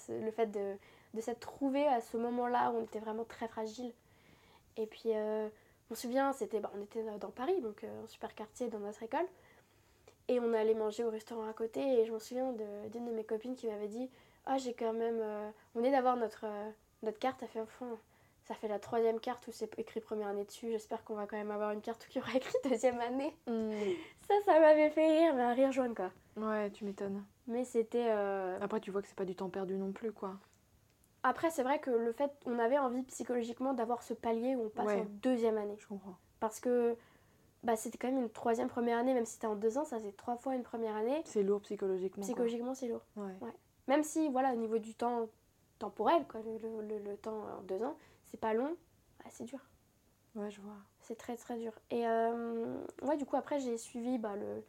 [0.09, 0.75] Le fait de,
[1.15, 3.93] de s'être trouvé à ce moment-là où on était vraiment très fragile.
[4.77, 8.07] Et puis, euh, je me souviens, c'était, bah, on était dans Paris, donc euh, un
[8.07, 9.25] super quartier dans notre école.
[10.27, 11.81] Et on allait manger au restaurant à côté.
[12.01, 14.09] Et je me souviens d'une de, mes copines qui m'avait dit
[14.45, 15.19] Ah, j'ai quand même.
[15.21, 16.69] euh, on est d'avoir notre, euh,
[17.03, 17.41] notre carte.
[17.43, 17.97] Elle fait Enfin,
[18.47, 20.69] Ça fait la troisième carte où c'est écrit première année dessus.
[20.69, 23.35] J'espère qu'on va quand même avoir une carte y aura écrit deuxième année.
[23.47, 23.71] Mm.
[24.27, 26.11] Ça, ça m'avait fait rire, mais un rire jaune quoi.
[26.37, 27.23] Ouais, tu m'étonnes.
[27.47, 28.05] Mais c'était.
[28.09, 30.35] euh, Après, tu vois que c'est pas du temps perdu non plus, quoi.
[31.23, 34.69] Après, c'est vrai que le fait, on avait envie psychologiquement d'avoir ce palier où on
[34.69, 35.01] passe Ouais.
[35.01, 35.75] en deuxième année.
[35.79, 36.15] Je comprends.
[36.39, 36.95] Parce que
[37.63, 39.97] bah, c'était quand même une troisième première année, même si c'était en deux ans, ça
[39.97, 41.19] faisait trois fois une première année.
[41.25, 42.21] C'est lourd psychologiquement.
[42.21, 43.01] Psychologiquement, c'est lourd.
[43.15, 43.31] Ouais.
[43.87, 45.27] Même si, voilà, au niveau du temps
[45.79, 47.97] temporel, quoi, le, le- le- le temps en deux ans,
[48.32, 48.76] c'est pas long,
[49.19, 49.59] bah, c'est dur.
[50.36, 50.76] ouais, je vois.
[51.01, 51.71] C'est très très dur.
[51.91, 54.63] Et euh, ouais, du coup, après, j'ai suivi bah, le,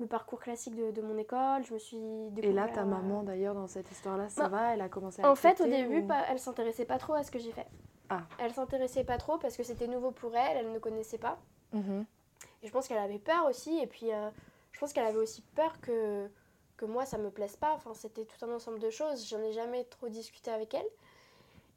[0.00, 1.64] le parcours classique de, de mon école.
[1.64, 1.98] Je me suis
[2.42, 4.48] Et là, ta euh, maman, d'ailleurs, dans cette histoire-là, ça Non.
[4.50, 4.74] va?
[4.74, 7.22] Elle a commencé à En fait, au début, ou- pas, elle s'intéressait pas trop à
[7.22, 7.66] ce que j'ai fait.
[8.08, 8.22] Ah.
[8.38, 11.38] Elle s'intéressait pas trop parce que c'était nouveau pour elle, elle ne connaissait pas.
[11.72, 12.06] Mhm.
[12.62, 13.78] Et je pense qu'elle avait peur aussi.
[13.78, 14.30] Et puis, euh,
[14.72, 16.28] je pense qu'elle avait aussi peur que,
[16.76, 17.72] que moi, ça me plaise pas.
[17.74, 19.28] Enfin, c'était tout un ensemble de choses.
[19.28, 20.86] J'en ai jamais trop discuté avec elle.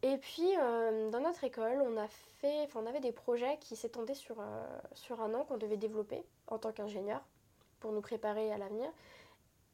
[0.01, 4.13] Et puis, euh, dans notre école, on, a fait, on avait des projets qui s'étendaient
[4.13, 4.43] sur, euh,
[4.93, 7.21] sur un an qu'on devait développer en tant qu'ingénieur
[7.81, 8.89] pour nous préparer à l'avenir.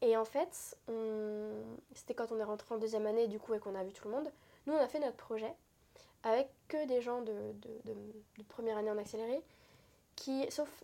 [0.01, 1.63] Et en fait, on-
[1.93, 4.07] c'était quand on est rentré en deuxième année, du coup, et qu'on a vu tout
[4.07, 4.32] le monde.
[4.65, 5.53] Nous, on a fait notre projet
[6.23, 9.43] avec que des gens de, de- de- de première année en accéléré
[10.15, 10.84] qui, sauf,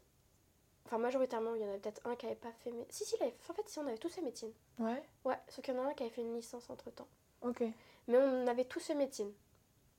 [0.86, 3.16] enfin majoritairement, il y en avait peut-être un qui avait pas fait, mais si, si,
[3.20, 4.52] il avait- en fait, si, on avait tous fait médecine.
[4.78, 7.08] Ouais, Ouais, sauf qu'il y en a un qui avait fait une licence entre-temps.
[7.42, 7.64] ok.
[8.08, 9.32] Mais on avait tous fait médecine.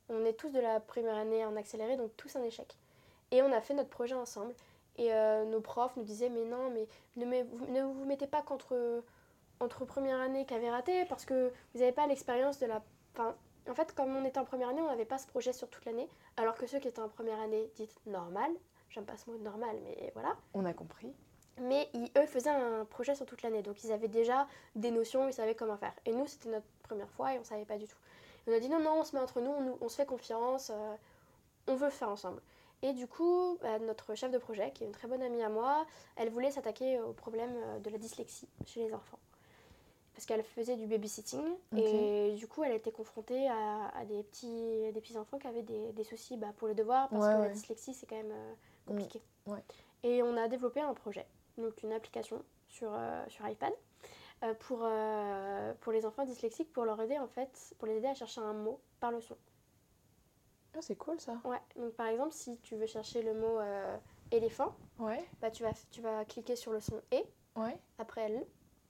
[0.09, 2.77] On est tous de la première année en accéléré, donc tous un échec.
[3.31, 4.53] Et on a fait notre projet ensemble.
[4.97, 8.27] Et euh, nos profs nous disaient, mais non, mais ne, met- vous- ne vous mettez
[8.27, 9.03] pas contre
[9.59, 12.81] entre première année qui avait raté, parce que vous n'avez pas l'expérience de la...
[13.13, 13.33] Enfin,
[13.69, 15.85] en fait, comme on était en première année, on n'avait pas ce projet sur toute
[15.85, 18.51] l'année, alors que ceux qui étaient en première année, dites normal,
[18.89, 21.13] j'aime pas ce mot normal, mais voilà, On a compris.
[21.61, 25.29] mais ils, eux faisaient un projet sur toute l'année, donc ils avaient déjà des notions,
[25.29, 25.93] ils savaient comment faire.
[26.05, 27.97] Et nous, c'était notre première fois et on savait pas du tout.
[28.45, 30.71] Et on a dit non, non, on se met entre nous, on, se fait confiance,
[30.73, 30.95] euh,
[31.67, 32.41] on veut le faire ensemble.
[32.81, 35.49] Et du coup, bah, notre chef de projet, qui est une très bonne amie à
[35.49, 35.85] moi,
[36.17, 39.19] elle voulait s'attaquer au problème euh, de la dyslexie chez les enfants.
[40.13, 41.43] Parce qu'elle faisait du babysitting
[41.75, 45.63] et du coup, elle était confrontée à, à des, petits, des petits enfants qui avaient
[45.63, 48.31] des, des soucis bah, pour les devoirs, parce Ouais, que la dyslexie, c'est quand même
[48.31, 48.53] euh,
[48.85, 49.19] compliqué.
[49.47, 49.63] Mm, ouais.
[50.03, 51.25] Et on a développé un projet,
[51.57, 53.73] donc une application sur, euh, sur iPad
[54.43, 58.07] euh, pour, euh, pour les enfants dyslexiques pour leur aider en fait, pour les aider
[58.07, 59.37] à chercher un mot par le son.
[60.75, 61.39] Ah, c'est cool ça.
[61.45, 63.97] Ouais, donc par exemple, si tu veux chercher le mot euh,
[64.31, 67.01] éléphant, Ouais, bah, tu, vas, tu vas cliquer sur le son
[67.55, 67.77] ouais.
[67.97, 68.45] après L,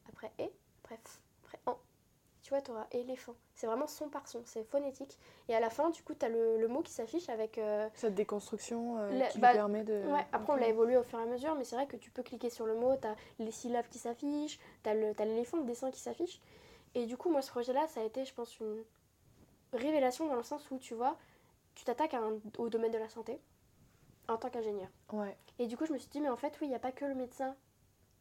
[0.07, 0.51] après et,
[0.83, 1.21] après f,
[2.53, 3.33] vois, tu auras éléphant.
[3.55, 5.17] C'est vraiment son par son, c'est phonétique.
[5.49, 7.57] Et à la fin, du coup, tu as le, le mot qui s'affiche avec.
[7.57, 10.03] euh, Cette déconstruction euh, qui bah, lui permet de.
[10.07, 12.11] Ouais, après on l'a évolué au fur et à mesure, mais c'est vrai que tu
[12.11, 14.93] peux cliquer sur le mot, tu as les syllabes qui s'affichent, tu as
[15.25, 16.39] l'éléphant, le dessin qui s'affiche.
[16.95, 18.83] Et du coup, moi, ce projet-là, ça a été, je pense, une
[19.73, 21.17] révélation dans le sens où, tu vois,
[21.75, 23.39] tu t'attaques à un- au domaine de la santé
[24.27, 24.89] en tant qu'ingénieur.
[25.11, 26.79] Ouais, Et du coup, je me suis dit, mais en fait, oui, il n'y a
[26.79, 27.55] pas que le médecin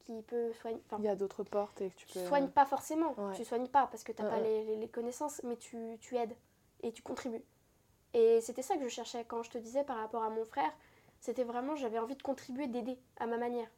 [0.04, 0.80] qui peut soigner.
[0.98, 2.26] Il y a d'autres portes et que tu tu peux.
[2.26, 3.34] soignes pas forcément, Ouais.
[3.34, 4.76] tu soignes pas parce que tu n'as Ouais, pas ouais.
[4.76, 6.34] les, connaissances, mais tu, tu aides
[6.82, 7.42] et tu contribues.
[8.14, 10.70] Et c'était ça que je cherchais quand je te disais par rapport à mon frère,
[11.20, 13.68] c'était vraiment, j'avais envie de contribuer, d'aider à ma manière.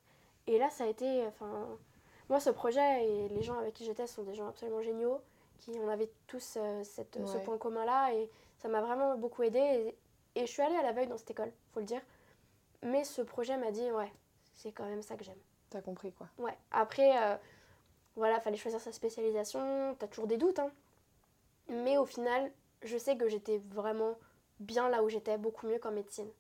[0.47, 1.67] Et là, ça a été, enfin,
[2.29, 5.21] moi, ce projet et les gens avec qui j'étais sont des gens absolument géniaux,
[5.59, 9.59] qui on avait tous euh, cette, ce point commun-là, et ça m'a vraiment beaucoup aidé.
[9.59, 12.01] Et, et je suis allée à la veille dans cette école, faut le dire.
[12.83, 14.13] Mais ce projet m'a dit, ouais,
[14.55, 15.39] c'est quand même ça que j'aime.
[15.75, 16.29] T'as compris quoi.
[16.39, 16.57] Ouais.
[16.71, 17.37] Après, euh,
[18.15, 19.97] voilà, fallait choisir sa spécialisation.
[19.99, 20.71] T'as toujours des doutes, hein.
[21.69, 22.53] Mais au final,
[22.83, 24.15] je sais que j'étais vraiment
[24.61, 26.31] bien là où j'étais, beaucoup mieux qu'en médecine.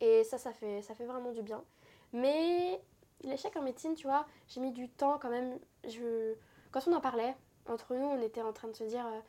[0.00, 1.64] Et ça, ça fait, ça fait vraiment du bien.
[2.12, 2.80] Mais
[3.22, 5.58] l'échec en médecine, tu vois, j'ai mis du temps quand même.
[5.82, 6.34] Je...
[6.70, 7.34] Quand on en parlait,
[7.66, 9.04] entre nous, on était en train de se dire.
[9.08, 9.20] euh,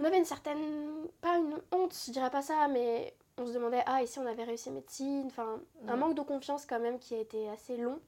[0.00, 1.06] On avait une certaine.
[1.20, 4.26] Pas une honte, je dirais pas ça, mais on se demandait, ah, et si on
[4.26, 5.26] avait réussi médecine?
[5.26, 5.96] Enfin, un Ouais.
[5.98, 8.00] manque de confiance quand même qui a été assez long.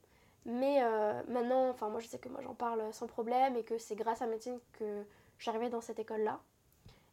[0.45, 3.77] Mais euh, maintenant, enfin moi je sais que moi j'en parle sans problème et que
[3.77, 5.03] c'est grâce à médecine que
[5.39, 6.39] j'arrivais dans cette école-là.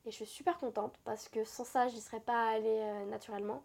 [0.05, 3.62] Et je suis super contente parce que sans ça, j'y serais pas allée euh, naturellement.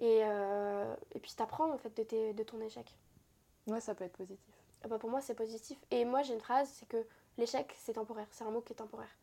[0.00, 2.94] Et, euh, et puis t'apprends en fait de, tes- de ton échec.
[3.66, 4.38] Ouais, ça peut être positif.
[4.82, 5.78] Ah bah, pour moi c'est positif.
[5.90, 7.06] Et moi j'ai une phrase, c'est que
[7.38, 9.14] l'échec c'est temporaire, c'est un mot qui est temporaire.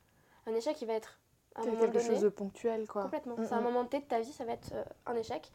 [0.48, 1.20] Un échec il va être
[1.56, 3.04] un C'est moment quelque donné, chose de ponctuel quoi.
[3.04, 3.36] complètement.
[3.38, 3.64] Mm, C'est un mm.
[3.64, 5.52] moment T de ta vie, ça va être euh, un échec.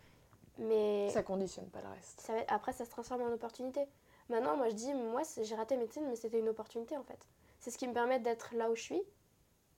[0.58, 2.20] Mais Ça conditionne pas le reste.
[2.20, 3.86] ça va- après ça se transforme en opportunité.
[4.32, 7.28] Maintenant, moi je dis, moi j'ai raté médecine, mais c'était une opportunité en fait.
[7.60, 9.02] C'est ce qui me permet d'être là où je suis.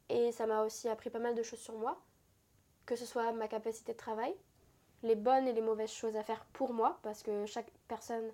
[0.09, 1.99] Et ça m'a aussi appris pas mal de choses sur moi,
[2.87, 4.33] que ce soit ma capacité de travail,
[5.03, 8.31] les bonnes et les mauvaises choses à faire pour moi, parce que chaque personne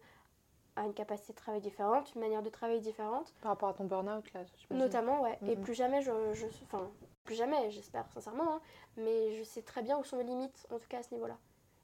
[0.77, 3.33] a une capacité de travail différente, une manière de travailler différente.
[3.41, 4.43] Par rapport à ton burn-out là.
[4.71, 5.39] Notamment, ouais.
[5.47, 5.63] Et Mhm.
[5.63, 6.91] plus jamais je, je, enfin,
[7.25, 8.61] Plus jamais, j'espère sincèrement, hein,
[8.97, 11.39] mais je sais très bien où sont mes limites, en tout cas à ce niveau-là.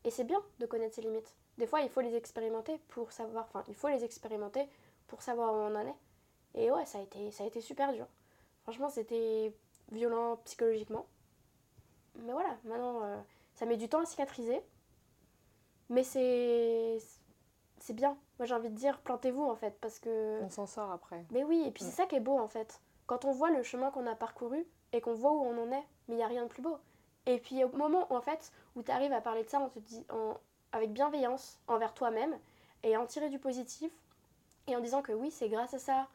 [0.05, 1.35] Et c'est bien de connaître ses limites.
[1.59, 4.69] Des fois, il faut les expérimenter pour savoir, enfin, il faut les expérimenter
[5.07, 5.95] pour savoir où on en est.
[6.55, 8.07] Et ouais, ça a été, ça a été super dur.
[8.65, 9.53] Franchement, c'était
[9.93, 11.07] violent psychologiquement.
[12.17, 13.17] Mais voilà, maintenant, euh,
[13.55, 14.61] ça met du temps à cicatriser.
[15.89, 16.99] Mais c'est.
[17.79, 18.17] C'est bien.
[18.39, 20.41] Moi, j'ai envie de dire, plantez-vous en fait, parce que.
[20.43, 21.25] On s'en sort après.
[21.31, 21.87] Mais oui, et puis Mm.
[21.89, 22.81] c'est ça qui est beau en fait.
[23.07, 25.85] Quand on voit le chemin qu'on a parcouru et qu'on voit où on en est,
[26.09, 26.77] mais il n'y a rien de plus beau.
[27.27, 29.79] Et puis au moment en fait où tu arrives à parler de ça, on te
[29.79, 30.35] dit en,
[30.77, 32.39] avec bienveillance envers toi-même
[32.83, 33.91] et en tirer du positif
[34.67, 36.07] et en disant que oui, c'est grâce à ça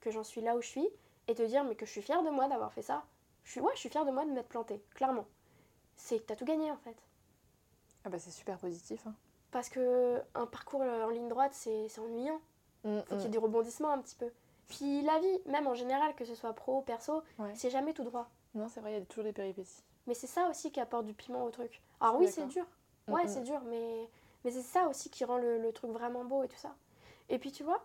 [0.00, 0.88] que j'en suis là où je suis
[1.28, 3.04] et te dire mais que je suis fière de moi d'avoir fait ça.
[3.44, 5.26] Je suis ouais, je suis fière de moi de m'être plantée, clairement.
[5.96, 6.96] C'est que tu as tout gagné en fait.
[8.04, 9.06] Ah bah c'est super positif.
[9.06, 9.14] Hein.
[9.50, 12.40] Parce que un parcours euh, en ligne droite, c'est ennuyant.
[12.84, 13.30] Mm, faut qu'il y ait mm.
[13.32, 14.30] du rebondissement un petit peu.
[14.68, 17.52] Puis la vie, même en général, que ce soit pro, perso, Ouais.
[17.54, 18.28] c'est jamais tout droit.
[18.54, 19.82] Non, c'est vrai, il y a toujours des péripéties.
[20.06, 21.82] Mais c'est ça aussi qui apporte du piment au truc.
[22.00, 22.64] Alors oui, c'est dur.
[23.08, 23.28] Mm, Ouais, mm.
[23.28, 24.08] c'est dur, mais,
[24.44, 26.74] mais c'est ça aussi qui rend le, le truc vraiment beau et tout ça.
[27.28, 27.84] Et puis tu vois,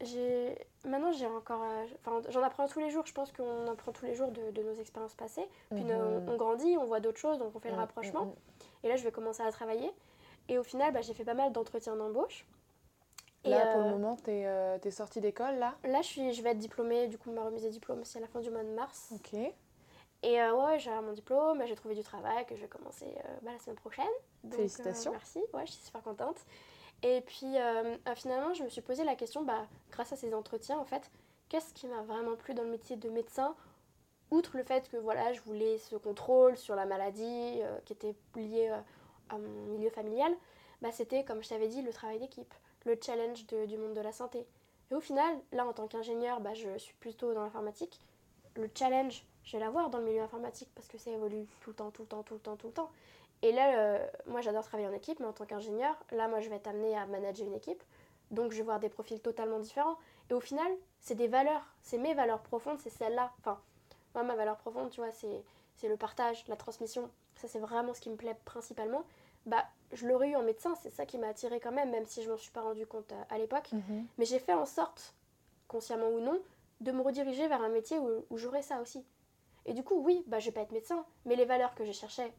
[0.00, 1.62] j'ai maintenant j'ai encore...
[1.62, 3.06] euh, Enfin, j'en apprends tous les jours.
[3.06, 5.48] Je pense qu'on apprend tous les jours de, de nos expériences passées.
[5.74, 5.92] Puis Mhm.
[5.92, 8.26] on, on grandit, on voit d'autres choses, donc on fait le Mm, rapprochement.
[8.84, 9.92] Et là, je vais commencer à travailler.
[10.48, 12.46] Et au final, bah, j'ai fait pas mal d'entretiens d'embauche.
[13.44, 15.74] Et, Là, pour euh, le moment, t'es euh, t'es sortie d'école, là?
[15.84, 17.06] Là, je, suis, je vais être diplômée.
[17.08, 19.12] Du coup, ma remise des diplômes, c'est à la fin du mois de mars.
[19.12, 19.34] Ok.
[20.22, 23.38] Et euh, ouais, j'ai mon diplôme, j'ai trouvé du travail que je vais commencer euh,
[23.42, 24.06] bah, la semaine prochaine.
[24.44, 25.12] Donc, euh, Félicitations.
[25.12, 26.36] merci, ouais, je suis super contente.
[27.02, 30.34] Et puis euh, euh, finalement, je me suis posé la question, bah, grâce à ces
[30.34, 31.10] entretiens, en fait,
[31.48, 33.54] qu'est-ce qui m'a vraiment plu dans le métier de médecin
[34.30, 38.14] Outre le fait que voilà, je voulais ce contrôle sur la maladie euh, qui était
[38.36, 38.78] lié euh,
[39.28, 40.32] à mon milieu familial,
[40.82, 44.00] bah, c'était, comme je t'avais dit, le travail d'équipe, le challenge de- du monde de
[44.00, 44.46] la santé.
[44.90, 47.98] Et au final, là, en tant qu'ingénieur, bah, je suis plutôt dans l'informatique.
[48.56, 51.76] Le challenge, je vais l'avoir dans le milieu informatique parce que ça évolue tout le
[51.76, 52.90] temps, tout le temps, tout le temps, tout le temps.
[53.42, 56.50] Et là, euh, moi, j'adore travailler en équipe, mais en tant qu'ingénieur, là, moi, je
[56.50, 57.82] vais être amenée à manager une équipe.
[58.30, 59.96] Donc, je vais voir des profils totalement différents.
[60.28, 60.70] Et au final,
[61.00, 63.32] c'est des valeurs, c'est mes valeurs profondes, c'est celles-là.
[63.38, 63.58] Enfin,
[64.14, 65.42] moi, ma valeur profonde, tu vois, c'est
[65.80, 67.10] c'est le partage, la transmission.
[67.36, 69.02] Ça, c'est vraiment ce qui me plaît principalement.
[69.46, 72.22] Bah, je l'aurais eu en médecin, c'est ça qui m'a attirée quand même, même si
[72.22, 73.72] je m'en suis pas rendu compte à, à l'époque.
[73.72, 74.06] Mhm.
[74.18, 75.14] Mais j'ai fait en sorte,
[75.68, 76.38] consciemment ou non,
[76.82, 79.02] de me rediriger vers un métier où, où j'aurais ça aussi.
[79.64, 81.92] Et du coup, oui, bah, je vais pas être médecin, mais les valeurs que je
[81.92, 82.30] cherchais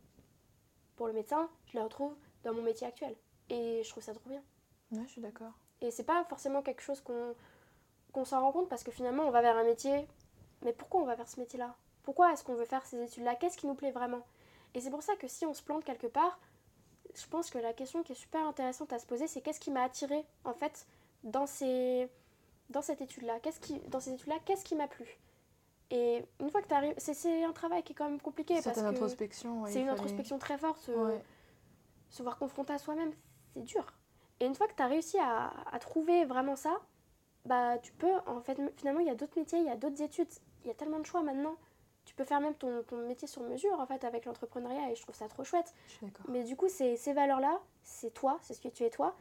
[1.01, 3.15] pour le médecin, je les retrouve dans mon métier actuel.
[3.49, 4.43] Et je trouve ça trop bien.
[4.91, 5.53] Ouais, je suis d'accord.
[5.81, 7.33] Et c'est pas forcément quelque chose qu'on
[8.13, 10.07] qu'on s'en rend compte parce que finalement, on va vers un métier.
[10.63, 11.75] Mais pourquoi on va vers ce métier-là?
[12.03, 13.33] Pourquoi est-ce qu'on veut faire ces études-là?
[13.33, 14.21] Qu'est-ce qui nous plaît vraiment?
[14.75, 16.39] Et c'est pour ça que si on se plante quelque part,
[17.15, 19.71] je pense que la question qui est super intéressante à se poser, c'est qu'est-ce qui
[19.71, 20.85] m'a attiré en fait
[21.23, 22.09] dans ces
[22.69, 23.39] dans cette étude-là?
[23.39, 25.17] Qu'est-ce qui dans ces études-là, qu'est-ce qui m'a plu?
[25.91, 28.61] Et une fois que tu arrives, c'est- c'est un travail qui est quand même compliqué
[28.61, 29.61] Certaine que introspection.
[29.63, 30.79] ouais, c'est une fallait- introspection très forte.
[30.79, 31.21] se- Ouais.
[32.09, 33.11] se voir confronté à soi-même,
[33.53, 33.85] c'est dur.
[34.39, 36.79] Et une fois que tu as réussi à, à trouver vraiment ça,
[37.45, 40.01] bah tu peux, en fait, finalement, il y a d'autres métiers, il y a d'autres
[40.01, 40.29] études,
[40.63, 41.55] il y a tellement de choix maintenant.
[42.05, 45.01] Tu peux faire même ton, ton métier sur mesure, en fait, avec l'entrepreneuriat, et je
[45.03, 45.73] trouve ça trop chouette.
[45.87, 46.25] Je suis d'accord.
[46.29, 49.15] Mais du coup, c'est ces valeurs-là, c'est toi, c'est ce que tu es toi,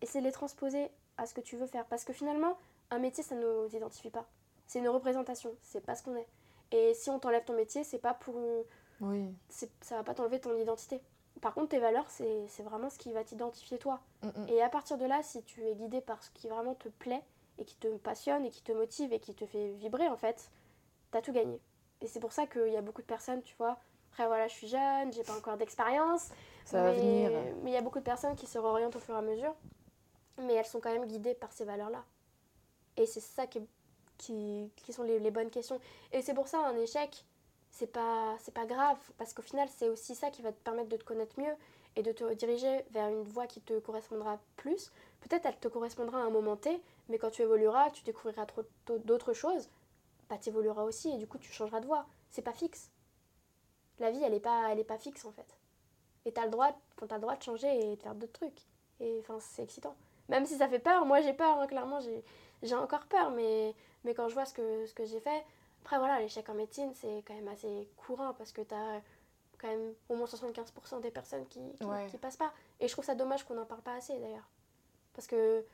[0.00, 1.86] et c'est les transposer à ce que tu veux faire.
[1.86, 2.56] Parce que finalement,
[2.90, 4.26] un métier, ça ne nous identifie pas.
[4.66, 6.26] C'est une représentation, c'est pas ce qu'on est.
[6.72, 8.64] Et si on t'enlève ton métier, c'est pas pour une-
[9.00, 9.34] Oui.
[9.48, 11.00] ça va pas t'enlever ton identité.
[11.40, 14.00] Par contre, tes valeurs, c'est vraiment ce qui va t'identifier toi.
[14.22, 14.48] Mm, mm.
[14.48, 17.22] Et à partir de là, si tu es guidé par ce qui vraiment te plaît
[17.58, 20.50] et qui te passionne et qui te motive et qui te fait vibrer, en fait,
[21.10, 21.60] t'as tout gagné.
[22.00, 23.76] Et c'est pour ça qu'il y a beaucoup de personnes, tu vois,
[24.12, 26.30] après voilà, je suis jeune, j'ai pas encore d'expérience,
[26.64, 27.30] Ça va mais- venir.
[27.62, 29.54] Mais il y a beaucoup de personnes qui se réorientent au fur et à mesure,
[30.38, 32.04] mais elles sont quand même guidées par ces valeurs-là.
[32.96, 33.66] Et c'est ça qui, est-
[34.18, 35.80] qui, qui sont les, bonnes questions.
[36.12, 37.24] Et c'est pour ça un échec,
[37.70, 40.96] c'est pas, pas grave, parce qu'au final, c'est aussi ça qui va te permettre de
[40.96, 41.54] te connaître mieux
[41.96, 44.90] et de te diriger vers une voie qui te correspondra plus.
[45.20, 48.46] Peut-être elle te correspondra à un moment T, mais quand tu évolueras, tu découvriras
[49.04, 49.68] d'autres choses,
[50.28, 52.06] bah tu évolueras aussi et du coup tu changeras de voie.
[52.30, 52.90] C'est pas fixe.
[54.00, 55.56] La vie, elle est pas, elle est pas fixe en fait.
[56.24, 58.62] Et t'as le le droit de changer et de faire d'autres trucs.
[59.00, 59.94] Et enfin, c'est excitant.
[60.28, 62.24] Même si ça fait peur, moi j'ai peur, hein, clairement, j'ai,
[62.64, 63.74] j'ai encore peur, mais,
[64.04, 65.44] mais quand je vois ce que, ce que j'ai fait,
[65.84, 69.00] après voilà, l'échec en médecine, c'est quand même assez courant parce que t'as
[69.58, 72.06] quand même au moins 75% des personnes qui, qui, Ouais.
[72.10, 72.52] qui passent pas.
[72.80, 74.48] Et je trouve ça dommage qu'on n'en parle pas assez d'ailleurs.
[75.14, 75.64] Parce que,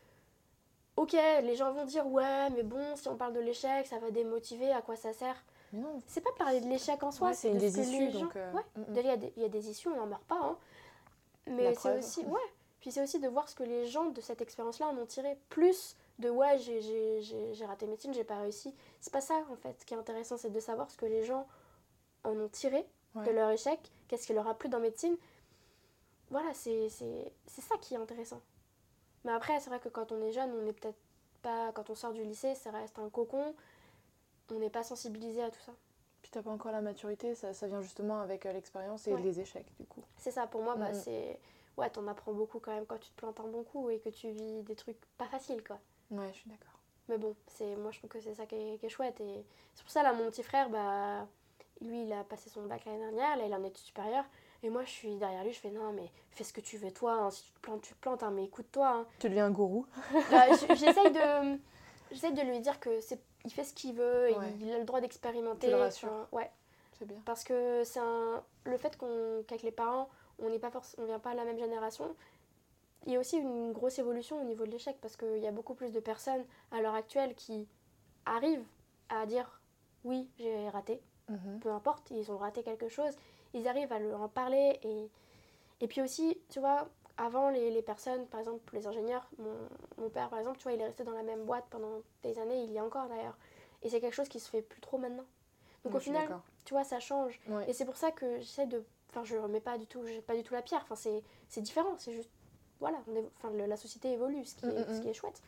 [0.97, 4.11] ok, les gens vont dire, ouais, mais bon, si on parle de l'échec, ça va
[4.11, 5.37] démotiver, à quoi ça sert?
[5.73, 6.03] Mais non.
[6.07, 8.29] C'est pas parler de l'échec en soi, Ouais, c'est de des issues, gens...
[8.37, 8.85] euh, Ouais, mm, mm.
[8.97, 10.41] Il y a des- il y, a des issues, on n'en meurt pas.
[10.43, 10.57] hein.
[11.47, 11.99] La Mais c'est preuve.
[12.01, 12.41] aussi, ouais.
[12.81, 15.39] Puis c'est aussi de voir ce que les gens de cette expérience-là en ont tiré.
[15.49, 18.74] Plus de ouais, j'ai- raté médecine, j'ai pas réussi.
[19.01, 19.78] C'est pas ça en fait.
[19.80, 21.47] Ce qui est intéressant, c'est de savoir ce que les gens
[22.24, 23.78] en ont tiré de leur échec,
[24.09, 25.16] qu'est-ce qui leur a plu dans médecine.
[26.30, 28.40] Voilà, c'est ça qui est intéressant.
[29.24, 30.98] Mais après, c'est vrai que quand on est jeune, on n'est peut-être
[31.42, 31.72] pas.
[31.72, 33.55] Quand on sort du lycée, ça reste un cocon.
[34.51, 35.72] On n'est pas sensibilisé à tout ça.
[36.22, 39.22] Puis t'as pas encore la maturité, ça, ça vient justement avec euh, l'expérience et Ouais.
[39.22, 40.02] les échecs du coup.
[40.18, 40.94] C'est ça, pour moi, bah, Mhm.
[40.94, 41.40] c'est.
[41.76, 44.10] Ouais, t'en apprends beaucoup quand même quand tu te plantes un bon coup et que
[44.10, 45.78] tu vis des trucs pas faciles, quoi.
[46.11, 46.66] Ouais, je suis d'accord.
[47.09, 49.20] Mais bon, c'est moi je trouve que c'est ça qui est, qui est chouette.
[49.20, 51.27] Et c'est pour ça, là, mon petit frère, bah,
[51.81, 54.24] lui, il a passé son bac l'année dernière, là, il est en études supérieures.
[54.62, 56.93] Et moi, je suis derrière lui, je fais non, mais fais ce que tu veux,
[56.93, 57.12] toi.
[57.15, 57.31] hein.
[57.31, 58.89] Si tu te plantes, tu te plantes, hein, mais écoute-toi.
[58.89, 59.07] hein.
[59.19, 59.87] Tu deviens un gourou.
[60.31, 61.59] Bah, J'essaye de,
[62.11, 64.55] j'essaye de lui dire que c'est, il fait ce qu'il veut, et Ouais.
[64.61, 65.69] il a le droit d'expérimenter.
[65.69, 66.09] Tu le rassures.
[66.12, 66.51] Enfin, ouais,
[66.99, 67.16] C'est bien.
[67.24, 71.07] parce que c'est un, le fait qu'on, qu'avec les parents, on n'est pas forc- on
[71.07, 72.15] vient pas de la même génération.
[73.06, 75.52] Il y a aussi une grosse évolution au niveau de l'échec parce qu'il y a
[75.52, 77.66] beaucoup plus de personnes à l'heure actuelle qui
[78.27, 78.64] arrivent
[79.09, 79.60] à dire
[80.05, 81.60] oui, j'ai raté, Mhm.
[81.60, 83.14] peu importe, ils ont raté quelque chose,
[83.55, 85.10] ils arrivent à le- en parler et,
[85.81, 89.55] et puis aussi, tu vois, avant les, les personnes, par exemple les ingénieurs, mon,
[89.98, 92.39] mon père par exemple, tu vois, il est resté dans la même boîte pendant des
[92.39, 93.36] années, il y a encore d'ailleurs,
[93.82, 95.24] et c'est quelque chose qui se fait plus trop maintenant.
[95.85, 96.28] Donc au final,
[96.66, 97.40] tu vois, ça change.
[97.66, 98.85] Et c'est pour ça que j'essaie de.
[99.09, 100.82] Enfin, je remets pas du tout, pas du tout la pierre.
[100.82, 100.94] Enfin,
[101.48, 101.94] c'est différent.
[101.97, 102.31] C'est juste.
[102.81, 105.09] Voilà, on est- enfin, le- la société évolue, ce qui, est, Mm, mm, ce qui
[105.09, 105.43] est chouette.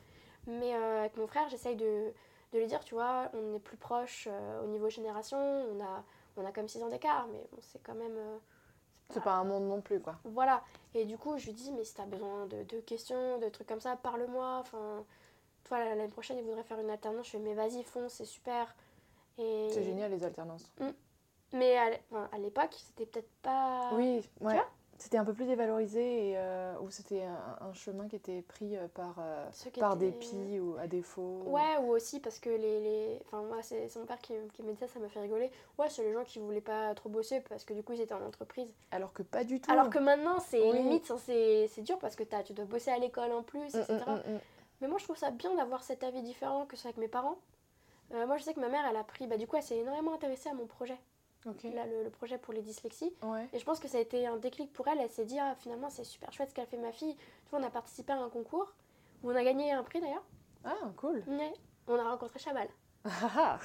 [0.47, 2.13] Mais euh, avec mon frère, j'essaye de,
[2.53, 5.39] de lui dire, tu vois, on est plus proche euh, au niveau génération.
[5.39, 6.05] On a,
[6.37, 8.17] on a comme 6 ans d'écart, mais bon, c'est quand même.
[8.17, 8.39] euh,
[9.11, 10.17] C'est pas un monde non plus quoi.
[10.25, 10.63] Voilà.
[10.95, 13.67] Et du coup, je lui dis, mais si t'as besoin de, de questions, de trucs
[13.69, 14.59] comme ça, parle-moi.
[14.61, 15.05] Enfin,
[15.65, 17.27] toi, l'année prochaine, il voudrait faire une alternance.
[17.27, 18.75] Je fais, mais vas-y, fonce, c'est super.
[19.39, 19.69] Et...
[19.71, 20.71] C'est génial les alternances.
[21.53, 23.91] Mais à l'époque, c'était peut-être pas.
[23.95, 24.55] Oui, ouais.
[24.55, 24.69] vois
[25.03, 28.77] C'était un peu plus dévalorisé et euh, où c'était un, un chemin qui était pris
[28.77, 29.49] euh, par, euh,
[29.81, 31.43] par étaient- dépit ou à défaut.
[31.47, 32.81] Ouais, ou aussi parce que les.
[32.81, 33.19] les...
[33.27, 35.51] Enfin, moi, c'est mon père qui, qui me dit ça, ça m'a fait rigoler.
[35.77, 38.15] Ouais, c'est les gens qui voulaient pas trop bosser parce que du coup, ils étaient
[38.15, 38.73] en entreprise.
[38.93, 39.73] Alors que pas du tout.
[39.73, 40.79] Alors que maintenant, c'est Oui.
[40.79, 43.81] limite, hein, c'est dur parce que as, tu dois bosser à l'école en plus, Mm,
[43.81, 44.05] etc.
[44.07, 44.39] mm, mm.
[44.83, 47.39] Mais moi, je trouve ça bien d'avoir cet avis différent que ça avec mes parents.
[48.15, 49.27] Euh, moi, je sais que ma mère, elle a pris.
[49.27, 50.97] Bah, du coup, elle s'est énormément intéressée à mon projet.
[51.45, 53.13] Là, le, le projet pour les dyslexies.
[53.23, 53.49] Ouais.
[53.53, 54.99] Et je pense que ça a été un déclic pour elle.
[55.01, 57.15] Elle s'est dit, ah, finalement, c'est super chouette ce qu'a fait ma fille.
[57.17, 58.73] Tu vois, on a participé à un concours
[59.23, 60.25] où on a gagné un prix d'ailleurs.
[60.65, 61.23] Ah, cool.
[61.27, 61.53] Ouais.
[61.89, 62.69] On a rencontré Chabal.
[63.05, 63.59] Ah, ah.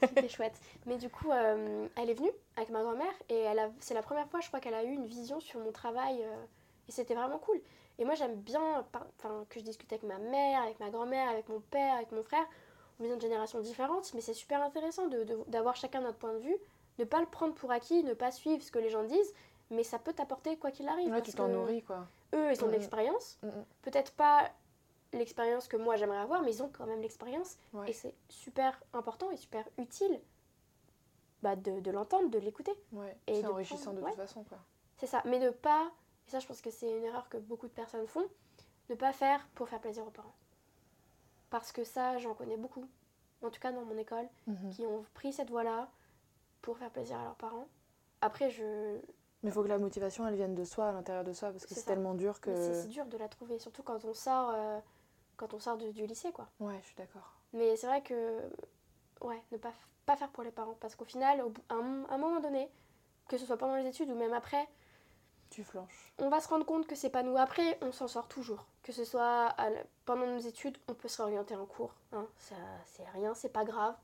[0.00, 0.58] C'était chouette.
[0.86, 3.44] Mais du coup, euh, elle est venue avec ma grand-mère et
[3.80, 6.44] c'est la première fois, je crois, qu'elle a eu une vision sur mon travail euh,
[6.88, 7.60] et c'était vraiment cool.
[7.98, 8.82] Et moi, j'aime bien
[9.50, 12.46] que je discute avec ma mère, avec ma grand-mère, avec mon père, avec mon frère.
[12.98, 16.32] On vient de générations différentes, mais c'est super intéressant de, de- d'avoir chacun notre point
[16.32, 16.56] de vue,
[16.98, 19.32] ne pas le prendre pour acquis, ne pas suivre ce que les gens disent,
[19.70, 21.06] mais ça peut t'apporter quoi qu'il arrive.
[21.10, 22.06] Ouais, parce tu t'en nourris quoi.
[22.34, 22.72] Eux, ils ont Mhm.
[22.72, 23.38] l'expérience.
[23.42, 23.64] Mm, mm.
[23.82, 24.50] Peut-être pas
[25.12, 27.56] l'expérience que moi j'aimerais avoir, mais ils ont quand même l'expérience.
[27.72, 27.90] Ouais.
[27.90, 30.20] Et c'est super important et super utile
[31.42, 32.72] bah, de, l'entendre, de l'écouter.
[32.92, 33.16] Ouais.
[33.26, 34.58] Et C'est enrichissant prendre- de toute façon quoi.
[34.98, 35.22] C'est ça.
[35.24, 35.90] Mais ne pas,
[36.28, 38.24] et ça je pense que c'est une erreur que beaucoup de personnes font,
[38.90, 40.34] ne pas faire pour faire plaisir aux parents.
[41.50, 42.86] Parce que ça, j'en connais beaucoup,
[43.42, 44.70] en tout cas dans mon école, Mhm.
[44.70, 45.88] qui ont pris cette voie-là
[46.62, 47.66] pour faire plaisir à leurs parents.
[48.20, 48.96] Après, je...
[49.42, 51.66] Mais il faut que la motivation elle vienne de soi, à l'intérieur de soi, parce
[51.66, 52.54] que C'est tellement dur que.
[52.80, 54.78] c'est dur de la trouver, surtout quand on sort, euh,
[55.36, 56.46] quand on sort du, du lycée, quoi.
[56.60, 57.32] Ouais, je suis d'accord.
[57.52, 58.40] Mais c'est vrai que,
[59.20, 59.72] ouais, ne pas,
[60.06, 60.76] pas faire pour les parents.
[60.80, 62.70] Parce qu'au final, au bout- à un, à un moment donné,
[63.28, 64.68] que ce soit pendant les études ou même après,
[65.50, 66.12] Tu flanches.
[66.18, 67.36] on va se rendre compte que c'est pas nous.
[67.36, 68.66] Après, on s'en sort toujours.
[68.84, 69.54] Que ce soit
[70.04, 71.94] pendant nos études, on peut se réorienter en cours.
[72.12, 72.26] Hein.
[72.38, 72.54] Ça,
[72.86, 73.96] c'est rien, c'est pas grave.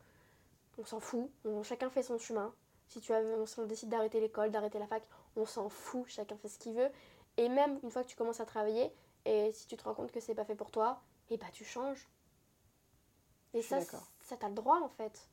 [0.78, 1.30] On s'en fout.
[1.44, 2.54] On- chacun fait son chemin.
[2.88, 5.02] Si tu as, si on décide d'arrêter l'école, d'arrêter la fac,
[5.36, 6.04] on s'en fout.
[6.08, 6.90] Chacun fait ce qu'il veut.
[7.36, 8.90] Et même une fois que tu commences à travailler,
[9.24, 11.00] et si tu te rends compte que c'est pas fait pour toi,
[11.30, 12.08] et bah tu changes.
[13.54, 15.28] Et ça, ça t'as le droit en fait.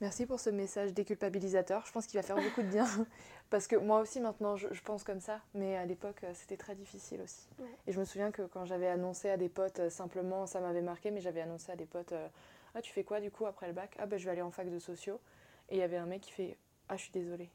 [0.00, 1.84] Merci pour ce message déculpabilisateur.
[1.84, 2.86] Je pense qu'il va faire beaucoup de bien.
[3.50, 5.40] Parce que moi aussi, maintenant, je, je pense comme ça.
[5.54, 7.48] Mais à l'époque, euh, c'était très difficile aussi.
[7.58, 7.66] Ouais.
[7.88, 10.82] Et je me souviens que quand j'avais annoncé à des potes, euh, simplement, ça m'avait
[10.82, 12.28] marqué, mais j'avais annoncé à des potes euh,
[12.74, 13.94] Ah, tu fais quoi du coup après le bac?
[13.98, 15.20] Ah, ben je vais aller en fac de sociaux.
[15.68, 16.58] Et il y avait un mec qui fait
[16.88, 17.50] Ah, je suis désolée.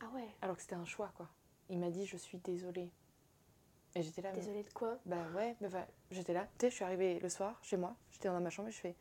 [0.00, 1.28] Ah ouais, Alors que c'était un choix, quoi.
[1.68, 2.90] Il m'a dit Je suis désolée.
[3.94, 4.98] Et j'étais là, mais- désolée de quoi?
[5.06, 6.46] Bah ouais, mais enfin, j'étais là.
[6.58, 8.78] Tu sais, je suis arrivée le soir chez moi, j'étais dans ma chambre et je
[8.78, 8.94] fais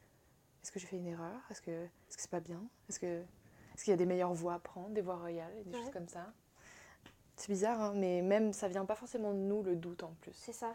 [0.63, 1.39] Est-ce que j'ai fait une erreur?
[1.51, 2.63] Est-ce que est-ce que c'est pas bien?
[2.89, 3.05] Est-ce que
[3.75, 5.81] est-ce qu'il y a des meilleures voies à prendre, des voies royales des Ouais.
[5.83, 6.33] choses comme ça?
[7.35, 10.33] C'est bizarre, hein, mais même ça vient pas forcément de nous le doute en plus.
[10.33, 10.73] C'est ça.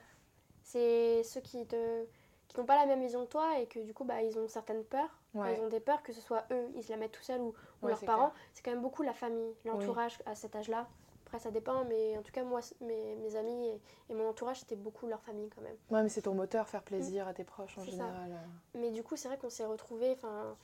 [0.63, 2.07] C'est ceux qui te
[2.53, 4.49] qui n'ont pas la même vision que toi et que du coup bah ils ont
[4.49, 5.19] certaines peurs.
[5.35, 5.57] Ouais.
[5.57, 7.49] Ils ont des peurs que ce soit eux, ils se la mettent tout seuls ou,
[7.49, 7.55] ou
[7.87, 8.33] Ouais, leurs parents.
[8.53, 10.87] C'est quand même beaucoup la famille, l'entourage à cet âge-là.
[11.27, 13.81] Après ça dépend, mais en tout cas moi mes, mes amis et,
[14.11, 15.77] et mon entourage c'était beaucoup leur famille quand même.
[15.91, 17.91] Ouais, mais c'est ton moteur, faire plaisir à tes proches en ça.
[17.91, 18.33] général.
[18.33, 18.79] euh.
[18.79, 20.55] Mais du coup c'est vrai qu'on s'est retrouvés, enfin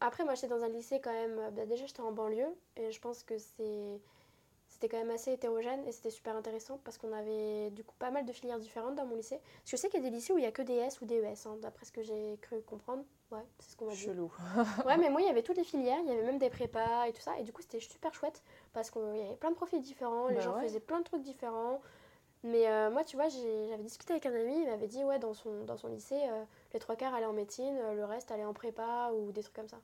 [0.00, 1.50] Après, moi, j'étais dans un lycée quand même.
[1.56, 4.00] bah, déjà, j'étais en banlieue et je pense que c'est.
[4.80, 8.12] C'était quand même assez hétérogène et c'était super intéressant parce qu'on avait du coup pas
[8.12, 9.38] mal de filières différentes dans mon lycée.
[9.38, 10.74] Parce que je sais qu'il y a des lycées où il y a que des
[10.74, 13.02] S ou des ES, hein, d'après ce que j'ai cru comprendre.
[13.32, 13.98] Ouais, c'est ce qu'on m'a dit.
[13.98, 14.32] Chelou.
[14.86, 17.08] Ouais, mais moi, il y avait toutes les filières, il y avait même des prépas
[17.08, 17.36] et tout ça.
[17.40, 18.40] Et du coup, c'était super chouette
[18.72, 20.62] parce qu'il y avait plein de profils différents, les Bah gens ouais.
[20.62, 21.80] faisaient plein de trucs différents.
[22.44, 25.34] Mais euh, moi, tu vois, j'avais discuté avec un ami, il m'avait dit, ouais, dans
[25.34, 28.54] son, dans son lycée, euh, les trois quarts allaient en médecine, le reste allait en
[28.54, 29.80] prépa ou des trucs comme ça.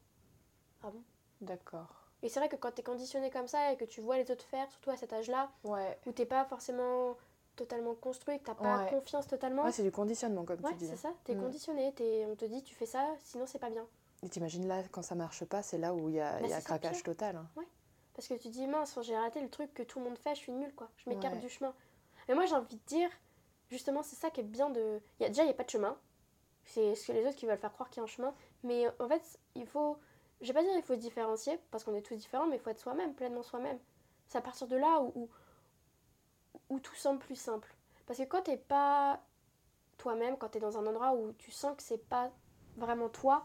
[0.85, 1.03] Ah bon?
[1.41, 2.04] D'accord.
[2.25, 4.45] Et c'est vrai que quand t'es conditionné comme ça et que tu vois les autres
[4.47, 5.99] faire, surtout à cet âge-là, Ouais.
[6.07, 7.17] où t'es pas forcément
[7.55, 8.91] totalement construit, que t'as pas Ouais.
[8.91, 10.87] confiance totalement, Ouais, c'est du conditionnement, comme ouais, tu dis.
[10.89, 11.41] c'est ça, t'es Mm.
[11.43, 13.87] conditionné, t'es- on te dit, tu fais ça, sinon c'est pas bien.
[14.23, 16.53] Et t'imagines là, quand ça marche pas, c'est là où il y a, Bah, y
[16.55, 17.03] a craquage pire.
[17.05, 17.37] total.
[17.37, 17.65] hein.
[18.15, 20.41] Parce que tu dis, mince, j'ai raté le truc que tout le monde fait, je
[20.41, 20.89] suis nulle, quoi.
[20.97, 21.41] Je m'écarte Ouais.
[21.41, 21.75] du chemin.
[22.29, 23.11] Et moi, j'ai envie de dire,
[23.71, 25.01] justement, c'est ça qui est bien de.
[25.21, 25.97] Il y a, déjà, il n'y a pas de chemin.
[26.65, 28.33] C'est ce que les autres qui veulent faire croire qu'il y a un chemin.
[28.63, 29.23] Mais en fait,
[29.57, 29.99] il faut.
[30.45, 32.61] Je vais pas dire il faut se différencier, parce qu'on est tous différents, mais il
[32.61, 33.79] faut être soi-même, pleinement soi-même.
[34.29, 35.29] C'est à partir de là où, où,
[36.69, 37.75] où tout semble plus simple.
[38.07, 39.21] Parce que quand t'es pas
[39.97, 42.31] toi-même, quand t'es dans un endroit où tu sens que c'est pas
[42.77, 43.45] vraiment toi,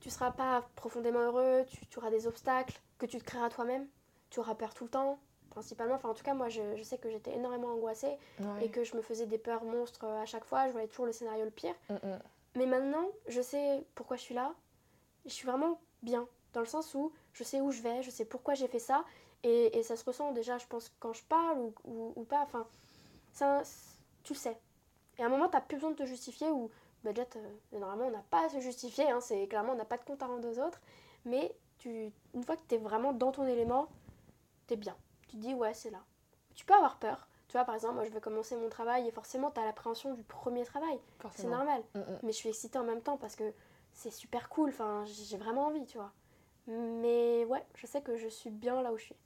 [0.00, 3.88] tu seras pas profondément heureux, tu, tu auras des obstacles que tu te créeras toi-même,
[4.28, 5.18] tu auras peur tout le temps,
[5.48, 5.94] principalement.
[5.94, 8.66] Enfin, en tout cas, moi, je, je sais que j'étais énormément angoissée Ouais.
[8.66, 11.12] et que je me faisais des peurs monstres à chaque fois, je voyais toujours le
[11.12, 11.74] scénario le pire.
[11.88, 12.18] Mm, mm.
[12.56, 14.52] Mais maintenant, je sais pourquoi je suis là.
[15.24, 18.24] Je suis vraiment bien, dans le sens où je sais où je vais, je sais
[18.24, 19.04] pourquoi j'ai fait ça,
[19.42, 22.42] et, et ça se ressent déjà, je pense, quand je parle ou, ou, ou pas.
[22.42, 22.66] Enfin,
[23.32, 23.62] ça,
[24.22, 24.56] tu le sais.
[25.18, 26.70] Et à un moment, tu plus besoin de te justifier, ou
[27.02, 29.84] bah, déjà, t'as- normalement, on n'a pas à se justifier, hein, c'est clairement, on n'a
[29.84, 30.80] pas de compte à rendre aux autres,
[31.24, 33.88] mais tu, une fois que tu es vraiment dans ton élément,
[34.68, 34.96] tu es bien.
[35.28, 36.02] Tu te dis, ouais, c'est là.
[36.54, 37.26] Tu peux avoir peur.
[37.48, 40.14] Tu vois, par exemple, moi, je vais commencer mon travail, et forcément, tu as l'appréhension
[40.14, 40.98] du premier travail.
[41.34, 42.18] C'est normal Mm, mm.
[42.22, 43.52] mais je suis excitée en même temps parce que
[43.94, 46.12] c'est super cool, enfin j'ai vraiment envie, tu vois.
[46.66, 49.16] Mais ouais, je sais que je suis bien là où je suis.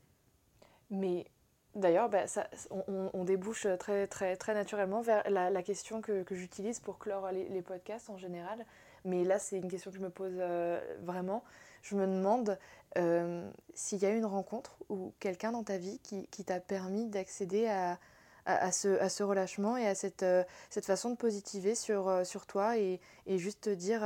[0.91, 1.27] Mais
[1.75, 2.49] d'ailleurs, bah, ça,
[2.87, 8.11] on, débouche très, très, très naturellement vers la, question que, j'utilise pour clore les, podcasts
[8.11, 8.65] en général.
[9.05, 11.45] Mais là, c'est une question que je me pose euh, vraiment.
[11.83, 12.59] Je me demande
[12.97, 16.59] euh, s'il y a eu une rencontre ou quelqu'un dans ta vie qui, qui t'a
[16.59, 17.99] permis d'accéder à,
[18.45, 22.47] à, ce, à ce relâchement et à cette, euh, cette façon de positiver sur, sur
[22.47, 24.03] toi et, et juste te dire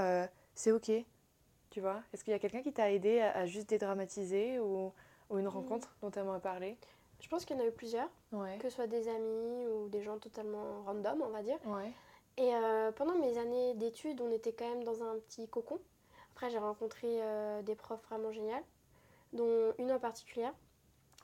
[0.54, 0.90] c'est ok.
[1.70, 4.92] Tu vois Est-ce qu'il y a quelqu'un qui t'a aidé à, à juste dédramatiser ou,
[5.30, 6.76] ou une rencontre dont tu aimerais parler
[7.20, 8.58] Je pense qu'il y en a eu plusieurs, Ouais.
[8.58, 11.58] que ce soit des amis ou des gens totalement random, on va dire.
[11.66, 11.90] Ouais.
[12.36, 15.78] Et euh, pendant mes années d'études, on était quand même dans un petit cocon.
[16.34, 18.64] Après, j'ai rencontré euh, des profs vraiment géniales,
[19.32, 20.48] dont une en particulier,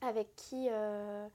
[0.02, 1.26] avec qui euh,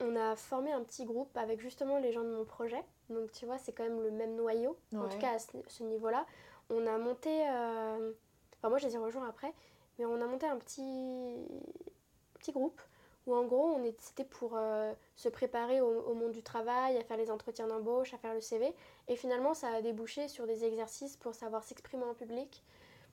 [0.00, 2.82] on a formé un petit groupe avec justement les gens de mon projet.
[3.08, 5.82] Donc, tu vois, c'est quand même le même noyau, en tout cas à ce, ce
[5.82, 6.26] niveau-là.
[6.70, 7.30] On a monté.
[7.48, 8.12] euh,
[8.60, 9.54] Enfin, moi, je les ai rejoints après,
[9.98, 11.34] mais on a monté un petit,
[12.52, 12.80] groupe
[13.26, 17.30] où en gros c'était pour euh, se préparer au, monde du travail, à faire les
[17.30, 18.74] entretiens d'embauche, à faire le CV.
[19.08, 22.64] Et finalement ça a débouché sur des exercices pour savoir s'exprimer en public,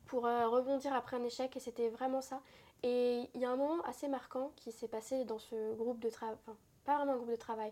[0.06, 2.42] pour euh, rebondir après un échec et c'était vraiment ça.
[2.84, 6.10] Et il y a un moment assez marquant qui s'est passé dans ce groupe de
[6.10, 7.72] travail, enfin pas vraiment un groupe de travail,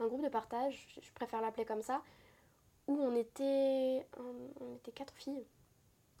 [0.00, 2.02] un groupe de partage, je préfère l'appeler comme ça,
[2.88, 5.44] où on était, on- on était quatre filles,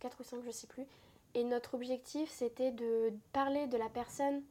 [0.00, 0.86] quatre ou cinq je sais plus,
[1.34, 4.42] et notre objectif c'était de parler de la personne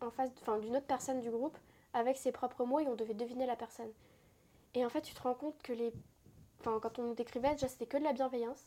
[0.00, 1.56] en face, enfin d'une autre personne du groupe
[1.92, 3.90] avec ses propres mots et on devait deviner la personne.
[4.74, 5.92] Et en fait, tu te rends compte que les,
[6.60, 8.66] enfin quand on nous décrivait, déjà c'était que de la bienveillance.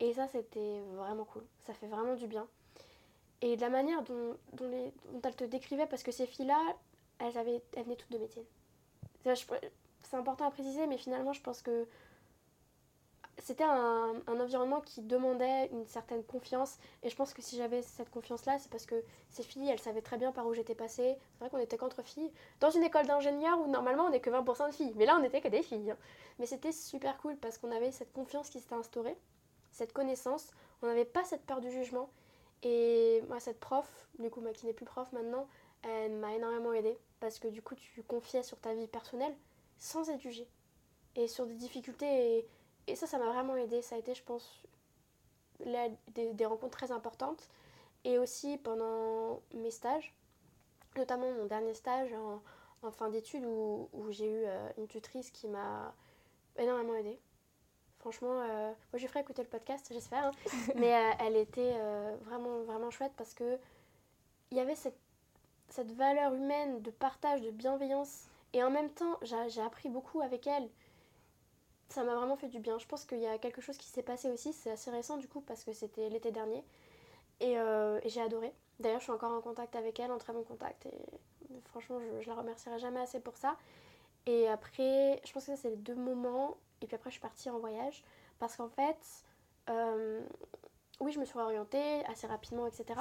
[0.00, 1.44] Et ça, c'était vraiment cool.
[1.60, 2.46] Ça fait vraiment du bien.
[3.42, 6.58] Et de la manière dont, dont, les, dont elles te décrivaient, parce que ces filles-là,
[7.18, 8.44] elles, avaient, elles venaient toutes de médecine.
[10.10, 11.86] C'est important à préciser, mais finalement, je pense que
[13.38, 16.78] c'était un, environnement qui demandait une certaine confiance.
[17.04, 20.02] Et je pense que si j'avais cette confiance-là, c'est parce que ces filles, elles savaient
[20.02, 21.16] très bien par où j'étais passée.
[21.16, 22.32] C'est vrai qu'on était qu'entre filles.
[22.58, 24.92] Dans une école d'ingénieurs où normalement on n'est que 20% de filles.
[24.96, 25.92] Mais là, on n'était que des filles.
[25.92, 25.96] hein.
[26.40, 29.16] Mais c'était super cool parce qu'on avait cette confiance qui s'était instaurée,
[29.70, 30.50] cette connaissance.
[30.82, 32.10] On n'avait pas cette peur du jugement.
[32.64, 33.86] Et moi, cette prof,
[34.18, 35.46] du coup, moi qui n'est plus prof maintenant,
[35.84, 36.98] elle m'a énormément aidée.
[37.20, 39.36] Parce que du coup, tu confiais sur ta vie personnelle
[39.80, 40.46] sans être jugée.
[41.16, 42.38] Et sur des difficultés.
[42.38, 42.48] Et,
[42.86, 43.82] et ça, ça m'a vraiment aidée.
[43.82, 44.62] Ça a été, je pense,
[46.14, 47.48] des, des rencontres très importantes.
[48.04, 50.14] Et aussi pendant mes stages,
[50.96, 52.40] notamment mon dernier stage en,
[52.82, 55.92] en fin d'études où, où j'ai eu euh, une tutrice qui m'a
[56.56, 57.18] énormément aidée.
[57.98, 60.24] Franchement, euh, moi je ferai écouter le podcast, j'espère.
[60.28, 60.32] hein.
[60.76, 61.74] Mais euh, elle était
[62.22, 63.58] vraiment, vraiment chouette parce que
[64.50, 64.98] il y avait cette,
[65.68, 68.29] cette valeur humaine de partage, de bienveillance.
[68.52, 70.68] Et en même temps, j'ai appris beaucoup avec elle.
[71.88, 72.78] ça m'a vraiment fait du bien.
[72.78, 75.28] Je pense qu'il y a quelque chose qui s'est passé aussi, c'est assez récent du
[75.28, 76.64] coup, parce que c'était l'été dernier.
[77.40, 78.52] Et, euh, et j'ai adoré.
[78.80, 80.86] D'ailleurs, je suis encore en contact avec elle, en très bon contact.
[80.86, 83.56] Et franchement, je, je la remercierai jamais assez pour ça.
[84.26, 86.56] Et après, je pense que ça, c'est les deux moments.
[86.82, 88.04] Et puis après, je suis partie en voyage.
[88.38, 88.98] Parce qu'en fait,
[89.68, 90.20] euh,
[91.00, 92.98] oui, je me suis orientée assez rapidement, etc.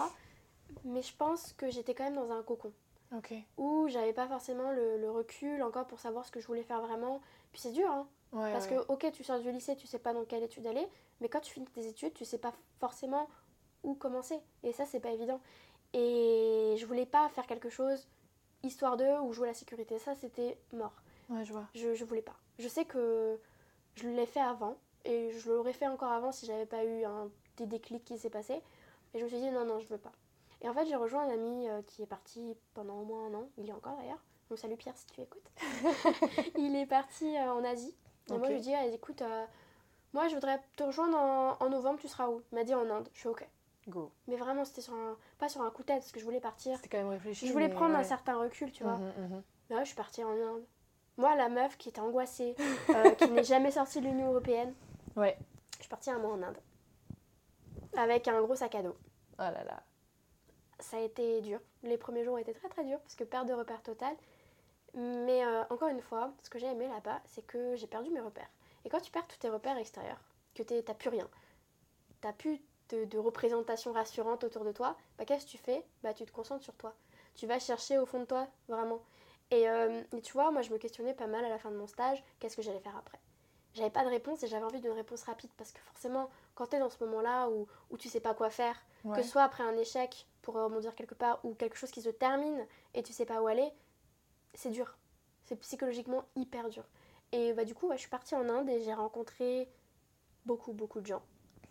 [0.85, 2.71] Mais je pense que j'étais quand même dans un cocon.
[3.15, 3.33] Ok.
[3.57, 6.81] Où j'avais pas forcément le, le recul encore pour savoir ce que je voulais faire
[6.81, 7.21] vraiment.
[7.51, 8.07] Puis c'est dur, hein.
[8.31, 8.75] Ouais, Parce ouais.
[8.75, 10.87] que, ok, tu sors du lycée, tu sais pas dans quelle étude aller,
[11.19, 13.27] mais quand tu finis tes études, tu sais pas forcément
[13.83, 14.39] où commencer.
[14.61, 15.41] Et ça, c'est pas évident.
[15.93, 18.07] Et je voulais pas faire quelque chose
[18.61, 19.97] histoire d'eux ou jouer la sécurité.
[19.97, 20.93] Ça, c'était mort.
[21.29, 21.65] Ouais, je vois.
[21.73, 22.35] Je, je voulais pas.
[22.59, 23.39] Je sais que
[23.95, 24.75] je l'ai fait avant
[25.05, 28.29] et je l'aurais fait encore avant si j'avais pas eu un des déclics qui s'est
[28.29, 28.61] passé.
[29.13, 30.11] Et je me suis dit non, non, je veux pas.
[30.61, 33.33] Et en fait, j'ai rejoint un ami euh, qui est parti pendant au moins un
[33.33, 33.49] an.
[33.57, 34.23] Il y est encore d'ailleurs.
[34.49, 35.49] Donc salut Pierre si tu écoutes.
[36.57, 37.95] il est parti euh, en Asie.
[38.29, 39.45] Et moi, je lui dis ah, écoute, euh,
[40.13, 42.41] moi je voudrais te rejoindre en, en novembre, tu seras où?
[42.51, 43.07] Il m'a dit en Inde.
[43.13, 43.47] Je suis ok.
[43.87, 44.11] Go.
[44.27, 46.39] Mais vraiment, c'était sur un, pas sur un coup de tête parce que je voulais
[46.41, 46.75] partir.
[46.77, 47.47] C'était quand même réfléchi.
[47.47, 48.97] Je voulais prendre un certain recul, tu vois.
[48.97, 49.43] Mhm, mhm.
[49.69, 50.63] Mais ouais, je suis partie en Inde.
[51.17, 52.55] Moi, la meuf qui était angoissée,
[52.89, 54.73] euh, qui n'est jamais sortie de l'Union Européenne,
[55.15, 55.37] Ouais.
[55.77, 56.57] je suis partie un mois en Inde.
[57.97, 58.95] Avec un gros sac à dos.
[59.37, 59.83] Oh là là.
[60.79, 61.59] Ça a été dur.
[61.83, 64.15] Les premiers jours ont été très très durs parce que perte de repères totale.
[64.95, 68.21] Mais euh, encore une fois, ce que j'ai aimé là-bas, c'est que j'ai perdu mes
[68.21, 68.49] repères.
[68.85, 70.19] Et quand tu perds tous tes repères extérieurs,
[70.55, 71.29] que t'as plus rien,
[72.21, 75.85] t'as plus de, de représentation rassurante autour de toi, bah qu'est-ce que tu fais?
[76.01, 76.95] Bah tu te concentres sur toi.
[77.35, 78.99] Tu vas chercher au fond de toi, vraiment.
[79.51, 81.75] Et, euh, et tu vois, moi je me questionnais pas mal à la fin de
[81.77, 83.19] mon stage, qu'est-ce que j'allais faire après?
[83.73, 86.79] J'avais pas de réponse et j'avais envie d'une réponse rapide parce que forcément, quand t'es
[86.79, 88.75] dans ce moment-là où, où tu sais pas quoi faire,
[89.05, 89.15] Ouais.
[89.17, 92.09] que ce soit après un échec pour rebondir quelque part ou quelque chose qui se
[92.09, 93.69] termine et tu sais pas où aller,
[94.53, 94.97] c'est dur.
[95.45, 96.83] C'est psychologiquement hyper dur.
[97.31, 99.69] Et bah, du coup, ouais, je suis partie en Inde et j'ai rencontré
[100.45, 101.21] beaucoup, beaucoup de gens,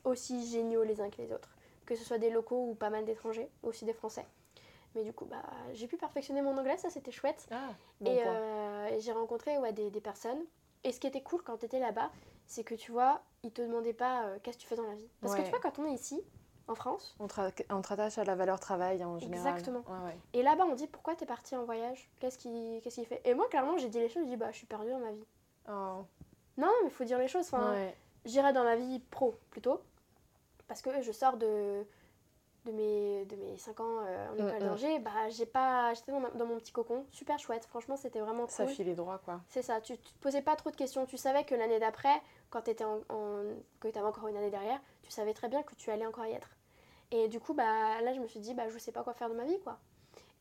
[0.04, 1.54] aussi géniaux les uns que les autres.
[1.86, 4.26] Que ce soit des locaux ou pas mal d'étrangers, aussi des Français.
[4.94, 5.42] Mais du coup, bah,
[5.72, 7.46] j'ai pu perfectionner mon anglais, ça c'était chouette.
[7.50, 7.70] Ah,
[8.00, 8.32] bon et point.
[8.32, 10.42] euh, et j'ai rencontré ouais, des, des personnes.
[10.84, 12.10] Et ce qui était cool quand tu étais là-bas,
[12.46, 14.94] c'est que tu vois, ils te demandaient pas euh, qu'est-ce que tu fais dans la
[14.94, 15.08] vie.
[15.20, 16.22] Parce que tu vois, quand on est ici,
[16.68, 19.52] en France, On te, ra- on te rattache à la valeur travail en général.
[19.52, 19.82] Exactement.
[19.88, 20.16] Ouais, ouais.
[20.34, 22.08] Et là-bas, on dit pourquoi t'es parti en voyage?
[22.20, 23.20] Qu'est-ce qui, qu'est-ce qui fait?
[23.24, 24.24] Et moi, clairement, j'ai dit les choses.
[24.24, 25.24] J'ai dit bah, je suis perdue dans ma vie.
[25.68, 26.04] Oh.
[26.56, 27.46] Non, mais il faut dire les choses.
[27.46, 27.94] Enfin, Ouais.
[28.24, 29.80] j'irai dans ma vie pro plutôt,
[30.66, 31.84] parce que je sors de
[32.64, 34.58] de mes de mes 5 ans euh, en Mm, école mm.
[34.60, 34.98] d'ingé.
[34.98, 37.64] Bah, j'ai pas, j'étais dans, mon petit cocon, super chouette.
[37.64, 38.74] Franchement, c'était vraiment Ça cool.
[38.74, 39.40] filait droit, quoi.
[39.48, 39.80] C'est ça.
[39.80, 41.06] Tu, tu te posais pas trop de questions.
[41.06, 42.20] Tu savais que l'année d'après,
[42.50, 43.42] quand t'étais en, en
[43.80, 46.32] que t'avais encore une année derrière, tu savais très bien que tu allais encore y
[46.32, 46.50] être.
[47.10, 49.30] Et du coup, bah là, je me suis dit, bah je sais pas quoi faire
[49.30, 49.78] de ma vie, quoi.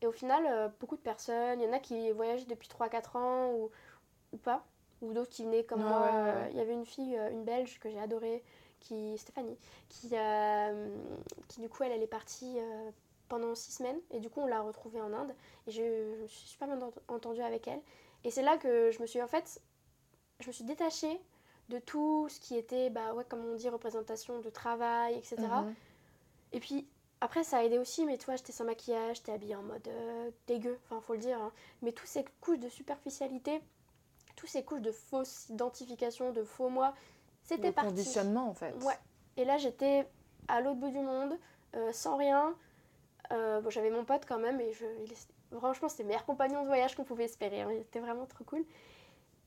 [0.02, 3.16] Et au final, euh, beaucoup de personnes, il y en a qui voyagent depuis 3-4
[3.16, 3.70] ans ou,
[4.32, 4.64] ou pas,
[5.02, 6.12] ou d'autres qui venaient comme Ouais, moi.
[6.12, 6.50] ouais, ouais, ouais.
[6.50, 8.42] Il y avait une fille, euh, une belge que j'ai adorée,
[8.80, 9.58] qui, Stéphanie,
[9.88, 10.90] qui, euh,
[11.48, 12.90] qui du coup, elle, elle est partie euh,
[13.28, 15.34] pendant 6 semaines, et du coup, on l'a retrouvée en Inde,
[15.66, 15.82] et je,
[16.16, 17.80] je me suis super bien ent- entendue avec elle.
[18.24, 19.60] Et c'est là que je me suis, en fait,
[20.40, 21.20] je me suis détachée
[21.68, 25.66] de tout ce qui était, bah ouais, comme on dit, représentation de travail, etc.
[26.52, 26.86] Et puis
[27.20, 30.30] après, ça a aidé aussi, mais toi, j'étais sans maquillage, j'étais habillée en mode euh,
[30.46, 31.40] dégueu, enfin, faut le dire.
[31.40, 31.52] hein.
[31.82, 33.60] Mais toutes ces couches de superficialité,
[34.36, 36.94] toutes ces couches de fausse identification, de faux moi,
[37.42, 37.90] c'était parti.
[37.90, 38.72] conditionnement, en fait.
[38.84, 38.98] Ouais.
[39.36, 40.06] Et là, j'étais
[40.46, 41.36] à l'autre bout du monde,
[41.74, 42.54] euh, sans rien.
[43.32, 46.62] Euh, bon, j'avais mon pote quand même, et je, il- franchement, c'était le meilleur compagnon
[46.62, 47.62] de voyage qu'on pouvait espérer.
[47.62, 47.70] hein.
[47.72, 48.64] Il était vraiment trop cool.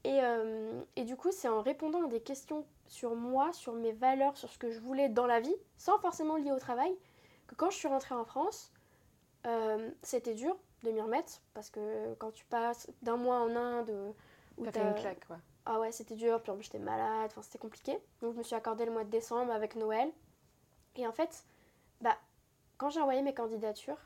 [0.04, 3.92] Et, euh, et du coup, c'est en répondant à des questions sur moi, sur mes
[3.92, 6.94] valeurs, sur ce que je voulais dans la vie, sans forcément lier au travail,
[7.48, 8.72] que quand je suis rentrée en France,
[9.46, 13.92] euh, c'était dur de m'y remettre, parce que quand tu passes d'un mois en Inde,
[14.58, 15.38] où T'as fait une claque, quoi.
[15.66, 17.98] ah ouais, c'était dur, puis en plus j'étais malade, enfin c'était compliqué.
[18.22, 20.12] Donc je me suis accordé le mois de décembre avec Noël.
[20.96, 21.46] Et en fait,
[22.02, 22.18] bah,
[22.78, 24.00] quand j'ai envoyé mes candidatures,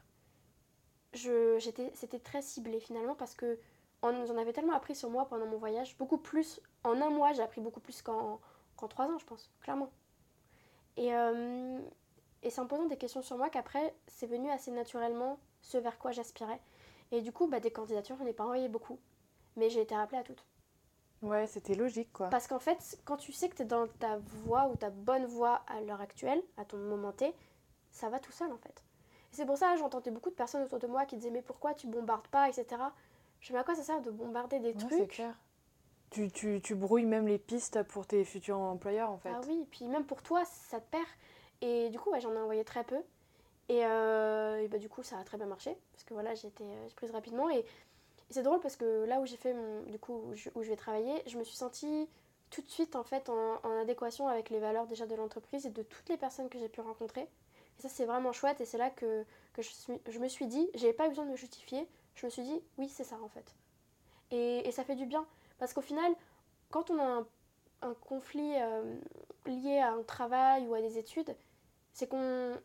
[1.13, 3.57] je, j'étais, c'était très ciblé finalement parce que
[4.01, 7.33] on- j'en avais tellement appris sur moi pendant mon voyage, beaucoup plus, en un mois
[7.33, 8.39] j'ai appris beaucoup plus qu'en,
[8.77, 9.89] qu'en trois ans je pense, clairement.
[10.97, 11.79] Et, euh,
[12.43, 15.97] et c'est en posant des questions sur moi qu'après c'est venu assez naturellement ce vers
[15.97, 16.59] quoi j'aspirais.
[17.11, 18.99] Et du coup, bah, des candidatures, j'en ai pas envoyé beaucoup,
[19.55, 20.43] mais j'ai été rappelée à toutes.
[21.21, 22.29] Ouais, c'était logique, quoi.
[22.29, 25.25] Parce qu'en fait, quand tu sais que tu es dans ta voie ou ta bonne
[25.25, 27.33] voie à l'heure actuelle, à ton moment T,
[27.91, 28.83] ça va tout seul en fait.
[29.31, 31.41] Et c'est pour ça que j'entendais beaucoup de personnes autour de moi qui disaient Mais
[31.41, 32.81] pourquoi tu bombardes pas, etc.
[33.41, 35.35] Je me dis à quoi ça sert de bombarder des Ouais, trucs clair.
[36.11, 39.29] Tu, tu, tu brouilles même les pistes pour tes futurs employeurs, en fait.
[39.33, 41.05] Ah oui, puis même pour toi, ça te perd.
[41.61, 42.97] Et du coup, ouais, j'en ai envoyé très peu.
[43.67, 45.75] Et, euh, et bah, du coup, ça a très bien marché.
[45.91, 47.49] Parce que voilà, j'ai euh, prise rapidement.
[47.49, 47.65] Et, et
[48.29, 50.69] c'est drôle parce que là où j'ai fait mon, du coup, où je, où je
[50.69, 52.07] vais travailler, je me suis sentie
[52.51, 55.71] tout de suite en fait en, en adéquation avec les valeurs déjà de l'entreprise et
[55.71, 57.21] de toutes les personnes que j'ai pu rencontrer.
[57.21, 60.45] Et ça c'est vraiment chouette et c'est là que, que je, suis, je me suis
[60.45, 63.29] dit, j'avais pas besoin de me justifier, je me suis dit oui c'est ça en
[63.29, 63.55] fait.
[64.31, 65.25] Et, ça fait du bien
[65.59, 66.13] parce qu'au final,
[66.71, 67.23] quand on a
[67.81, 68.99] un, conflit euh,
[69.45, 71.35] lié à un travail ou à des études,
[71.93, 72.57] c'est qu'on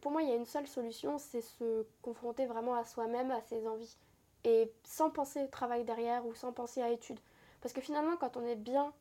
[0.00, 3.40] pour moi, il y a une seule solution, c'est se confronter vraiment à soi-même, à
[3.42, 3.96] ses envies.
[4.44, 7.20] Et sans penser travail derrière ou sans penser à études.
[7.60, 8.92] Parce que finalement, quand on est bien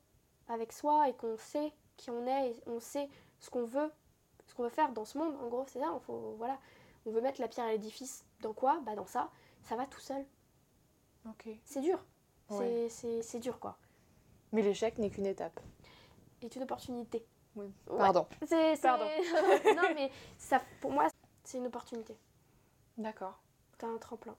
[0.47, 3.91] avec soi et qu'on sait qui on est, et on sait ce qu'on veut,
[4.47, 6.59] ce qu'on veut faire dans ce monde, en gros, c'est ça, on, faut, voilà,
[7.05, 8.23] on veut mettre la pierre à l'édifice.
[8.41, 8.79] Dans quoi?
[8.85, 9.29] Bah dans ça,
[9.63, 10.25] ça va tout seul.
[11.27, 11.49] Ok.
[11.63, 12.03] C'est dur.
[12.49, 12.87] Ouais.
[12.89, 13.77] C'est- C'est dur, quoi.
[14.53, 15.59] Mais l'échec n'est qu'une étape.
[16.41, 17.25] Et une opportunité.
[17.55, 17.65] Oui.
[17.89, 17.97] Ouais.
[17.97, 18.27] Pardon.
[18.45, 19.05] C'est, c'est- Pardon.
[19.75, 21.07] non, mais ça, pour moi,
[21.43, 22.15] c'est une opportunité.
[22.97, 23.39] D'accord.
[23.77, 24.35] T'as un tremplin.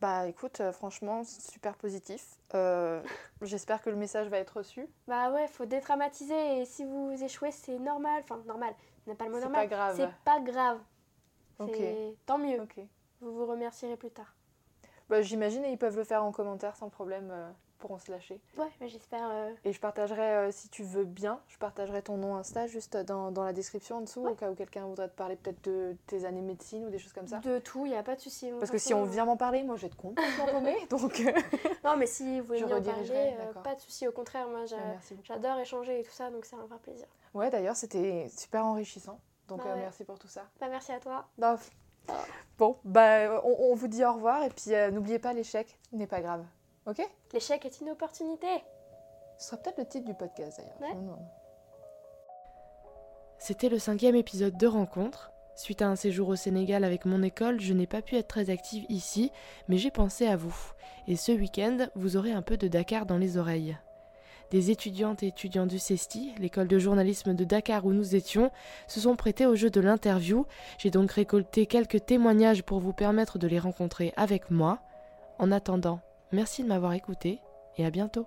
[0.00, 2.36] Bah écoute, euh, franchement, super positif.
[2.54, 3.02] Euh,
[3.42, 4.86] J'espère que le message va être reçu.
[5.08, 8.22] Bah ouais, faut dédramatiser et si vous échouez, c'est normal.
[8.24, 8.74] Enfin, normal,
[9.06, 9.68] n'est pas le mot C'est normal.
[9.68, 9.96] pas grave.
[9.96, 10.80] C'est pas grave.
[11.58, 11.74] Ok.
[11.76, 12.60] C'est tant mieux.
[12.60, 12.78] Ok.
[13.26, 14.32] Vous vous remercierez plus tard.
[15.08, 18.40] Bah, J'imagine et ils peuvent le faire en commentaire sans problème, euh, pourront se lâcher.
[18.56, 19.28] Ouais, mais j'espère.
[19.30, 22.96] euh, Et je partagerai, euh, si tu veux bien, je partagerai ton nom Insta juste
[22.96, 24.30] dans, dans la description en dessous, Ouais.
[24.32, 27.12] au cas où quelqu'un voudrait te parler peut-être de tes années médecine ou des choses
[27.12, 27.38] comme ça.
[27.38, 28.50] de tout, il n'y a pas de souci.
[28.60, 31.20] Parce que si on vient m'en parler, moi j'ai de complètement paumé, donc
[31.84, 33.34] Non, mais si vous voulez Je en parler,
[33.64, 34.06] pas de souci.
[34.08, 34.64] Au contraire, moi,
[35.24, 37.06] j'adore échanger et tout ça, donc c'est un vrai plaisir.
[37.34, 39.80] Ouais, d'ailleurs, c'était super enrichissant, donc Bah ouais.
[39.80, 40.46] merci pour tout ça.
[40.60, 41.26] Bah, merci à toi.
[41.38, 41.58] Bah.
[42.58, 46.06] Bon, bah on, on vous dit au revoir et puis euh, n'oubliez pas l'échec n'est
[46.06, 46.42] pas grave,
[46.86, 47.06] ok?
[47.34, 48.46] L'échec est une opportunité.
[49.36, 50.96] Ce sera peut-être le titre du podcast d'ailleurs.
[50.96, 51.12] Ouais.
[53.38, 55.32] C'était le cinquième épisode de Rencontre.
[55.54, 58.50] Suite à un séjour au Sénégal avec mon école, je n'ai pas pu être très
[58.50, 59.32] active ici,
[59.68, 60.54] mais j'ai pensé à vous.
[61.08, 63.76] Et ce week-end, vous aurez un peu de Dakar dans les oreilles.
[64.50, 68.50] Des étudiantes et étudiants du CESTI, l'école de journalisme de Dakar où nous étions,
[68.86, 70.46] se sont prêtés au jeu de l'interview.
[70.78, 74.78] J'ai donc récolté quelques témoignages pour vous permettre de les rencontrer avec moi.
[75.38, 76.00] En attendant,
[76.32, 77.40] merci de m'avoir écouté
[77.76, 78.26] et à bientôt.